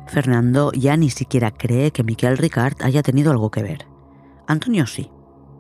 Fernando 0.07 0.71
ya 0.73 0.97
ni 0.97 1.09
siquiera 1.09 1.51
cree 1.51 1.91
que 1.91 2.03
Miquel 2.03 2.38
Ricard 2.38 2.81
haya 2.83 3.01
tenido 3.01 3.31
algo 3.31 3.51
que 3.51 3.63
ver. 3.63 3.88
Antonio 4.47 4.86
sí. 4.86 5.09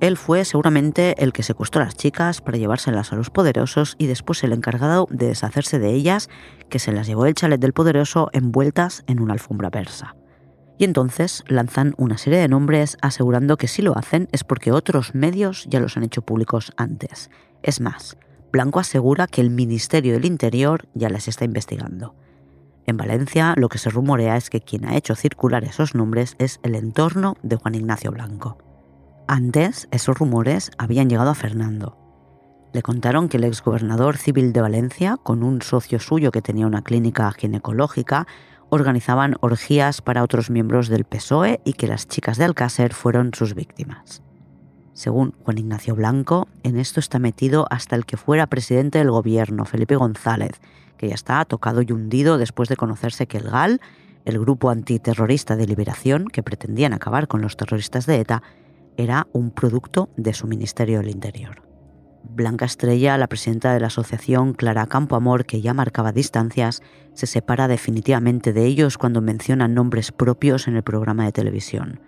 Él 0.01 0.17
fue 0.17 0.43
seguramente 0.43 1.15
el 1.23 1.31
que 1.31 1.41
secuestró 1.41 1.81
a 1.81 1.85
las 1.85 1.95
chicas 1.95 2.41
para 2.41 2.57
llevárselas 2.57 3.13
a 3.13 3.15
los 3.15 3.29
poderosos 3.29 3.95
y 3.97 4.07
después 4.07 4.43
el 4.43 4.51
encargado 4.51 5.07
de 5.09 5.27
deshacerse 5.27 5.79
de 5.79 5.93
ellas, 5.93 6.29
que 6.69 6.79
se 6.79 6.91
las 6.91 7.07
llevó 7.07 7.25
el 7.25 7.33
chalet 7.33 7.59
del 7.61 7.73
poderoso 7.73 8.29
envueltas 8.33 9.03
en 9.07 9.21
una 9.21 9.33
alfombra 9.33 9.71
persa. 9.71 10.15
Y 10.77 10.83
entonces 10.83 11.43
lanzan 11.47 11.93
una 11.97 12.17
serie 12.17 12.39
de 12.39 12.49
nombres 12.49 12.97
asegurando 13.01 13.55
que 13.55 13.69
si 13.69 13.81
lo 13.81 13.97
hacen 13.97 14.27
es 14.33 14.43
porque 14.43 14.73
otros 14.73 15.15
medios 15.15 15.65
ya 15.69 15.79
los 15.79 15.95
han 15.95 16.03
hecho 16.03 16.21
públicos 16.21 16.73
antes. 16.75 17.29
Es 17.63 17.79
más, 17.79 18.17
Blanco 18.51 18.79
asegura 18.79 19.27
que 19.27 19.41
el 19.41 19.49
Ministerio 19.49 20.13
del 20.13 20.25
Interior 20.25 20.87
ya 20.93 21.09
les 21.09 21.27
está 21.27 21.45
investigando. 21.45 22.15
En 22.87 22.97
Valencia 22.97 23.53
lo 23.57 23.69
que 23.69 23.77
se 23.77 23.89
rumorea 23.89 24.37
es 24.37 24.49
que 24.49 24.61
quien 24.61 24.85
ha 24.85 24.95
hecho 24.95 25.15
circular 25.15 25.63
esos 25.63 25.95
nombres 25.95 26.35
es 26.37 26.59
el 26.63 26.75
entorno 26.75 27.35
de 27.41 27.55
Juan 27.55 27.75
Ignacio 27.75 28.11
Blanco. 28.11 28.57
Antes, 29.27 29.87
esos 29.91 30.17
rumores 30.17 30.71
habían 30.77 31.09
llegado 31.09 31.31
a 31.31 31.35
Fernando. 31.35 31.97
Le 32.73 32.83
contaron 32.83 33.27
que 33.27 33.37
el 33.37 33.45
exgobernador 33.45 34.17
civil 34.17 34.53
de 34.53 34.61
Valencia, 34.61 35.17
con 35.23 35.43
un 35.43 35.61
socio 35.61 35.99
suyo 35.99 36.31
que 36.31 36.41
tenía 36.41 36.67
una 36.67 36.83
clínica 36.83 37.31
ginecológica, 37.31 38.27
organizaban 38.69 39.35
orgías 39.39 40.01
para 40.01 40.23
otros 40.23 40.49
miembros 40.49 40.89
del 40.89 41.05
PSOE 41.05 41.61
y 41.63 41.73
que 41.73 41.87
las 41.87 42.07
chicas 42.07 42.37
de 42.37 42.45
Alcácer 42.45 42.93
fueron 42.93 43.31
sus 43.33 43.55
víctimas. 43.55 44.24
Según 44.95 45.33
Juan 45.43 45.57
Ignacio 45.57 45.93
Blanco, 45.93 46.47
en 46.63 46.77
esto 46.77 47.01
está 47.01 47.19
metido 47.19 47.67
hasta 47.69 47.97
el 47.97 48.05
que 48.05 48.15
fuera 48.15 48.47
presidente 48.47 48.97
del 48.97 49.11
gobierno, 49.11 49.65
Felipe 49.65 49.97
González, 49.97 50.61
que 50.97 51.09
ya 51.09 51.15
está 51.15 51.43
tocado 51.43 51.81
y 51.81 51.91
hundido 51.91 52.37
después 52.37 52.69
de 52.69 52.77
conocerse 52.77 53.27
que 53.27 53.39
el 53.39 53.49
GAL, 53.49 53.81
el 54.23 54.39
grupo 54.39 54.69
antiterrorista 54.69 55.57
de 55.57 55.67
liberación 55.67 56.29
que 56.29 56.43
pretendían 56.43 56.93
acabar 56.93 57.27
con 57.27 57.41
los 57.41 57.57
terroristas 57.57 58.05
de 58.05 58.21
ETA, 58.21 58.41
era 58.95 59.27
un 59.33 59.51
producto 59.51 60.07
de 60.15 60.33
su 60.33 60.47
Ministerio 60.47 60.99
del 60.99 61.09
Interior. 61.09 61.61
Blanca 62.23 62.63
Estrella, 62.63 63.17
la 63.17 63.27
presidenta 63.27 63.73
de 63.73 63.81
la 63.81 63.87
asociación 63.87 64.53
Clara 64.53 64.87
Campoamor, 64.87 65.45
que 65.45 65.59
ya 65.59 65.73
marcaba 65.73 66.13
distancias, 66.13 66.81
se 67.13 67.27
separa 67.27 67.67
definitivamente 67.67 68.53
de 68.53 68.65
ellos 68.65 68.97
cuando 68.97 69.19
mencionan 69.19 69.73
nombres 69.73 70.13
propios 70.13 70.69
en 70.69 70.77
el 70.77 70.83
programa 70.83 71.25
de 71.25 71.33
televisión. 71.33 71.99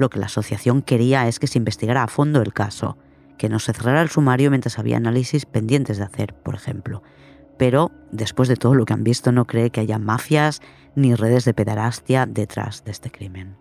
Lo 0.00 0.08
que 0.08 0.18
la 0.18 0.26
asociación 0.26 0.80
quería 0.80 1.28
es 1.28 1.38
que 1.38 1.46
se 1.46 1.58
investigara 1.58 2.02
a 2.02 2.08
fondo 2.08 2.40
el 2.40 2.54
caso, 2.54 2.96
que 3.36 3.50
no 3.50 3.58
se 3.58 3.74
cerrara 3.74 4.00
el 4.00 4.08
sumario 4.08 4.48
mientras 4.48 4.78
había 4.78 4.96
análisis 4.96 5.44
pendientes 5.44 5.98
de 5.98 6.04
hacer, 6.04 6.32
por 6.32 6.54
ejemplo. 6.54 7.02
Pero, 7.58 7.90
después 8.10 8.48
de 8.48 8.56
todo 8.56 8.74
lo 8.74 8.86
que 8.86 8.94
han 8.94 9.04
visto, 9.04 9.30
no 9.30 9.46
cree 9.46 9.68
que 9.68 9.80
haya 9.80 9.98
mafias 9.98 10.62
ni 10.94 11.14
redes 11.14 11.44
de 11.44 11.52
pederastia 11.52 12.24
detrás 12.24 12.82
de 12.82 12.92
este 12.92 13.10
crimen. 13.10 13.58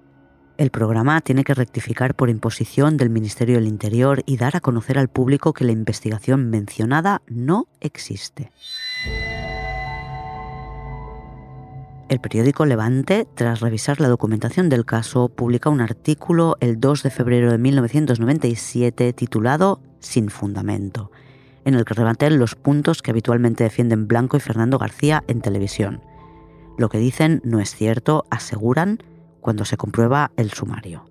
El 0.56 0.70
programa 0.70 1.20
tiene 1.20 1.44
que 1.44 1.54
rectificar 1.54 2.16
por 2.16 2.30
imposición 2.30 2.96
del 2.96 3.10
Ministerio 3.10 3.56
del 3.56 3.68
Interior 3.68 4.24
y 4.26 4.38
dar 4.38 4.56
a 4.56 4.62
conocer 4.62 4.98
al 4.98 5.10
público 5.10 5.52
que 5.52 5.66
la 5.66 5.74
investigación 5.74 6.50
mencionada 6.50 7.22
no 7.28 7.68
existe. 7.82 8.50
El 12.10 12.20
periódico 12.20 12.66
Levante, 12.66 13.28
tras 13.36 13.60
revisar 13.60 14.02
la 14.02 14.08
documentación 14.08 14.68
del 14.68 14.84
caso, 14.84 15.30
publica 15.30 15.70
un 15.70 15.80
artículo 15.80 16.58
el 16.60 16.80
2 16.80 17.04
de 17.04 17.12
febrero 17.12 17.52
de 17.52 17.60
1997 17.60 19.14
titulado 19.14 19.80
Sin 20.00 20.32
fundamento, 20.32 21.12
en 21.66 21.76
el 21.76 21.86
que 21.86 21.94
rebaten 21.94 22.40
los 22.40 22.56
puntos 22.56 23.04
que 23.04 23.12
habitualmente 23.12 23.64
defienden 23.64 24.08
Blanco 24.08 24.38
y 24.38 24.40
Fernando 24.40 24.80
García 24.80 25.24
en 25.28 25.42
televisión. 25.42 26.02
Lo 26.80 26.90
que 26.90 26.98
dicen 26.98 27.42
no 27.44 27.60
es 27.60 27.76
cierto, 27.76 28.26
aseguran, 28.32 29.04
cuando 29.40 29.64
se 29.64 29.78
comprueba 29.78 30.32
el 30.36 30.50
sumario. 30.50 31.06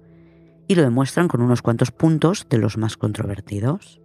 Y 0.66 0.74
lo 0.74 0.82
demuestran 0.82 1.28
con 1.28 1.42
unos 1.42 1.62
cuantos 1.62 1.92
puntos 1.92 2.48
de 2.50 2.58
los 2.58 2.76
más 2.76 2.96
controvertidos. 2.96 4.00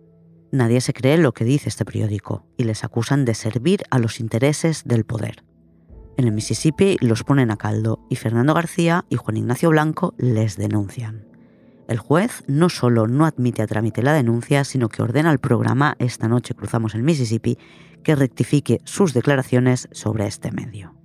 Nadie 0.51 0.79
se 0.79 0.93
cree 0.93 1.17
lo 1.17 1.33
que 1.33 1.43
dice 1.43 1.69
este 1.69 1.85
periódico 1.85 2.45
y 2.55 2.65
les 2.65 2.83
acusan 2.83 3.25
de 3.25 3.33
servir 3.33 3.81
a 3.89 3.97
los 3.97 4.19
intereses 4.19 4.83
del 4.85 5.05
poder. 5.05 5.43
En 6.17 6.25
el 6.25 6.31
Mississippi 6.31 6.97
los 7.01 7.23
ponen 7.23 7.49
a 7.49 7.57
caldo 7.57 7.99
y 8.09 8.15
Fernando 8.15 8.53
García 8.53 9.05
y 9.09 9.15
Juan 9.15 9.37
Ignacio 9.37 9.69
Blanco 9.69 10.13
les 10.17 10.57
denuncian. 10.57 11.25
El 11.87 11.97
juez 11.97 12.43
no 12.47 12.69
solo 12.69 13.07
no 13.07 13.25
admite 13.25 13.61
a 13.61 13.67
trámite 13.67 14.03
la 14.03 14.13
denuncia, 14.13 14.63
sino 14.63 14.89
que 14.89 15.01
ordena 15.01 15.31
al 15.31 15.39
programa 15.39 15.95
Esta 15.99 16.27
noche 16.27 16.53
cruzamos 16.53 16.95
el 16.95 17.03
Mississippi 17.03 17.57
que 18.03 18.15
rectifique 18.15 18.79
sus 18.83 19.13
declaraciones 19.13 19.89
sobre 19.91 20.27
este 20.27 20.51
medio. 20.51 20.95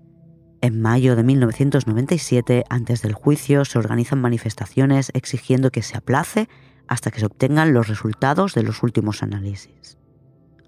En 0.61 0.81
mayo 0.81 1.15
de 1.15 1.23
1997, 1.23 2.65
antes 2.69 3.03
del 3.03 3.15
juicio, 3.15 3.65
se 3.65 3.79
organizan 3.79 4.21
manifestaciones 4.21 5.11
exigiendo 5.15 5.71
que 5.71 5.83
se 5.83 5.97
aplace 5.97 6.49
hasta 6.89 7.11
que 7.11 7.21
se 7.21 7.27
obtengan 7.27 7.73
los 7.73 7.89
resultados 7.89 8.55
de 8.55 8.63
los 8.63 8.83
últimos 8.83 9.23
análisis. 9.23 9.98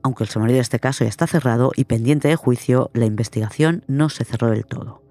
Aunque 0.03 0.25
el 0.25 0.31
sumario 0.31 0.57
de 0.57 0.63
este 0.63 0.81
caso 0.81 1.05
ya 1.05 1.11
está 1.11 1.27
cerrado 1.27 1.73
y 1.77 1.85
pendiente 1.85 2.29
de 2.29 2.37
juicio, 2.37 2.91
la 2.95 3.05
investigación 3.05 3.85
no 3.87 4.09
se 4.09 4.25
cerró 4.25 4.51
del 4.51 4.65
todo. 4.65 5.03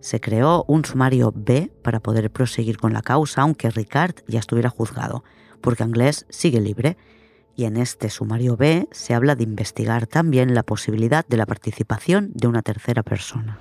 Se 0.00 0.20
creó 0.20 0.64
un 0.66 0.84
sumario 0.84 1.32
B 1.34 1.70
para 1.82 2.00
poder 2.00 2.30
proseguir 2.30 2.78
con 2.78 2.92
la 2.92 3.02
causa, 3.02 3.42
aunque 3.42 3.70
Ricard 3.70 4.16
ya 4.26 4.40
estuviera 4.40 4.70
juzgado, 4.70 5.22
porque 5.60 5.82
Anglés 5.82 6.26
sigue 6.28 6.60
libre, 6.60 6.96
y 7.54 7.64
en 7.64 7.76
este 7.76 8.08
sumario 8.08 8.56
B 8.56 8.88
se 8.90 9.14
habla 9.14 9.36
de 9.36 9.44
investigar 9.44 10.06
también 10.06 10.54
la 10.54 10.62
posibilidad 10.62 11.26
de 11.26 11.36
la 11.36 11.46
participación 11.46 12.32
de 12.34 12.48
una 12.48 12.62
tercera 12.62 13.02
persona. 13.02 13.58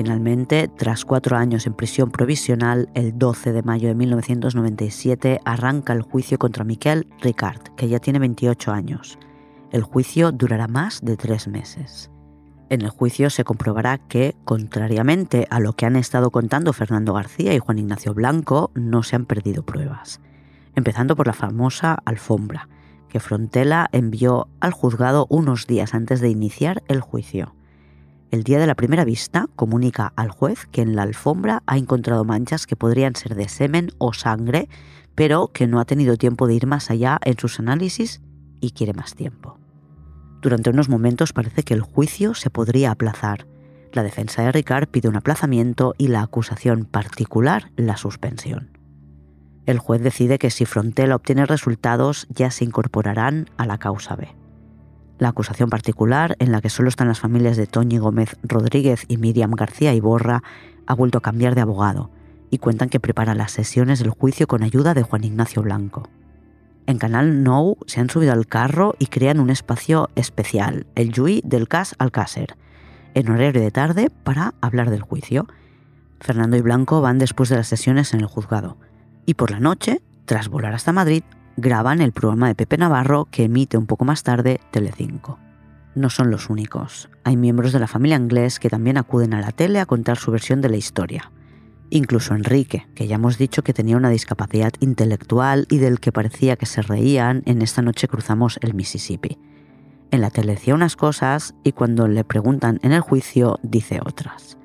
Finalmente, 0.00 0.66
tras 0.66 1.04
cuatro 1.04 1.36
años 1.36 1.66
en 1.66 1.74
prisión 1.74 2.10
provisional, 2.10 2.88
el 2.94 3.18
12 3.18 3.52
de 3.52 3.62
mayo 3.62 3.88
de 3.88 3.94
1997 3.94 5.42
arranca 5.44 5.92
el 5.92 6.00
juicio 6.00 6.38
contra 6.38 6.64
Miquel 6.64 7.06
Ricard, 7.20 7.60
que 7.76 7.86
ya 7.86 7.98
tiene 7.98 8.18
28 8.18 8.72
años. 8.72 9.18
El 9.70 9.82
juicio 9.82 10.32
durará 10.32 10.68
más 10.68 11.02
de 11.02 11.18
tres 11.18 11.48
meses. 11.48 12.10
En 12.70 12.80
el 12.80 12.88
juicio 12.88 13.28
se 13.28 13.44
comprobará 13.44 13.98
que, 13.98 14.34
contrariamente 14.46 15.46
a 15.50 15.60
lo 15.60 15.74
que 15.74 15.84
han 15.84 15.96
estado 15.96 16.30
contando 16.30 16.72
Fernando 16.72 17.12
García 17.12 17.52
y 17.52 17.58
Juan 17.58 17.80
Ignacio 17.80 18.14
Blanco, 18.14 18.70
no 18.74 19.02
se 19.02 19.16
han 19.16 19.26
perdido 19.26 19.66
pruebas. 19.66 20.22
Empezando 20.76 21.14
por 21.14 21.26
la 21.26 21.34
famosa 21.34 21.98
alfombra, 22.06 22.70
que 23.10 23.20
Frontela 23.20 23.90
envió 23.92 24.48
al 24.60 24.72
juzgado 24.72 25.26
unos 25.28 25.66
días 25.66 25.92
antes 25.92 26.22
de 26.22 26.30
iniciar 26.30 26.82
el 26.88 27.02
juicio. 27.02 27.54
El 28.30 28.44
día 28.44 28.60
de 28.60 28.66
la 28.68 28.76
primera 28.76 29.04
vista 29.04 29.48
comunica 29.56 30.12
al 30.14 30.30
juez 30.30 30.66
que 30.70 30.82
en 30.82 30.94
la 30.94 31.02
alfombra 31.02 31.64
ha 31.66 31.76
encontrado 31.76 32.24
manchas 32.24 32.66
que 32.66 32.76
podrían 32.76 33.16
ser 33.16 33.34
de 33.34 33.48
semen 33.48 33.90
o 33.98 34.12
sangre, 34.12 34.68
pero 35.16 35.48
que 35.48 35.66
no 35.66 35.80
ha 35.80 35.84
tenido 35.84 36.16
tiempo 36.16 36.46
de 36.46 36.54
ir 36.54 36.66
más 36.66 36.90
allá 36.90 37.18
en 37.24 37.36
sus 37.38 37.58
análisis 37.58 38.22
y 38.60 38.70
quiere 38.70 38.94
más 38.94 39.16
tiempo. 39.16 39.58
Durante 40.40 40.70
unos 40.70 40.88
momentos 40.88 41.32
parece 41.32 41.64
que 41.64 41.74
el 41.74 41.80
juicio 41.80 42.34
se 42.34 42.50
podría 42.50 42.92
aplazar. 42.92 43.48
La 43.92 44.04
defensa 44.04 44.42
de 44.42 44.52
Ricard 44.52 44.88
pide 44.88 45.08
un 45.08 45.16
aplazamiento 45.16 45.94
y 45.98 46.06
la 46.06 46.22
acusación 46.22 46.84
particular 46.84 47.72
la 47.74 47.96
suspensión. 47.96 48.78
El 49.66 49.80
juez 49.80 50.02
decide 50.02 50.38
que 50.38 50.50
si 50.50 50.66
Frontela 50.66 51.16
obtiene 51.16 51.46
resultados 51.46 52.28
ya 52.30 52.52
se 52.52 52.64
incorporarán 52.64 53.50
a 53.56 53.66
la 53.66 53.78
causa 53.78 54.14
B. 54.14 54.39
La 55.20 55.28
acusación 55.28 55.68
particular, 55.68 56.34
en 56.38 56.50
la 56.50 56.62
que 56.62 56.70
solo 56.70 56.88
están 56.88 57.08
las 57.08 57.20
familias 57.20 57.58
de 57.58 57.66
Toñi 57.66 57.98
Gómez 57.98 58.38
Rodríguez 58.42 59.04
y 59.06 59.18
Miriam 59.18 59.50
García 59.50 59.92
Iborra, 59.92 60.42
ha 60.86 60.94
vuelto 60.94 61.18
a 61.18 61.20
cambiar 61.20 61.54
de 61.54 61.60
abogado 61.60 62.10
y 62.50 62.56
cuentan 62.56 62.88
que 62.88 63.00
prepara 63.00 63.34
las 63.34 63.52
sesiones 63.52 63.98
del 63.98 64.08
juicio 64.08 64.46
con 64.46 64.62
ayuda 64.62 64.94
de 64.94 65.02
Juan 65.02 65.24
Ignacio 65.24 65.60
Blanco. 65.60 66.08
En 66.86 66.96
Canal 66.96 67.42
Nou 67.44 67.76
se 67.84 68.00
han 68.00 68.08
subido 68.08 68.32
al 68.32 68.46
carro 68.46 68.94
y 68.98 69.08
crean 69.08 69.40
un 69.40 69.50
espacio 69.50 70.08
especial, 70.14 70.86
el 70.94 71.12
Yui 71.12 71.42
del 71.44 71.68
Cas 71.68 71.94
Alcácer, 71.98 72.56
en 73.12 73.28
horario 73.28 73.60
de 73.60 73.70
tarde 73.70 74.08
para 74.24 74.54
hablar 74.62 74.88
del 74.88 75.02
juicio. 75.02 75.46
Fernando 76.18 76.56
y 76.56 76.62
Blanco 76.62 77.02
van 77.02 77.18
después 77.18 77.50
de 77.50 77.56
las 77.56 77.68
sesiones 77.68 78.14
en 78.14 78.20
el 78.20 78.26
juzgado 78.26 78.78
y 79.26 79.34
por 79.34 79.50
la 79.50 79.60
noche, 79.60 80.00
tras 80.24 80.48
volar 80.48 80.72
hasta 80.72 80.92
Madrid, 80.92 81.24
graban 81.60 82.00
el 82.00 82.12
programa 82.12 82.48
de 82.48 82.54
Pepe 82.54 82.78
Navarro 82.78 83.28
que 83.30 83.44
emite 83.44 83.76
un 83.76 83.86
poco 83.86 84.04
más 84.04 84.22
tarde 84.22 84.60
Telecinco. 84.70 85.38
No 85.94 86.08
son 86.08 86.30
los 86.30 86.50
únicos. 86.50 87.10
Hay 87.24 87.36
miembros 87.36 87.72
de 87.72 87.80
la 87.80 87.86
familia 87.86 88.16
inglés 88.16 88.58
que 88.58 88.70
también 88.70 88.96
acuden 88.96 89.34
a 89.34 89.40
la 89.40 89.52
tele 89.52 89.80
a 89.80 89.86
contar 89.86 90.16
su 90.16 90.30
versión 90.30 90.60
de 90.60 90.68
la 90.68 90.76
historia. 90.76 91.32
Incluso 91.90 92.34
Enrique, 92.34 92.86
que 92.94 93.08
ya 93.08 93.16
hemos 93.16 93.36
dicho 93.36 93.62
que 93.62 93.74
tenía 93.74 93.96
una 93.96 94.10
discapacidad 94.10 94.72
intelectual 94.78 95.66
y 95.68 95.78
del 95.78 95.98
que 95.98 96.12
parecía 96.12 96.56
que 96.56 96.66
se 96.66 96.82
reían 96.82 97.42
en 97.46 97.62
esta 97.62 97.82
noche 97.82 98.06
cruzamos 98.06 98.58
el 98.62 98.74
Mississippi. 98.74 99.38
En 100.12 100.20
la 100.20 100.30
tele 100.30 100.54
decía 100.54 100.74
unas 100.74 100.96
cosas 100.96 101.54
y 101.64 101.72
cuando 101.72 102.08
le 102.08 102.24
preguntan 102.24 102.78
en 102.82 102.92
el 102.92 103.00
juicio 103.00 103.58
dice 103.62 104.00
otras. 104.04 104.56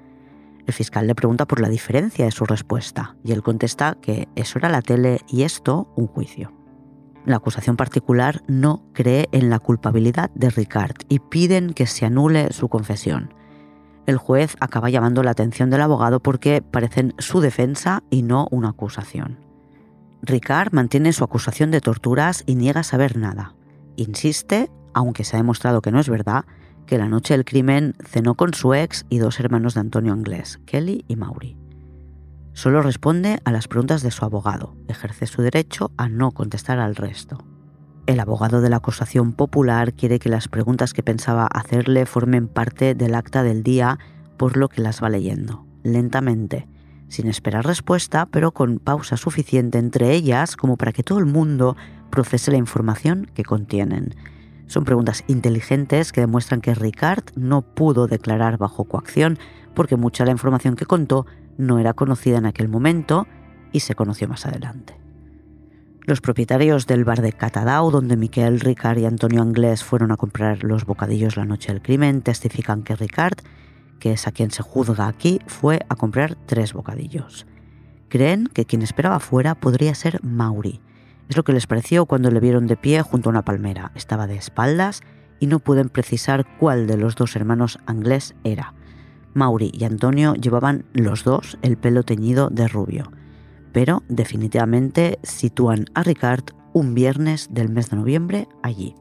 El 0.67 0.73
fiscal 0.73 1.07
le 1.07 1.15
pregunta 1.15 1.45
por 1.45 1.59
la 1.59 1.69
diferencia 1.69 2.25
de 2.25 2.31
su 2.31 2.45
respuesta 2.45 3.15
y 3.23 3.31
él 3.31 3.43
contesta 3.43 3.97
que 4.01 4.27
eso 4.35 4.57
era 4.59 4.69
la 4.69 4.81
tele 4.81 5.21
y 5.27 5.43
esto 5.43 5.91
un 5.95 6.07
juicio. 6.07 6.54
La 7.25 7.37
acusación 7.37 7.75
particular 7.75 8.43
no 8.47 8.83
cree 8.93 9.27
en 9.31 9.49
la 9.49 9.59
culpabilidad 9.59 10.29
de 10.35 10.51
Ricard 10.51 10.95
y 11.09 11.19
piden 11.19 11.73
que 11.73 11.87
se 11.87 12.05
anule 12.05 12.53
su 12.53 12.69
confesión. 12.69 13.33
El 14.05 14.17
juez 14.17 14.55
acaba 14.59 14.91
llamando 14.91 15.23
la 15.23 15.31
atención 15.31 15.71
del 15.71 15.81
abogado 15.81 16.19
porque 16.19 16.61
parecen 16.61 17.15
su 17.17 17.41
defensa 17.41 18.03
y 18.11 18.21
no 18.21 18.47
una 18.51 18.69
acusación. 18.69 19.39
Ricard 20.21 20.73
mantiene 20.73 21.13
su 21.13 21.23
acusación 21.23 21.71
de 21.71 21.81
torturas 21.81 22.43
y 22.45 22.55
niega 22.55 22.83
saber 22.83 23.17
nada. 23.17 23.55
Insiste, 23.95 24.69
aunque 24.93 25.23
se 25.23 25.35
ha 25.35 25.39
demostrado 25.39 25.81
que 25.81 25.91
no 25.91 25.99
es 25.99 26.09
verdad, 26.09 26.45
que 26.85 26.99
la 26.99 27.09
noche 27.09 27.33
del 27.33 27.45
crimen 27.45 27.95
cenó 28.05 28.35
con 28.35 28.53
su 28.53 28.75
ex 28.75 29.05
y 29.09 29.17
dos 29.17 29.39
hermanos 29.39 29.73
de 29.73 29.79
Antonio 29.79 30.13
Anglés, 30.13 30.59
Kelly 30.65 31.05
y 31.07 31.15
Maury. 31.15 31.64
Solo 32.55 32.81
responde 32.81 33.41
a 33.43 33.51
las 33.51 33.67
preguntas 33.67 34.01
de 34.01 34.11
su 34.11 34.23
abogado, 34.23 34.77
ejerce 34.87 35.27
su 35.27 35.41
derecho 35.41 35.91
a 35.97 36.07
no 36.07 36.31
contestar 36.31 36.79
al 36.79 36.95
resto. 36.95 37.37
El 38.05 38.17
abogado 38.21 38.61
de 38.61 38.69
la 38.69 38.77
acusación 38.77 39.33
popular 39.33 39.93
quiere 39.93 40.19
que 40.19 40.29
las 40.29 40.47
preguntas 40.47 40.93
que 40.93 41.03
pensaba 41.03 41.47
hacerle 41.47 42.05
formen 42.05 42.47
parte 42.47 42.95
del 42.95 43.15
acta 43.15 43.43
del 43.43 43.61
día, 43.61 43.99
por 44.37 44.55
lo 44.55 44.69
que 44.69 44.81
las 44.81 45.03
va 45.03 45.09
leyendo, 45.09 45.65
lentamente, 45.83 46.69
sin 47.09 47.27
esperar 47.27 47.65
respuesta, 47.65 48.25
pero 48.27 48.53
con 48.53 48.79
pausa 48.79 49.17
suficiente 49.17 49.77
entre 49.77 50.13
ellas 50.13 50.55
como 50.55 50.77
para 50.77 50.93
que 50.93 51.03
todo 51.03 51.19
el 51.19 51.25
mundo 51.25 51.75
procese 52.09 52.51
la 52.51 52.57
información 52.57 53.29
que 53.33 53.43
contienen. 53.43 54.15
Son 54.67 54.85
preguntas 54.85 55.25
inteligentes 55.27 56.13
que 56.13 56.21
demuestran 56.21 56.61
que 56.61 56.73
Ricard 56.73 57.25
no 57.35 57.63
pudo 57.63 58.07
declarar 58.07 58.57
bajo 58.57 58.85
coacción 58.85 59.39
porque 59.73 59.97
mucha 59.97 60.23
de 60.23 60.27
la 60.27 60.31
información 60.31 60.77
que 60.77 60.85
contó 60.85 61.25
no 61.57 61.79
era 61.79 61.93
conocida 61.93 62.37
en 62.37 62.45
aquel 62.45 62.67
momento 62.67 63.27
y 63.71 63.81
se 63.81 63.95
conoció 63.95 64.27
más 64.27 64.45
adelante. 64.45 64.97
Los 66.07 66.21
propietarios 66.21 66.85
del 66.85 67.03
bar 67.03 67.21
de 67.21 67.33
Catadau, 67.33 67.89
donde 67.89 68.15
Miquel 68.15 68.59
Ricard 68.59 68.99
y 68.99 69.05
Antonio 69.05 69.41
Anglés 69.41 69.83
fueron 69.83 70.11
a 70.11 70.17
comprar 70.17 70.63
los 70.63 70.85
bocadillos 70.85 71.35
la 71.35 71.45
noche 71.45 71.73
del 71.73 71.81
crimen, 71.81 72.21
testifican 72.21 72.83
que 72.83 72.95
Ricard, 72.95 73.39
que 73.99 74.11
es 74.11 74.27
a 74.27 74.31
quien 74.31 74.51
se 74.51 74.61
juzga 74.61 75.07
aquí, 75.07 75.39
fue 75.47 75.79
a 75.89 75.95
comprar 75.95 76.35
tres 76.45 76.73
bocadillos. 76.73 77.47
Creen 78.07 78.47
que 78.47 78.65
quien 78.65 78.83
esperaba 78.83 79.19
fuera 79.19 79.55
podría 79.55 79.95
ser 79.95 80.23
Mauri. 80.23 80.79
Es 81.27 81.37
lo 81.37 81.43
que 81.43 81.53
les 81.53 81.65
pareció 81.65 82.05
cuando 82.05 82.29
le 82.29 82.39
vieron 82.39 82.67
de 82.67 82.77
pie 82.77 83.01
junto 83.01 83.29
a 83.29 83.31
una 83.31 83.43
palmera. 83.43 83.91
Estaba 83.95 84.27
de 84.27 84.35
espaldas 84.35 85.01
y 85.39 85.47
no 85.47 85.59
pueden 85.59 85.89
precisar 85.89 86.45
cuál 86.59 86.85
de 86.85 86.97
los 86.97 87.15
dos 87.15 87.35
hermanos 87.35 87.79
Anglés 87.87 88.35
era. 88.43 88.75
Mauri 89.35 89.69
y 89.73 89.83
Antonio 89.83 90.33
llevaban 90.33 90.85
los 90.93 91.23
dos 91.23 91.59
el 91.61 91.77
pelo 91.77 92.03
teñido 92.03 92.49
de 92.49 92.67
rubio, 92.67 93.11
pero 93.73 94.01
definitivamente 94.07 95.19
sitúan 95.21 95.85
a 95.93 96.01
Ricard 96.01 96.45
un 96.73 96.95
viernes 96.95 97.49
del 97.51 97.69
mes 97.69 97.89
de 97.89 97.97
noviembre 97.97 98.47
allí. 98.63 98.95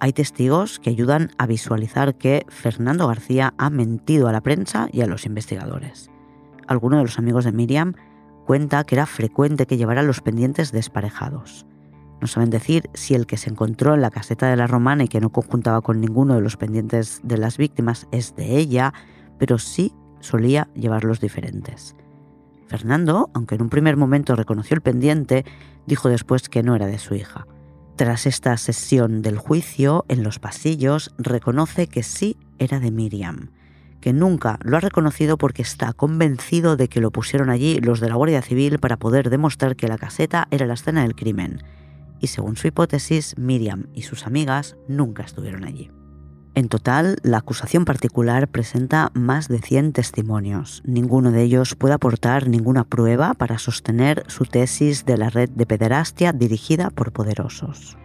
Hay 0.00 0.14
testigos 0.14 0.80
que 0.80 0.88
ayudan 0.88 1.30
a 1.36 1.46
visualizar 1.46 2.16
que 2.16 2.46
Fernando 2.48 3.06
García 3.06 3.52
ha 3.58 3.68
mentido 3.68 4.28
a 4.28 4.32
la 4.32 4.40
prensa 4.40 4.88
y 4.90 5.02
a 5.02 5.06
los 5.06 5.26
investigadores. 5.26 6.10
Alguno 6.66 6.96
de 6.96 7.02
los 7.02 7.18
amigos 7.18 7.44
de 7.44 7.52
Miriam 7.52 7.94
cuenta 8.46 8.82
que 8.84 8.94
era 8.94 9.04
frecuente 9.04 9.66
que 9.66 9.76
llevara 9.76 10.02
los 10.02 10.22
pendientes 10.22 10.72
desparejados. 10.72 11.66
No 12.20 12.26
saben 12.26 12.50
decir 12.50 12.88
si 12.94 13.14
el 13.14 13.26
que 13.26 13.36
se 13.36 13.50
encontró 13.50 13.94
en 13.94 14.00
la 14.00 14.10
caseta 14.10 14.48
de 14.48 14.56
la 14.56 14.66
romana 14.66 15.04
y 15.04 15.08
que 15.08 15.20
no 15.20 15.30
conjuntaba 15.30 15.82
con 15.82 16.00
ninguno 16.00 16.34
de 16.34 16.40
los 16.40 16.56
pendientes 16.56 17.20
de 17.22 17.38
las 17.38 17.58
víctimas 17.58 18.06
es 18.10 18.34
de 18.36 18.56
ella 18.56 18.92
pero 19.40 19.58
sí 19.58 19.94
solía 20.20 20.68
llevarlos 20.74 21.18
diferentes. 21.18 21.96
Fernando, 22.68 23.30
aunque 23.34 23.54
en 23.56 23.62
un 23.62 23.70
primer 23.70 23.96
momento 23.96 24.36
reconoció 24.36 24.74
el 24.74 24.82
pendiente, 24.82 25.46
dijo 25.86 26.10
después 26.10 26.48
que 26.48 26.62
no 26.62 26.76
era 26.76 26.86
de 26.86 26.98
su 26.98 27.14
hija. 27.14 27.46
Tras 27.96 28.26
esta 28.26 28.56
sesión 28.58 29.22
del 29.22 29.38
juicio, 29.38 30.04
en 30.08 30.22
los 30.22 30.38
pasillos, 30.38 31.12
reconoce 31.18 31.88
que 31.88 32.02
sí 32.02 32.36
era 32.58 32.80
de 32.80 32.90
Miriam, 32.90 33.50
que 34.00 34.12
nunca 34.12 34.58
lo 34.62 34.76
ha 34.76 34.80
reconocido 34.80 35.38
porque 35.38 35.62
está 35.62 35.94
convencido 35.94 36.76
de 36.76 36.88
que 36.88 37.00
lo 37.00 37.10
pusieron 37.10 37.48
allí 37.48 37.80
los 37.80 37.98
de 37.98 38.10
la 38.10 38.16
Guardia 38.16 38.42
Civil 38.42 38.78
para 38.78 38.98
poder 38.98 39.30
demostrar 39.30 39.74
que 39.74 39.88
la 39.88 39.98
caseta 39.98 40.48
era 40.50 40.66
la 40.66 40.74
escena 40.74 41.02
del 41.02 41.16
crimen. 41.16 41.62
Y 42.20 42.26
según 42.26 42.58
su 42.58 42.68
hipótesis, 42.68 43.36
Miriam 43.38 43.86
y 43.94 44.02
sus 44.02 44.26
amigas 44.26 44.76
nunca 44.86 45.22
estuvieron 45.22 45.64
allí. 45.64 45.90
En 46.54 46.68
total, 46.68 47.18
la 47.22 47.38
acusación 47.38 47.84
particular 47.84 48.48
presenta 48.48 49.12
más 49.14 49.46
de 49.46 49.60
100 49.60 49.92
testimonios. 49.92 50.82
Ninguno 50.84 51.30
de 51.30 51.42
ellos 51.42 51.76
puede 51.76 51.94
aportar 51.94 52.48
ninguna 52.48 52.84
prueba 52.84 53.34
para 53.34 53.58
sostener 53.58 54.24
su 54.26 54.44
tesis 54.44 55.04
de 55.04 55.16
la 55.16 55.30
red 55.30 55.48
de 55.50 55.66
pederastia 55.66 56.32
dirigida 56.32 56.90
por 56.90 57.12
poderosos. 57.12 57.96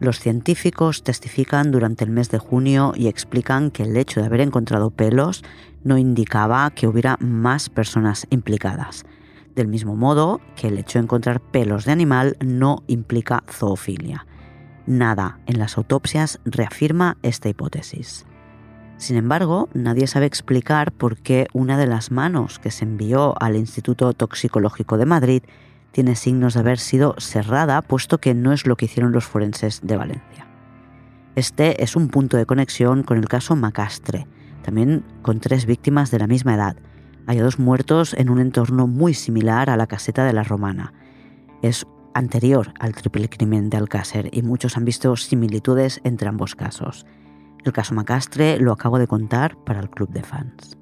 Los 0.00 0.18
científicos 0.18 1.04
testifican 1.04 1.70
durante 1.70 2.04
el 2.04 2.10
mes 2.10 2.30
de 2.30 2.38
junio 2.38 2.92
y 2.96 3.06
explican 3.06 3.70
que 3.70 3.84
el 3.84 3.96
hecho 3.96 4.20
de 4.20 4.26
haber 4.26 4.40
encontrado 4.40 4.90
pelos 4.90 5.44
no 5.84 5.98
indicaba 5.98 6.68
que 6.72 6.88
hubiera 6.88 7.16
más 7.20 7.70
personas 7.70 8.26
implicadas. 8.30 9.04
Del 9.54 9.68
mismo 9.68 9.94
modo 9.94 10.40
que 10.56 10.66
el 10.66 10.78
hecho 10.78 10.98
de 10.98 11.04
encontrar 11.04 11.40
pelos 11.40 11.84
de 11.84 11.92
animal 11.92 12.36
no 12.44 12.82
implica 12.88 13.44
zoofilia. 13.48 14.26
Nada 14.86 15.38
en 15.46 15.58
las 15.58 15.78
autopsias 15.78 16.40
reafirma 16.44 17.16
esta 17.22 17.48
hipótesis. 17.48 18.26
Sin 18.96 19.16
embargo, 19.16 19.68
nadie 19.74 20.06
sabe 20.06 20.26
explicar 20.26 20.92
por 20.92 21.18
qué 21.18 21.46
una 21.52 21.76
de 21.78 21.86
las 21.86 22.10
manos 22.10 22.58
que 22.58 22.70
se 22.70 22.84
envió 22.84 23.34
al 23.42 23.56
Instituto 23.56 24.12
Toxicológico 24.12 24.98
de 24.98 25.06
Madrid 25.06 25.42
tiene 25.90 26.16
signos 26.16 26.54
de 26.54 26.60
haber 26.60 26.78
sido 26.78 27.14
cerrada, 27.18 27.80
puesto 27.82 28.18
que 28.18 28.34
no 28.34 28.52
es 28.52 28.66
lo 28.66 28.76
que 28.76 28.86
hicieron 28.86 29.12
los 29.12 29.24
forenses 29.24 29.80
de 29.82 29.96
Valencia. 29.96 30.46
Este 31.34 31.82
es 31.82 31.96
un 31.96 32.08
punto 32.08 32.36
de 32.36 32.46
conexión 32.46 33.02
con 33.02 33.18
el 33.18 33.28
caso 33.28 33.56
Macastre, 33.56 34.26
también 34.62 35.04
con 35.22 35.40
tres 35.40 35.66
víctimas 35.66 36.10
de 36.10 36.18
la 36.18 36.26
misma 36.26 36.54
edad, 36.54 36.76
Hay 37.26 37.38
dos 37.38 37.58
muertos 37.58 38.12
en 38.14 38.28
un 38.28 38.38
entorno 38.38 38.86
muy 38.86 39.14
similar 39.14 39.70
a 39.70 39.78
la 39.78 39.86
caseta 39.86 40.26
de 40.26 40.34
la 40.34 40.42
Romana. 40.42 40.92
Es 41.62 41.86
anterior 42.14 42.72
al 42.78 42.94
triple 42.94 43.28
crimen 43.28 43.68
de 43.68 43.76
Alcácer 43.76 44.30
y 44.32 44.42
muchos 44.42 44.76
han 44.76 44.84
visto 44.84 45.14
similitudes 45.16 46.00
entre 46.04 46.28
ambos 46.28 46.54
casos. 46.54 47.06
El 47.64 47.72
caso 47.72 47.94
Macastre 47.94 48.58
lo 48.58 48.72
acabo 48.72 48.98
de 48.98 49.06
contar 49.06 49.56
para 49.64 49.80
el 49.80 49.90
club 49.90 50.10
de 50.10 50.22
fans. 50.22 50.78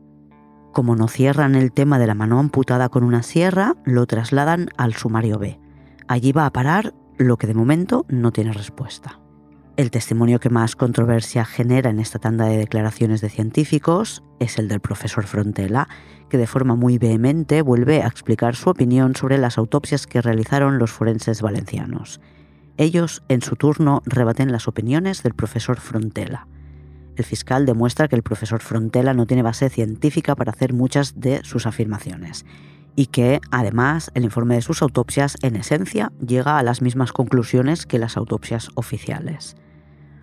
Como 0.73 0.97
no 0.97 1.09
cierran 1.09 1.55
el 1.55 1.73
tema 1.73 1.99
de 1.99 2.07
la 2.07 2.15
mano 2.15 2.39
amputada 2.39 2.89
con 2.89 3.05
una 3.05 3.23
sierra, 3.23 3.77
lo 3.85 4.07
trasladan 4.07 4.69
al 4.77 4.95
sumario 4.95 5.39
B. 5.39 5.61
Allí 6.09 6.33
va 6.33 6.47
a 6.47 6.53
parar 6.53 6.95
lo 7.19 7.37
que 7.37 7.47
de 7.47 7.55
momento 7.55 8.07
no 8.09 8.33
tiene 8.33 8.53
respuesta. 8.53 9.21
El 9.77 9.91
testimonio 9.91 10.39
que 10.39 10.51
más 10.51 10.77
controversia 10.77 11.45
genera 11.45 11.91
en 11.91 11.99
esta 11.99 12.19
tanda 12.19 12.45
de 12.47 12.59
declaraciones 12.59 13.23
de 13.23 13.31
científicos 13.31 14.23
es 14.39 14.59
el 14.59 14.69
del 14.69 14.81
profesor 14.81 15.25
Frontela, 15.25 15.89
que 16.33 16.39
de 16.39 16.47
forma 16.47 16.77
muy 16.77 16.97
vehemente 16.97 17.61
vuelve 17.61 18.03
a 18.03 18.07
explicar 18.07 18.57
su 18.57 18.71
opinión 18.71 19.15
sobre 19.15 19.37
las 19.37 19.59
autopsias 19.59 20.07
que 20.07 20.23
realizaron 20.23 20.79
los 20.79 20.91
forenses 20.91 21.43
valencianos. 21.43 22.23
Ellos, 22.79 23.23
en 23.29 23.43
su 23.43 23.55
turno, 23.55 24.01
rebaten 24.07 24.51
las 24.51 24.67
opiniones 24.67 25.23
del 25.23 25.35
profesor 25.35 25.79
Frontela. 25.79 26.47
El 27.17 27.25
fiscal 27.27 27.67
demuestra 27.67 28.09
que 28.09 28.17
el 28.17 28.23
profesor 28.23 28.63
Frontela 28.63 29.13
no 29.13 29.27
tiene 29.27 29.43
base 29.43 29.69
científica 29.69 30.35
para 30.35 30.53
hacer 30.53 30.73
muchas 30.73 31.21
de 31.21 31.45
sus 31.45 31.67
afirmaciones 31.67 32.47
y 32.97 33.09
que, 33.09 33.43
además, 33.51 34.11
el 34.15 34.25
informe 34.25 34.55
de 34.55 34.63
sus 34.63 34.81
autopsias, 34.81 35.37
en 35.43 35.57
esencia, 35.57 36.13
llega 36.27 36.59
a 36.59 36.63
las 36.63 36.81
mismas 36.81 37.13
conclusiones 37.13 37.85
que 37.85 37.99
las 37.99 38.17
autopsias 38.17 38.71
oficiales. 38.75 39.55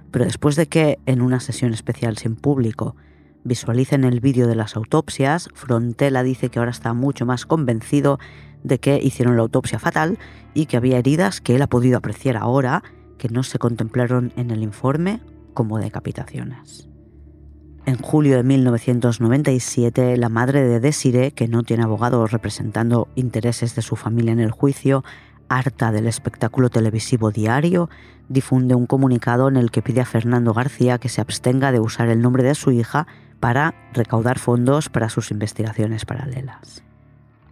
Pero 0.10 0.26
después 0.26 0.56
de 0.56 0.66
que, 0.66 0.98
en 1.06 1.22
una 1.22 1.40
sesión 1.40 1.72
especial 1.72 2.18
sin 2.18 2.36
público, 2.36 2.96
visualicen 3.44 4.04
el 4.04 4.20
vídeo 4.20 4.48
de 4.48 4.56
las 4.56 4.76
autopsias, 4.76 5.50
Frontela 5.54 6.24
dice 6.24 6.50
que 6.50 6.60
ahora 6.60 6.72
está 6.72 6.94
mucho 6.94 7.26
más 7.26 7.46
convencido 7.46 8.20
de 8.64 8.80
que 8.80 9.00
hicieron 9.02 9.36
la 9.36 9.44
autopsia 9.44 9.80
fatal 9.80 10.18
y 10.54 10.66
que 10.66 10.78
había 10.78 10.98
heridas 10.98 11.42
que 11.42 11.56
él 11.56 11.62
ha 11.62 11.68
podido 11.68 11.98
apreciar 11.98 12.38
ahora 12.38 12.84
que 13.18 13.30
no 13.30 13.44
se 13.44 13.60
contemplaron 13.60 14.34
en 14.36 14.52
el 14.52 14.64
informe 14.64 15.22
como 15.54 15.78
decapitaciones. 15.78 16.90
En 17.86 17.98
julio 17.98 18.38
de 18.38 18.44
1997, 18.44 20.18
la 20.18 20.30
madre 20.30 20.62
de 20.62 20.80
Desiree, 20.80 21.32
que 21.32 21.48
no 21.48 21.64
tiene 21.64 21.84
abogado 21.84 22.28
representando 22.28 23.08
intereses 23.16 23.76
de 23.76 23.82
su 23.82 23.96
familia 23.96 24.32
en 24.32 24.40
el 24.40 24.52
juicio, 24.52 25.04
harta 25.48 25.92
del 25.92 26.06
espectáculo 26.06 26.70
televisivo 26.70 27.32
diario, 27.32 27.90
difunde 28.28 28.76
un 28.76 28.86
comunicado 28.86 29.48
en 29.48 29.58
el 29.58 29.72
que 29.72 29.82
pide 29.82 30.02
a 30.02 30.06
Fernando 30.06 30.54
García 30.54 31.00
que 31.00 31.10
se 31.10 31.22
abstenga 31.22 31.72
de 31.72 31.80
usar 31.80 32.10
el 32.10 32.22
nombre 32.22 32.44
de 32.44 32.54
su 32.54 32.72
hija 32.72 33.08
para 33.40 33.74
recaudar 33.94 34.40
fondos 34.40 34.90
para 34.90 35.10
sus 35.10 35.32
investigaciones 35.32 36.06
paralelas. 36.06 36.84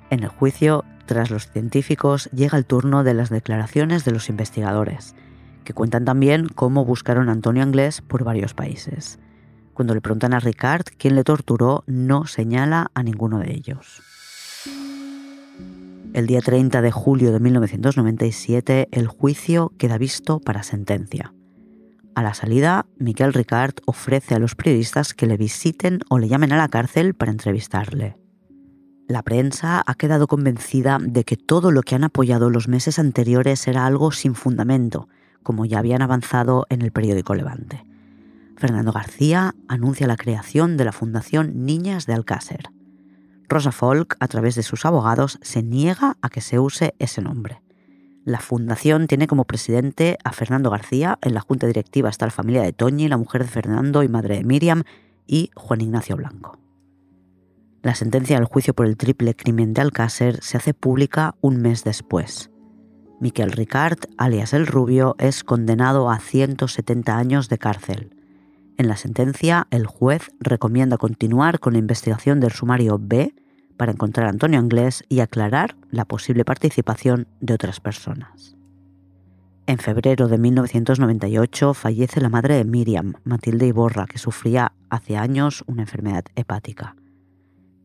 En 0.09 0.23
el 0.23 0.29
juicio, 0.29 0.85
tras 1.05 1.31
los 1.31 1.49
científicos, 1.49 2.29
llega 2.31 2.57
el 2.57 2.65
turno 2.65 3.03
de 3.03 3.13
las 3.13 3.29
declaraciones 3.29 4.05
de 4.05 4.11
los 4.11 4.29
investigadores, 4.29 5.15
que 5.63 5.73
cuentan 5.73 6.05
también 6.05 6.47
cómo 6.47 6.85
buscaron 6.85 7.29
a 7.29 7.33
Antonio 7.33 7.63
Anglés 7.63 8.01
por 8.01 8.23
varios 8.23 8.53
países. 8.53 9.19
Cuando 9.73 9.93
le 9.93 10.01
preguntan 10.01 10.33
a 10.33 10.39
Ricard 10.39 10.85
quién 10.97 11.15
le 11.15 11.23
torturó, 11.23 11.83
no 11.87 12.25
señala 12.25 12.89
a 12.93 13.03
ninguno 13.03 13.39
de 13.39 13.53
ellos. 13.53 14.01
El 16.13 16.25
día 16.25 16.41
30 16.41 16.81
de 16.81 16.91
julio 16.91 17.31
de 17.31 17.39
1997, 17.39 18.87
el 18.91 19.07
juicio 19.07 19.73
queda 19.77 19.97
visto 19.97 20.39
para 20.39 20.63
sentencia. 20.63 21.33
A 22.17 22.23
la 22.23 22.33
salida, 22.33 22.87
Miquel 22.97 23.31
Ricard 23.31 23.75
ofrece 23.85 24.33
a 24.33 24.39
los 24.39 24.55
periodistas 24.55 25.13
que 25.13 25.27
le 25.27 25.37
visiten 25.37 25.99
o 26.09 26.17
le 26.17 26.27
llamen 26.27 26.51
a 26.51 26.57
la 26.57 26.67
cárcel 26.67 27.13
para 27.13 27.31
entrevistarle. 27.31 28.17
La 29.07 29.21
prensa 29.21 29.83
ha 29.85 29.93
quedado 29.93 30.25
convencida 30.25 30.97
de 30.99 31.23
que 31.25 31.37
todo 31.37 31.69
lo 31.69 31.83
que 31.83 31.93
han 31.93 32.03
apoyado 32.03 32.49
los 32.49 32.67
meses 32.67 32.97
anteriores 32.97 33.67
era 33.67 33.85
algo 33.85 34.11
sin 34.11 34.33
fundamento, 34.33 35.07
como 35.43 35.65
ya 35.65 35.77
habían 35.77 36.01
avanzado 36.01 36.65
en 36.69 36.81
el 36.81 36.91
periódico 36.91 37.35
Levante. 37.35 37.85
Fernando 38.55 38.91
García 38.91 39.53
anuncia 39.67 40.07
la 40.07 40.17
creación 40.17 40.75
de 40.75 40.85
la 40.85 40.93
Fundación 40.93 41.67
Niñas 41.67 42.07
de 42.07 42.15
Alcácer. 42.15 42.71
Rosa 43.47 43.71
Folk, 43.71 44.17
a 44.19 44.27
través 44.27 44.55
de 44.55 44.63
sus 44.63 44.85
abogados, 44.85 45.37
se 45.43 45.61
niega 45.61 46.17
a 46.23 46.29
que 46.29 46.41
se 46.41 46.57
use 46.57 46.95
ese 46.97 47.21
nombre. 47.21 47.61
La 48.27 48.41
fundación 48.41 49.07
tiene 49.07 49.25
como 49.25 49.45
presidente 49.45 50.17
a 50.21 50.33
Fernando 50.33 50.69
García, 50.69 51.17
en 51.21 51.33
la 51.33 51.39
junta 51.39 51.65
directiva 51.65 52.09
está 52.09 52.25
la 52.25 52.31
familia 52.33 52.61
de 52.61 52.73
Toñi, 52.73 53.07
la 53.07 53.15
mujer 53.15 53.43
de 53.43 53.47
Fernando 53.47 54.03
y 54.03 54.09
madre 54.09 54.35
de 54.35 54.43
Miriam, 54.43 54.83
y 55.25 55.49
Juan 55.55 55.79
Ignacio 55.79 56.17
Blanco. 56.17 56.59
La 57.83 57.95
sentencia 57.95 58.35
del 58.35 58.43
juicio 58.43 58.73
por 58.73 58.85
el 58.85 58.97
triple 58.97 59.33
crimen 59.33 59.73
de 59.73 59.79
Alcácer 59.79 60.43
se 60.43 60.57
hace 60.57 60.73
pública 60.73 61.35
un 61.39 61.61
mes 61.61 61.85
después. 61.85 62.51
Miquel 63.21 63.53
Ricard, 63.53 63.99
alias 64.17 64.51
El 64.51 64.67
Rubio, 64.67 65.15
es 65.19 65.45
condenado 65.45 66.11
a 66.11 66.19
170 66.19 67.17
años 67.17 67.47
de 67.47 67.57
cárcel. 67.57 68.13
En 68.77 68.89
la 68.89 68.97
sentencia, 68.97 69.67
el 69.71 69.85
juez 69.87 70.31
recomienda 70.41 70.97
continuar 70.97 71.61
con 71.61 71.71
la 71.71 71.79
investigación 71.79 72.41
del 72.41 72.51
sumario 72.51 72.99
B 73.01 73.33
para 73.77 73.91
encontrar 73.91 74.27
a 74.27 74.31
Antonio 74.31 74.59
Anglés 74.59 75.03
y 75.07 75.19
aclarar 75.19 75.75
la 75.91 76.05
posible 76.05 76.43
participación 76.43 77.27
de 77.39 77.53
otras 77.53 77.79
personas. 77.79 78.57
En 79.67 79.79
febrero 79.79 80.27
de 80.27 80.37
1998 80.37 81.73
fallece 81.73 82.21
la 82.21 82.29
madre 82.29 82.55
de 82.55 82.63
Miriam, 82.63 83.15
Matilde 83.25 83.67
Iborra, 83.67 84.07
que 84.07 84.17
sufría 84.17 84.71
hace 84.89 85.17
años 85.17 85.63
una 85.67 85.81
enfermedad 85.81 86.23
hepática. 86.35 86.95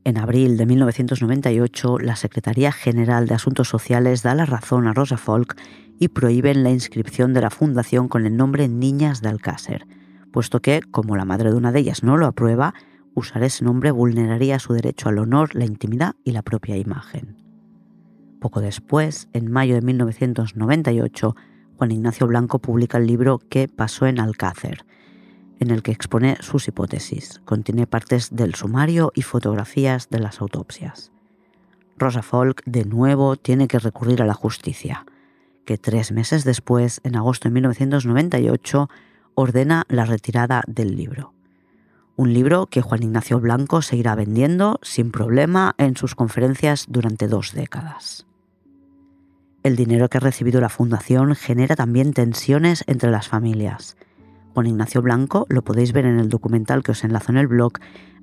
En 0.05 0.17
abril 0.17 0.57
de 0.57 0.67
1998, 0.67 1.99
la 1.99 2.17
Secretaría 2.17 2.73
General 2.73 3.27
de 3.27 3.35
Asuntos 3.35 3.69
Sociales 3.69 4.23
da 4.23 4.35
la 4.35 4.47
razón 4.47 4.87
a 4.87 4.95
Rosa 4.95 5.17
Folk 5.17 5.57
y 5.99 6.09
prohíben 6.09 6.65
la 6.65 6.71
inscripción 6.71 7.35
de 7.35 7.41
la 7.41 7.51
fundación 7.51 8.09
con 8.09 8.27
el 8.27 8.37
nombre 8.37 8.69
Niñas 8.69 9.21
de 9.21 9.29
Alcácer, 9.29 9.87
puesto 10.33 10.61
que, 10.61 10.83
como 10.83 11.17
la 11.17 11.25
madre 11.25 11.51
de 11.51 11.57
una 11.57 11.71
de 11.71 11.81
ellas 11.81 12.03
no 12.03 12.17
lo 12.17 12.27
aprueba, 12.27 12.75
usar 13.15 13.43
ese 13.43 13.65
nombre 13.65 13.91
vulneraría 13.91 14.59
su 14.59 14.73
derecho 14.73 15.09
al 15.09 15.19
honor, 15.19 15.55
la 15.55 15.65
intimidad 15.65 16.15
y 16.25 16.33
la 16.33 16.43
propia 16.43 16.77
imagen. 16.77 17.37
Poco 18.41 18.61
después, 18.61 19.29
en 19.33 19.51
mayo 19.51 19.75
de 19.75 19.83
1998, 19.83 21.37
Juan 21.77 21.93
Ignacio 21.93 22.27
Blanco 22.27 22.59
publica 22.59 22.99
el 22.99 23.07
libro 23.07 23.41
¿Qué 23.49 23.69
pasó 23.69 24.07
en 24.07 24.19
Alcácer?, 24.19 24.85
en 25.61 25.71
el 25.71 25.83
que 25.83 25.93
expone 25.93 26.37
sus 26.41 26.67
hipótesis. 26.67 27.41
Contiene 27.45 27.87
partes 27.87 28.35
del 28.35 28.55
sumario 28.57 29.13
y 29.15 29.23
fotografías 29.23 30.11
de 30.11 30.19
las 30.19 30.41
autopsias. 30.41 31.13
Rosa 31.97 32.23
Folk, 32.23 32.63
de 32.65 32.85
nuevo, 32.85 33.37
tiene 33.37 33.69
que 33.69 33.79
recurrir 33.79 34.23
a 34.23 34.27
la 34.27 34.35
justicia, 34.35 35.07
que 35.65 35.79
tres 35.79 36.11
meses 36.11 36.43
después, 36.43 37.01
en 37.05 37.15
agosto 37.15 37.49
de 37.49 37.55
1998, 37.55 38.89
ordena 39.35 39.85
la 39.89 40.05
retirada 40.05 40.65
del 40.67 40.97
libro. 40.97 41.33
Un 42.23 42.35
libro 42.35 42.69
que 42.69 42.83
Juan 42.83 43.03
Ignacio 43.03 43.41
Blanco 43.41 43.83
seguirá 43.83 44.15
vendiendo 44.15 44.79
sin 44.83 45.11
problema 45.11 45.75
en 45.77 45.97
sus 45.97 46.15
conferencias 46.15 46.87
durante 46.89 47.27
dos 47.27 47.53
décadas. 47.53 48.29
El 49.65 49.75
dinero 49.75 50.09
que 50.09 50.19
ha 50.19 50.21
recibido 50.21 50.61
la 50.61 50.69
fundación 50.69 51.35
genera 51.35 51.75
también 51.75 52.13
tensiones 52.13 52.85
entre 52.87 53.11
las 53.11 53.27
familias. 53.27 53.97
Juan 54.55 54.69
Ignacio 54.69 55.03
Blanco, 55.03 55.47
lo 55.49 55.63
podéis 55.63 55.93
ver 55.93 56.07
en 56.07 56.21
el 56.21 56.29
documental 56.29 56.85
que 56.85 56.93
os 56.93 57.03
enlazo 57.03 57.33
en 57.33 57.39
el 57.39 57.49
blog, 57.49 57.73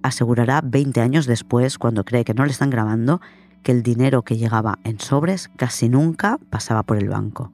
asegurará 0.02 0.62
20 0.64 1.02
años 1.02 1.26
después, 1.26 1.78
cuando 1.78 2.06
cree 2.06 2.24
que 2.24 2.34
no 2.34 2.46
le 2.46 2.52
están 2.52 2.70
grabando, 2.70 3.20
que 3.64 3.74
el 3.74 3.84
dinero 3.84 4.22
que 4.22 4.38
llegaba 4.38 4.80
en 4.86 5.02
sobres 5.02 5.50
casi 5.58 5.90
nunca 5.90 6.40
pasaba 6.50 6.84
por 6.84 6.96
el 6.96 7.10
banco. 7.10 7.52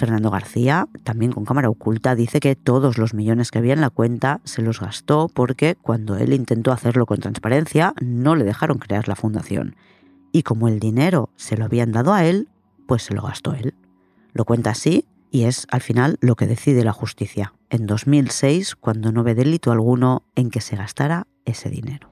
Fernando 0.00 0.30
García, 0.30 0.88
también 1.04 1.30
con 1.30 1.44
cámara 1.44 1.68
oculta, 1.68 2.14
dice 2.14 2.40
que 2.40 2.56
todos 2.56 2.96
los 2.96 3.12
millones 3.12 3.50
que 3.50 3.58
había 3.58 3.74
en 3.74 3.82
la 3.82 3.90
cuenta 3.90 4.40
se 4.44 4.62
los 4.62 4.80
gastó 4.80 5.28
porque 5.28 5.74
cuando 5.74 6.16
él 6.16 6.32
intentó 6.32 6.72
hacerlo 6.72 7.04
con 7.04 7.18
transparencia 7.18 7.92
no 8.00 8.34
le 8.34 8.44
dejaron 8.44 8.78
crear 8.78 9.08
la 9.08 9.14
fundación. 9.14 9.76
Y 10.32 10.42
como 10.42 10.68
el 10.68 10.80
dinero 10.80 11.28
se 11.36 11.58
lo 11.58 11.66
habían 11.66 11.92
dado 11.92 12.14
a 12.14 12.24
él, 12.24 12.48
pues 12.86 13.02
se 13.02 13.12
lo 13.12 13.20
gastó 13.20 13.52
él. 13.52 13.74
Lo 14.32 14.46
cuenta 14.46 14.70
así 14.70 15.04
y 15.30 15.44
es 15.44 15.66
al 15.70 15.82
final 15.82 16.16
lo 16.22 16.34
que 16.34 16.46
decide 16.46 16.82
la 16.82 16.94
justicia, 16.94 17.52
en 17.68 17.86
2006, 17.86 18.76
cuando 18.76 19.12
no 19.12 19.22
ve 19.22 19.34
delito 19.34 19.70
alguno 19.70 20.22
en 20.34 20.48
que 20.48 20.62
se 20.62 20.76
gastara 20.76 21.26
ese 21.44 21.68
dinero. 21.68 22.10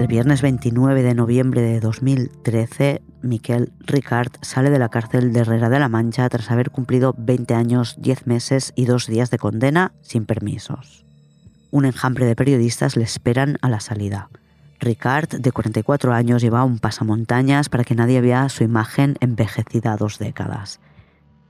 El 0.00 0.06
viernes 0.06 0.40
29 0.40 1.02
de 1.02 1.14
noviembre 1.14 1.60
de 1.60 1.78
2013, 1.78 3.02
Miquel 3.20 3.70
Ricard 3.80 4.32
sale 4.40 4.70
de 4.70 4.78
la 4.78 4.88
cárcel 4.88 5.30
de 5.34 5.40
Herrera 5.40 5.68
de 5.68 5.78
la 5.78 5.90
Mancha 5.90 6.26
tras 6.30 6.50
haber 6.50 6.70
cumplido 6.70 7.14
20 7.18 7.52
años, 7.52 7.96
10 7.98 8.26
meses 8.26 8.72
y 8.74 8.86
2 8.86 9.08
días 9.08 9.30
de 9.30 9.36
condena 9.36 9.92
sin 10.00 10.24
permisos. 10.24 11.04
Un 11.70 11.84
enjambre 11.84 12.24
de 12.24 12.34
periodistas 12.34 12.96
le 12.96 13.04
esperan 13.04 13.58
a 13.60 13.68
la 13.68 13.80
salida. 13.80 14.30
Ricard, 14.78 15.28
de 15.38 15.52
44 15.52 16.14
años, 16.14 16.40
lleva 16.40 16.64
un 16.64 16.78
pasamontañas 16.78 17.68
para 17.68 17.84
que 17.84 17.94
nadie 17.94 18.22
vea 18.22 18.48
su 18.48 18.64
imagen 18.64 19.18
envejecida 19.20 19.98
dos 19.98 20.18
décadas. 20.18 20.80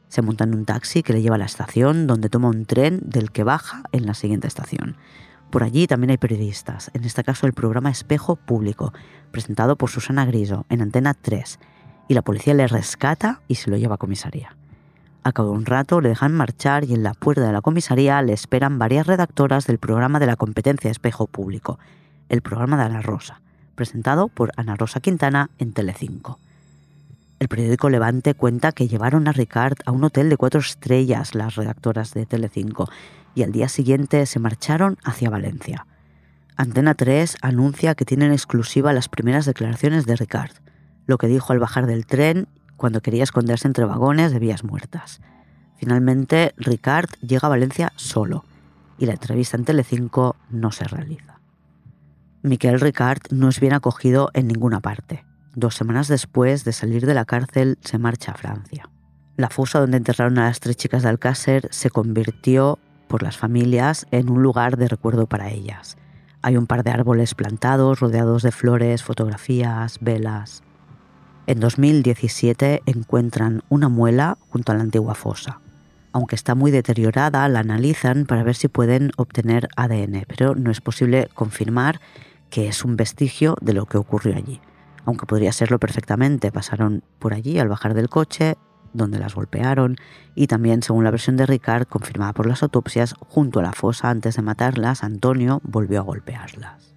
Se 0.09 0.23
monta 0.23 0.43
en 0.43 0.57
un 0.57 0.65
taxi 0.65 1.05
que 1.05 1.13
le 1.13 1.23
lleva 1.23 1.37
a 1.37 1.39
la 1.39 1.45
estación, 1.45 2.09
donde 2.09 2.29
toma 2.29 2.49
un 2.49 2.67
tren 2.67 2.99
del 3.05 3.31
que 3.31 3.45
baja 3.45 3.85
en 3.93 4.07
la 4.07 4.15
siguiente 4.15 4.49
estación. 4.49 4.97
Por 5.51 5.65
allí 5.65 5.89
también 5.89 6.11
hay 6.11 6.17
periodistas, 6.17 6.93
en 6.95 7.05
este 7.05 7.25
caso 7.25 7.47
el 7.47 7.53
programa 7.53 7.91
Espejo 7.91 8.37
Público, 8.37 8.93
presentado 9.33 9.75
por 9.77 9.91
Susana 9.91 10.25
Griso 10.25 10.65
en 10.69 10.81
Antena 10.81 11.13
3, 11.15 11.59
y 12.07 12.15
la 12.15 12.23
policía 12.23 12.55
le 12.55 12.69
rescata 12.69 13.41
y 13.49 13.57
se 13.57 13.69
lo 13.69 13.77
lleva 13.77 13.97
a 13.97 13.99
comisaría. 13.99 14.57
A 15.25 15.33
cabo 15.33 15.51
de 15.51 15.59
un 15.59 15.67
rato 15.67 16.01
le 16.01 16.09
dejan 16.09 16.33
marchar 16.33 16.85
y 16.85 16.95
en 16.95 17.03
la 17.03 17.15
puerta 17.15 17.45
de 17.45 17.53
la 17.53 17.61
comisaría 17.61 18.23
le 18.23 18.33
esperan 18.33 18.79
varias 18.79 19.07
redactoras 19.07 19.67
del 19.67 19.79
programa 19.79 20.21
de 20.21 20.27
la 20.27 20.37
competencia 20.37 20.91
Espejo 20.91 21.27
Público, 21.27 21.79
el 22.29 22.43
programa 22.43 22.77
de 22.77 22.85
Ana 22.85 23.03
Rosa, 23.03 23.41
presentado 23.75 24.29
por 24.29 24.53
Ana 24.57 24.77
Rosa 24.77 25.01
Quintana 25.01 25.51
en 25.59 25.73
Telecinco. 25.73 26.39
El 27.41 27.49
periódico 27.49 27.91
Levante 27.91 28.35
cuenta 28.35 28.73
que 28.73 28.87
llevaron 28.87 29.27
a 29.27 29.33
Ricard 29.33 29.79
a 29.85 29.93
un 29.93 30.05
hotel 30.05 30.29
de 30.29 30.37
cuatro 30.37 30.61
estrellas 30.61 31.35
las 31.35 31.57
redactoras 31.57 32.15
de 32.15 32.27
Telecinco 32.27 32.89
y 33.35 33.43
al 33.43 33.53
día 33.53 33.69
siguiente 33.69 34.27
se 34.27 34.39
marcharon 34.39 34.99
hacia 35.05 35.31
Valencia. 35.31 35.87
Antena 36.57 36.95
3 36.95 37.39
anuncia 37.43 37.95
que 37.95 38.05
tienen 38.05 38.33
exclusiva 38.33 38.93
las 38.93 39.09
primeras 39.09 39.47
declaraciones 39.47 40.05
de 40.07 40.17
Ricard, 40.17 40.53
lo 41.07 41.19
que 41.19 41.27
dijo 41.27 41.53
al 41.53 41.59
bajar 41.59 41.87
del 41.87 42.07
tren 42.07 42.49
cuando 42.77 43.01
quería 43.01 43.23
esconderse 43.23 43.67
entre 43.67 43.85
vagones 43.85 44.33
de 44.33 44.39
vías 44.39 44.65
muertas. 44.65 45.21
Finalmente, 45.77 46.53
Ricard 46.57 47.09
llega 47.21 47.47
a 47.47 47.51
Valencia 47.51 47.93
solo 47.97 48.45
y 48.99 49.07
la 49.07 49.13
entrevista 49.13 49.57
en 49.57 49.65
Telecinco 49.65 50.37
no 50.51 50.73
se 50.73 50.85
realiza. 50.85 51.41
Miquel 52.43 52.81
Ricard 52.81 53.21
no 53.31 53.49
es 53.49 53.61
bien 53.61 53.73
acogido 53.73 54.31
en 54.35 54.47
ninguna 54.47 54.81
parte. 54.81 55.25
Dos 55.55 55.75
semanas 55.75 56.09
después 56.09 56.65
de 56.65 56.73
salir 56.73 57.07
de 57.07 57.15
la 57.15 57.25
cárcel 57.25 57.79
se 57.83 57.99
marcha 57.99 58.33
a 58.33 58.37
Francia. 58.37 58.89
La 59.37 59.49
fosa 59.49 59.81
donde 59.81 59.97
enterraron 59.97 60.39
a 60.39 60.45
las 60.45 60.61
tres 60.61 60.77
chicas 60.77 61.03
de 61.03 61.09
Alcácer 61.09 61.69
se 61.71 61.91
convirtió 61.91 62.79
por 63.11 63.25
las 63.25 63.37
familias 63.37 64.07
en 64.13 64.31
un 64.31 64.43
lugar 64.43 64.79
de 64.79 64.89
recuerdo 64.89 65.27
para 65.27 65.51
ellas. 65.51 65.99
Hay 66.43 66.57
un 66.57 66.69
par 66.69 66.85
de 66.85 66.93
árboles 66.93 67.35
plantados, 67.35 67.99
rodeados 67.99 68.43
de 68.43 68.53
flores, 68.53 69.03
fotografías, 69.03 69.99
velas. 70.01 70.63
En 71.47 71.59
2017 71.59 72.83
encuentran 72.87 73.63
una 73.69 73.89
muela 73.89 74.39
junto 74.49 74.71
a 74.71 74.77
la 74.77 74.83
antigua 74.83 75.17
fosa. 75.17 75.61
Aunque 76.13 76.37
está 76.37 76.55
muy 76.55 76.71
deteriorada, 76.71 77.47
la 77.49 77.61
analizan 77.61 78.27
para 78.27 78.45
ver 78.45 78.55
si 78.55 78.69
pueden 78.69 79.11
obtener 79.17 79.69
ADN, 79.77 80.25
pero 80.29 80.55
no 80.55 80.71
es 80.71 80.81
posible 80.81 81.29
confirmar 81.35 82.01
que 82.49 82.69
es 82.69 82.85
un 82.85 82.97
vestigio 82.97 83.57
de 83.61 83.75
lo 83.75 83.87
que 83.87 83.99
ocurrió 83.99 84.37
allí. 84.37 84.61
Aunque 85.05 85.27
podría 85.27 85.53
serlo 85.53 85.81
perfectamente, 85.81 86.53
pasaron 86.53 87.03
por 87.19 87.35
allí 87.35 87.59
al 87.59 87.69
bajar 87.69 87.95
del 87.95 88.09
coche, 88.09 88.57
donde 88.93 89.19
las 89.19 89.35
golpearon, 89.35 89.97
y 90.35 90.47
también, 90.47 90.83
según 90.83 91.05
la 91.05 91.11
versión 91.11 91.37
de 91.37 91.47
Ricard, 91.47 91.87
confirmada 91.87 92.33
por 92.33 92.47
las 92.47 92.63
autopsias, 92.63 93.15
junto 93.19 93.61
a 93.61 93.63
la 93.63 93.73
fosa 93.73 94.11
antes 94.11 94.37
de 94.37 94.43
matarlas, 94.43 95.05
Antonio 95.05 95.61
volvió 95.65 96.01
a 96.01 96.05
golpearlas. 96.05 96.95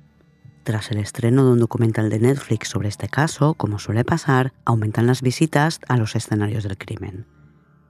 Tras 0.63 0.91
el 0.91 0.97
estreno 0.97 1.45
de 1.45 1.51
un 1.51 1.59
documental 1.59 2.09
de 2.09 2.19
Netflix 2.19 2.69
sobre 2.69 2.87
este 2.87 3.09
caso, 3.09 3.53
como 3.53 3.79
suele 3.79 4.05
pasar, 4.05 4.53
aumentan 4.63 5.07
las 5.07 5.21
visitas 5.21 5.81
a 5.89 5.97
los 5.97 6.15
escenarios 6.15 6.63
del 6.63 6.77
crimen. 6.77 7.25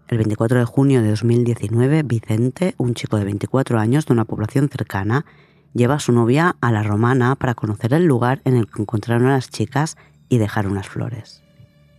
El 0.07 0.17
24 0.17 0.59
de 0.59 0.65
junio 0.65 1.01
de 1.03 1.09
2019, 1.09 2.03
Vicente, 2.03 2.73
un 2.77 2.95
chico 2.95 3.17
de 3.17 3.25
24 3.25 3.79
años 3.79 4.07
de 4.07 4.13
una 4.13 4.25
población 4.25 4.69
cercana, 4.69 5.25
lleva 5.73 5.95
a 5.95 5.99
su 5.99 6.11
novia 6.11 6.55
a 6.61 6.71
la 6.71 6.81
romana 6.81 7.35
para 7.35 7.53
conocer 7.53 7.93
el 7.93 8.05
lugar 8.05 8.41
en 8.43 8.55
el 8.55 8.67
que 8.67 8.81
encontraron 8.81 9.27
a 9.27 9.33
las 9.33 9.49
chicas 9.49 9.95
y 10.27 10.39
dejar 10.39 10.67
unas 10.67 10.87
flores. 10.87 11.42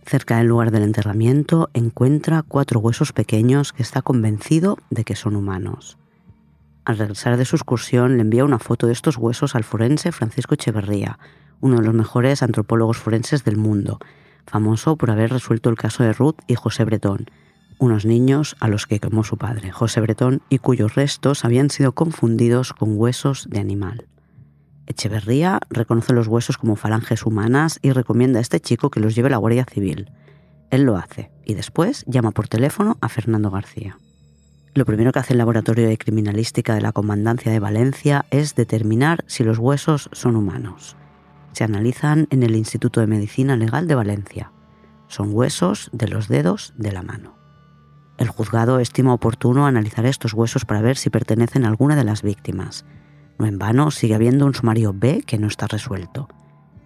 Cerca 0.05 0.37
del 0.37 0.47
lugar 0.47 0.69
del 0.69 0.83
enterramiento 0.83 1.69
encuentra 1.73 2.43
cuatro 2.43 2.79
huesos 2.79 3.11
pequeños 3.11 3.73
que 3.73 3.81
está 3.81 4.03
convencido 4.03 4.77
de 4.91 5.03
que 5.03 5.15
son 5.15 5.35
humanos. 5.35 5.97
Al 6.85 6.99
regresar 6.99 7.37
de 7.37 7.45
su 7.45 7.55
excursión 7.55 8.17
le 8.17 8.21
envía 8.21 8.45
una 8.45 8.59
foto 8.59 8.85
de 8.85 8.93
estos 8.93 9.17
huesos 9.17 9.55
al 9.55 9.63
forense 9.63 10.11
Francisco 10.11 10.53
Echeverría, 10.53 11.17
uno 11.59 11.77
de 11.77 11.85
los 11.85 11.95
mejores 11.95 12.43
antropólogos 12.43 12.97
forenses 12.97 13.43
del 13.43 13.57
mundo, 13.57 13.97
famoso 14.45 14.95
por 14.95 15.09
haber 15.09 15.31
resuelto 15.31 15.71
el 15.71 15.75
caso 15.75 16.03
de 16.03 16.13
Ruth 16.13 16.37
y 16.45 16.53
José 16.53 16.85
Bretón, 16.85 17.25
unos 17.79 18.05
niños 18.05 18.55
a 18.59 18.67
los 18.67 18.85
que 18.85 18.99
quemó 18.99 19.23
su 19.23 19.37
padre, 19.37 19.71
José 19.71 20.01
Bretón, 20.01 20.43
y 20.49 20.59
cuyos 20.59 20.93
restos 20.93 21.43
habían 21.43 21.71
sido 21.71 21.93
confundidos 21.93 22.73
con 22.73 22.95
huesos 22.95 23.47
de 23.49 23.59
animal. 23.59 24.05
Echeverría 24.87 25.59
reconoce 25.69 26.13
los 26.13 26.27
huesos 26.27 26.57
como 26.57 26.75
falanges 26.75 27.25
humanas 27.25 27.79
y 27.81 27.91
recomienda 27.91 28.39
a 28.39 28.41
este 28.41 28.59
chico 28.59 28.89
que 28.89 28.99
los 28.99 29.15
lleve 29.15 29.27
a 29.27 29.31
la 29.31 29.37
Guardia 29.37 29.65
Civil. 29.65 30.11
Él 30.69 30.83
lo 30.83 30.97
hace 30.97 31.31
y 31.43 31.55
después 31.55 32.03
llama 32.07 32.31
por 32.31 32.47
teléfono 32.47 32.97
a 33.01 33.09
Fernando 33.09 33.49
García. 33.49 33.97
Lo 34.73 34.85
primero 34.85 35.11
que 35.11 35.19
hace 35.19 35.33
el 35.33 35.39
Laboratorio 35.39 35.87
de 35.87 35.97
Criminalística 35.97 36.75
de 36.75 36.81
la 36.81 36.91
Comandancia 36.91 37.51
de 37.51 37.59
Valencia 37.59 38.25
es 38.29 38.55
determinar 38.55 39.23
si 39.25 39.43
los 39.43 39.57
huesos 39.57 40.09
son 40.11 40.35
humanos. 40.35 40.97
Se 41.53 41.63
analizan 41.63 42.27
en 42.29 42.43
el 42.43 42.55
Instituto 42.55 42.99
de 42.99 43.07
Medicina 43.07 43.55
Legal 43.55 43.87
de 43.87 43.95
Valencia. 43.95 44.51
Son 45.07 45.29
huesos 45.31 45.89
de 45.93 46.09
los 46.09 46.27
dedos 46.27 46.73
de 46.77 46.91
la 46.91 47.03
mano. 47.03 47.35
El 48.17 48.27
juzgado 48.27 48.79
estima 48.79 49.13
oportuno 49.13 49.65
analizar 49.65 50.05
estos 50.05 50.33
huesos 50.33 50.65
para 50.65 50.81
ver 50.81 50.97
si 50.97 51.09
pertenecen 51.09 51.63
a 51.63 51.69
alguna 51.69 51.95
de 51.95 52.03
las 52.03 52.21
víctimas 52.21 52.85
no 53.37 53.45
en 53.45 53.59
vano, 53.59 53.91
sigue 53.91 54.15
habiendo 54.15 54.45
un 54.45 54.53
sumario 54.53 54.93
B 54.93 55.23
que 55.25 55.37
no 55.37 55.47
está 55.47 55.67
resuelto. 55.67 56.27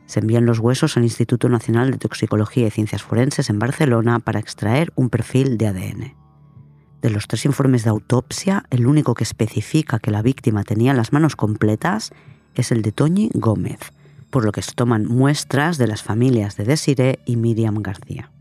Se 0.05 0.19
envían 0.19 0.45
los 0.45 0.59
huesos 0.59 0.97
al 0.97 1.03
Instituto 1.03 1.49
Nacional 1.49 1.91
de 1.91 1.97
Toxicología 1.97 2.67
y 2.67 2.71
Ciencias 2.71 3.03
Forenses 3.03 3.49
en 3.49 3.59
Barcelona 3.59 4.19
para 4.19 4.39
extraer 4.39 4.91
un 4.95 5.09
perfil 5.09 5.57
de 5.57 5.67
ADN. 5.67 6.13
De 7.01 7.09
los 7.09 7.27
tres 7.27 7.45
informes 7.45 7.83
de 7.83 7.91
autopsia, 7.91 8.65
el 8.71 8.87
único 8.87 9.13
que 9.13 9.23
especifica 9.23 9.99
que 9.99 10.11
la 10.11 10.21
víctima 10.21 10.63
tenía 10.63 10.93
las 10.93 11.13
manos 11.13 11.35
completas 11.35 12.11
es 12.55 12.71
el 12.71 12.81
de 12.81 12.91
Toñi 12.91 13.29
Gómez, 13.33 13.79
por 14.29 14.43
lo 14.43 14.51
que 14.51 14.61
se 14.61 14.73
toman 14.73 15.05
muestras 15.05 15.77
de 15.77 15.87
las 15.87 16.03
familias 16.03 16.57
de 16.57 16.65
Desiree 16.65 17.19
y 17.25 17.35
Miriam 17.35 17.75
García. 17.81 18.31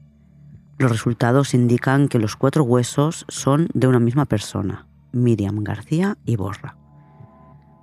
Los 0.78 0.90
resultados 0.90 1.54
indican 1.54 2.08
que 2.08 2.18
los 2.18 2.36
cuatro 2.36 2.64
huesos 2.64 3.26
son 3.28 3.68
de 3.74 3.88
una 3.88 4.00
misma 4.00 4.24
persona, 4.24 4.86
Miriam 5.12 5.62
García 5.62 6.16
y 6.24 6.36
Borra. 6.36 6.76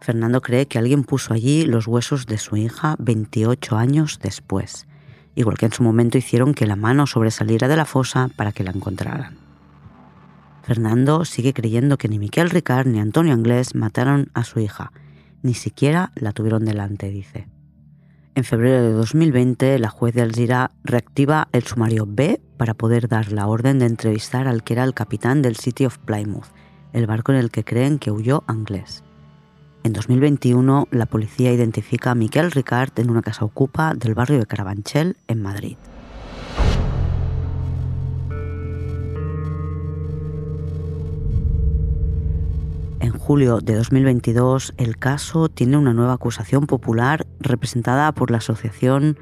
Fernando 0.06 0.40
cree 0.40 0.68
que 0.68 0.78
alguien 0.78 1.04
puso 1.04 1.34
allí 1.34 1.66
los 1.66 1.88
huesos 1.88 2.28
de 2.28 2.38
su 2.38 2.58
hija 2.58 2.96
28 3.00 3.76
años 3.76 4.20
después, 4.22 4.86
igual 5.34 5.58
que 5.58 5.66
en 5.66 5.74
su 5.74 5.82
momento 5.82 6.20
hicieron 6.20 6.54
que 6.54 6.68
la 6.68 6.76
mano 6.76 7.08
sobresaliera 7.08 7.68
de 7.68 7.76
la 7.76 7.86
fosa 7.86 8.30
para 8.36 8.52
que 8.52 8.64
la 8.64 8.70
encontraran. 8.70 9.40
Fernando 10.62 11.26
sigue 11.26 11.54
creyendo 11.54 11.98
que 11.98 12.08
ni 12.08 12.20
Miquel 12.20 12.52
Ricard 12.52 12.86
ni 12.86 13.00
Antonio 13.00 13.34
Anglés 13.34 13.74
mataron 13.74 14.30
a 14.36 14.44
su 14.44 14.60
hija, 14.60 14.92
ni 15.42 15.56
siquiera 15.56 16.12
la 16.14 16.34
tuvieron 16.34 16.66
delante, 16.66 17.10
dice. 17.10 17.48
En 18.36 18.44
febrero 18.44 18.84
de 18.84 18.92
2020, 18.92 19.80
la 19.80 19.90
juez 19.90 20.14
de 20.14 20.22
Alzira 20.22 20.70
reactiva 20.84 21.48
el 21.52 21.64
sumario 21.64 22.06
B 22.08 22.40
para 22.58 22.76
poder 22.76 23.08
dar 23.08 23.32
la 23.32 23.48
orden 23.48 23.80
de 23.80 23.88
entrevistar 23.88 24.48
al 24.48 24.64
que 24.64 24.74
era 24.74 24.84
el 24.84 24.94
capitán 24.94 25.42
del 25.42 25.56
City 25.56 25.88
of 25.88 25.98
Plymouth, 25.98 26.54
el 26.94 27.08
barco 27.08 27.32
en 27.32 27.40
el 27.40 27.50
que 27.50 27.64
creen 27.64 27.98
que 27.98 28.12
huyó 28.12 28.44
Anglés. 28.46 29.05
En 29.86 29.94
2021, 29.94 30.88
la 30.90 31.06
policía 31.06 31.54
identifica 31.54 32.10
a 32.10 32.16
Miquel 32.16 32.50
Ricard 32.50 33.00
en 33.00 33.12
una 33.12 33.22
casa 33.22 33.46
ocupa 33.46 33.94
del 33.94 34.16
barrio 34.16 34.40
de 34.40 34.48
Carabanchel, 34.48 35.16
en 35.28 35.44
Madrid. 35.44 35.78
En 43.00 43.12
julio 43.12 43.60
de 43.60 43.76
2022, 43.76 44.74
el 44.78 44.98
caso 44.98 45.50
tiene 45.50 45.78
una 45.78 45.94
nueva 45.94 46.14
acusación 46.14 46.66
popular 46.66 47.28
representada 47.40 48.12
por 48.14 48.32
la 48.32 48.38
asociación 48.38 49.20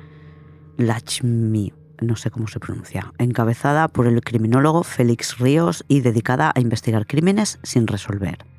Lachmi, 0.77 1.73
no 1.99 2.15
sé 2.15 2.31
cómo 2.31 2.47
se 2.47 2.61
pronuncia, 2.61 3.11
encabezada 3.17 3.89
por 3.89 4.07
el 4.07 4.21
criminólogo 4.21 4.83
Félix 4.83 5.39
Ríos 5.39 5.83
y 5.89 5.99
dedicada 5.99 6.53
a 6.55 6.61
investigar 6.61 7.05
crímenes 7.05 7.59
sin 7.63 7.85
resolver 7.85 8.52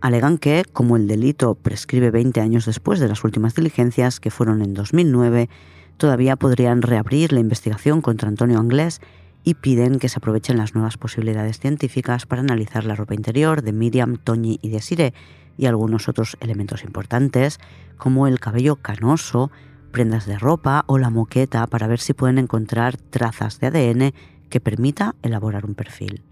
alegan 0.00 0.38
que, 0.38 0.64
como 0.72 0.96
el 0.96 1.06
delito 1.06 1.54
prescribe 1.54 2.10
20 2.10 2.40
años 2.40 2.66
después 2.66 3.00
de 3.00 3.08
las 3.08 3.24
últimas 3.24 3.54
diligencias, 3.54 4.20
que 4.20 4.30
fueron 4.30 4.62
en 4.62 4.74
2009, 4.74 5.48
todavía 5.96 6.36
podrían 6.36 6.82
reabrir 6.82 7.32
la 7.32 7.40
investigación 7.40 8.00
contra 8.00 8.28
Antonio 8.28 8.58
Anglés 8.58 9.00
y 9.44 9.54
piden 9.54 9.98
que 9.98 10.08
se 10.08 10.18
aprovechen 10.18 10.58
las 10.58 10.74
nuevas 10.74 10.96
posibilidades 10.96 11.58
científicas 11.58 12.26
para 12.26 12.42
analizar 12.42 12.84
la 12.84 12.94
ropa 12.94 13.14
interior 13.14 13.62
de 13.62 13.72
Miriam, 13.72 14.16
Toñi 14.16 14.58
y 14.62 14.70
Desiree 14.70 15.14
y 15.56 15.66
algunos 15.66 16.08
otros 16.08 16.36
elementos 16.40 16.84
importantes, 16.84 17.58
como 17.96 18.26
el 18.26 18.40
cabello 18.40 18.76
canoso, 18.76 19.50
prendas 19.92 20.26
de 20.26 20.38
ropa 20.38 20.84
o 20.86 20.98
la 20.98 21.10
moqueta 21.10 21.66
para 21.66 21.86
ver 21.86 22.00
si 22.00 22.14
pueden 22.14 22.38
encontrar 22.38 22.96
trazas 22.96 23.60
de 23.60 23.66
ADN 23.66 24.14
que 24.48 24.60
permita 24.60 25.14
elaborar 25.22 25.66
un 25.66 25.74
perfil. 25.74 26.22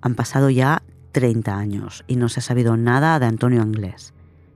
Han 0.00 0.14
pasado 0.14 0.50
ya 0.50 0.82
30 1.16 1.56
años 1.56 2.04
y 2.06 2.16
no 2.16 2.28
se 2.28 2.40
ha 2.40 2.42
sabido 2.42 2.76
nada 2.76 3.18
de 3.18 3.24
Antonio 3.24 3.62
Anglés. 3.62 4.12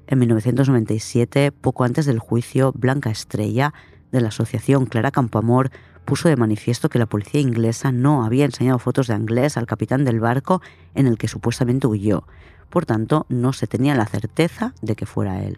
En 0.06 0.18
1997, 0.18 1.52
poco 1.52 1.84
antes 1.84 2.04
del 2.04 2.18
juicio, 2.18 2.74
Blanca 2.76 3.08
Estrella, 3.08 3.72
de 4.12 4.20
la 4.20 4.28
asociación 4.28 4.84
Clara 4.84 5.10
Campoamor, 5.10 5.70
puso 6.04 6.28
de 6.28 6.36
manifiesto 6.36 6.90
que 6.90 6.98
la 6.98 7.06
policía 7.06 7.40
inglesa 7.40 7.92
no 7.92 8.26
había 8.26 8.44
enseñado 8.44 8.78
fotos 8.78 9.06
de 9.06 9.14
Anglés 9.14 9.56
al 9.56 9.64
capitán 9.64 10.04
del 10.04 10.20
barco 10.20 10.60
en 10.94 11.06
el 11.06 11.16
que 11.16 11.28
supuestamente 11.28 11.86
huyó. 11.86 12.24
Por 12.68 12.84
tanto, 12.84 13.24
no 13.30 13.54
se 13.54 13.66
tenía 13.66 13.94
la 13.94 14.04
certeza 14.04 14.74
de 14.82 14.96
que 14.96 15.06
fuera 15.06 15.42
él. 15.42 15.56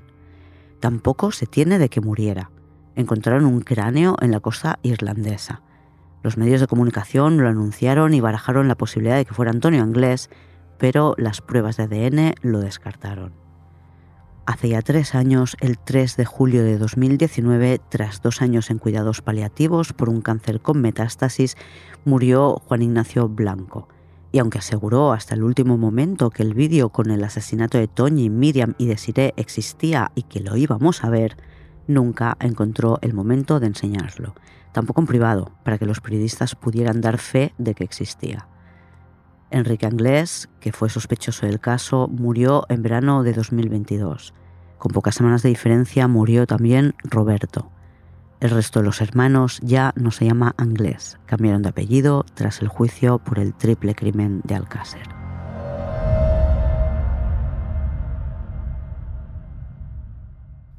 Tampoco 0.79 1.33
se 1.33 1.47
tiene 1.47 1.81
de 1.81 1.89
que 1.89 2.01
muriera. 2.01 2.53
Encontraron 2.95 3.45
un 3.45 3.63
cráneo 3.63 4.15
en 4.21 4.31
la 4.31 4.39
costa 4.39 4.79
irlandesa. 4.85 5.63
Los 6.23 6.37
medios 6.37 6.61
de 6.61 6.69
comunicación 6.69 7.39
lo 7.39 7.49
anunciaron 7.49 8.15
y 8.15 8.21
barajaron 8.21 8.69
la 8.69 8.77
posibilidad 8.77 9.17
de 9.17 9.25
que 9.25 9.35
fuera 9.35 9.51
Antonio 9.51 9.83
Anglés, 9.83 10.31
pero 10.83 11.15
las 11.17 11.41
pruebas 11.41 11.77
de 11.77 11.85
ADN 11.85 12.35
lo 12.43 12.59
descartaron. 12.59 13.33
Hace 14.47 14.71
ya 14.71 14.83
tres 14.83 15.15
años, 15.15 15.57
el 15.61 15.79
3 15.79 16.17
de 16.17 16.25
julio 16.25 16.65
de 16.65 16.77
2019, 16.77 17.81
tras 17.89 18.21
dos 18.21 18.43
años 18.43 18.69
en 18.69 18.79
cuidados 18.79 19.23
paliativos 19.23 19.93
por 19.93 20.09
un 20.09 20.23
cáncer 20.23 20.61
con 20.61 20.81
metástasis, 20.81 21.57
murió 22.05 22.61
Juan 22.67 22.83
Ignacio 22.83 23.29
Blanco. 23.29 23.87
Y 24.33 24.41
aunque 24.41 24.59
aseguró 24.59 25.13
hasta 25.13 25.37
el 25.37 25.45
último 25.45 25.79
momento 25.79 26.31
que 26.31 26.43
el 26.43 26.53
vídeo 26.53 26.89
con 26.89 27.13
el 27.13 27.23
asesinato 27.23 27.79
de 27.79 27.87
Toñi, 27.87 28.29
Miriam 28.29 28.75
y 28.77 28.87
Desiree 28.87 29.35
existía 29.37 30.11
y 30.17 30.25
que 30.25 30.41
lo 30.41 30.57
íbamos 30.57 31.05
a 31.05 31.11
ver, 31.11 31.37
nunca 31.87 32.37
encontró 32.41 32.99
el 33.03 33.15
momento 33.15 33.61
de 33.61 33.69
enseñarlo, 33.69 34.35
tampoco 34.73 35.01
en 35.01 35.07
privado, 35.07 35.53
para 35.63 35.79
que 35.79 35.87
los 35.87 36.01
periodistas 36.01 36.57
pudieran 36.57 37.01
dar 37.01 37.19
fe 37.19 37.55
de 37.57 37.77
que 37.77 37.85
existía. 37.85 38.49
Enrique 39.53 39.87
Anglés, 39.87 40.49
que 40.61 40.73
fue 40.73 40.89
sospechoso 40.89 41.47
del 41.47 41.61
caso, 41.61 42.09
murió 42.09 42.67
en 42.69 42.83
verano 42.83 43.23
de 43.23 43.33
2022. 43.33 44.35
Con 44.79 44.93
pocas 44.93 45.15
semanas 45.15 45.43
de 45.43 45.51
diferencia 45.51 46.09
murió 46.09 46.47
también 46.47 46.95
Roberto. 47.05 47.71
El 48.41 48.51
resto 48.51 48.81
de 48.81 48.87
los 48.87 49.01
hermanos 49.01 49.61
ya 49.63 49.93
no 49.95 50.11
se 50.11 50.25
llama 50.25 50.55
Anglés, 50.57 51.19
cambiaron 51.27 51.63
de 51.63 51.69
apellido 51.69 52.25
tras 52.35 52.61
el 52.61 52.69
juicio 52.69 53.19
por 53.19 53.39
el 53.39 53.55
triple 53.55 53.95
crimen 53.95 54.41
de 54.43 54.57
Alcácer. 54.57 55.09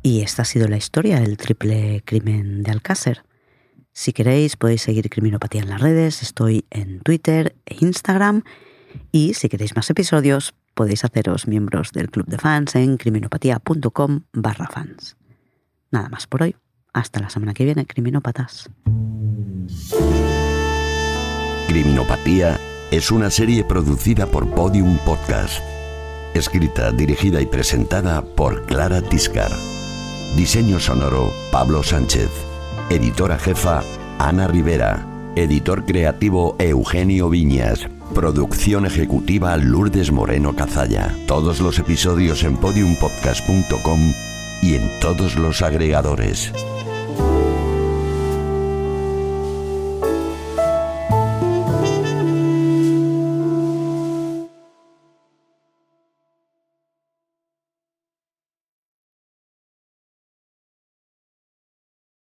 Y 0.01 0.21
esta 0.21 0.41
ha 0.41 0.45
sido 0.45 0.67
la 0.67 0.76
historia 0.76 1.21
del 1.21 1.38
triple 1.38 2.03
crimen 2.05 2.63
de 2.63 2.71
Alcácer. 2.71 3.24
Si 3.94 4.12
queréis 4.12 4.58
podéis 4.58 4.82
seguir 4.82 5.10
Criminopatía 5.10 5.62
en 5.62 5.70
las 5.70 5.80
redes, 5.80 6.24
estoy 6.24 6.66
en 6.72 7.00
Twitter 7.02 7.56
e 7.66 7.78
Instagram 7.80 8.41
y 9.12 9.36
si 9.36 9.50
queréis 9.50 9.76
más 9.76 9.89
episodios 9.89 10.56
podéis 10.74 11.06
haceros 11.06 11.48
miembros 11.48 11.91
del 11.91 12.10
club 12.10 12.26
de 12.26 12.39
fans 12.39 12.76
en 12.76 12.98
criminopatía.com 12.98 14.22
barra 14.34 14.68
fans. 14.68 15.16
Nada 15.91 16.10
más 16.10 16.26
por 16.26 16.41
hoy. 16.41 16.56
Hasta 16.91 17.20
la 17.20 17.30
semana 17.30 17.54
que 17.54 17.66
viene, 17.66 17.86
criminópatas. 17.86 18.70
Criminopatía 21.68 22.60
es 22.91 23.10
una 23.12 23.30
serie 23.30 23.64
producida 23.64 24.28
por 24.28 24.50
Podium 24.54 24.98
Podcast. 25.00 25.64
Escrita, 26.36 26.91
dirigida 26.91 27.41
y 27.41 27.46
presentada 27.46 28.24
por 28.24 28.66
Clara 28.66 29.02
Tiscar. 29.02 29.52
Diseño 30.36 30.80
sonoro 30.80 31.32
Pablo 31.52 31.84
Sánchez. 31.84 32.53
Editora 32.89 33.38
jefa 33.38 33.81
Ana 34.19 34.47
Rivera. 34.47 35.05
Editor 35.36 35.86
creativo 35.86 36.55
Eugenio 36.59 37.29
Viñas. 37.29 37.88
Producción 38.13 38.86
ejecutiva 38.86 39.57
Lourdes 39.57 40.11
Moreno 40.11 40.55
Cazalla. 40.55 41.15
Todos 41.27 41.59
los 41.59 41.79
episodios 41.79 42.43
en 42.43 42.57
podiumpodcast.com 42.57 44.13
y 44.61 44.75
en 44.75 44.99
todos 44.99 45.36
los 45.36 45.61
agregadores. 45.61 46.51